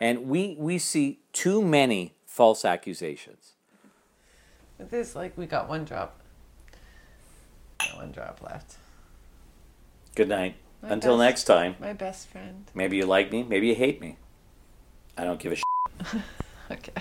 And 0.00 0.28
we, 0.28 0.54
we 0.58 0.78
see 0.78 1.20
too 1.32 1.60
many 1.60 2.14
false 2.24 2.64
accusations. 2.64 3.54
With 4.78 4.90
this, 4.90 5.16
like 5.16 5.36
we 5.36 5.46
got 5.46 5.68
one 5.68 5.84
drop, 5.84 6.20
Got 7.80 7.96
one 7.96 8.12
drop 8.12 8.40
left. 8.42 8.76
Good 10.18 10.28
night. 10.30 10.56
My 10.82 10.88
Until 10.88 11.16
best- 11.16 11.26
next 11.28 11.44
time. 11.44 11.76
My 11.78 11.92
best 11.92 12.26
friend. 12.26 12.68
Maybe 12.74 12.96
you 12.96 13.06
like 13.06 13.30
me, 13.30 13.44
maybe 13.44 13.68
you 13.68 13.76
hate 13.76 14.00
me. 14.00 14.16
I 15.16 15.22
don't 15.22 15.38
give 15.38 15.52
a 15.52 15.54
shit. 15.54 16.22
Okay. 16.72 16.92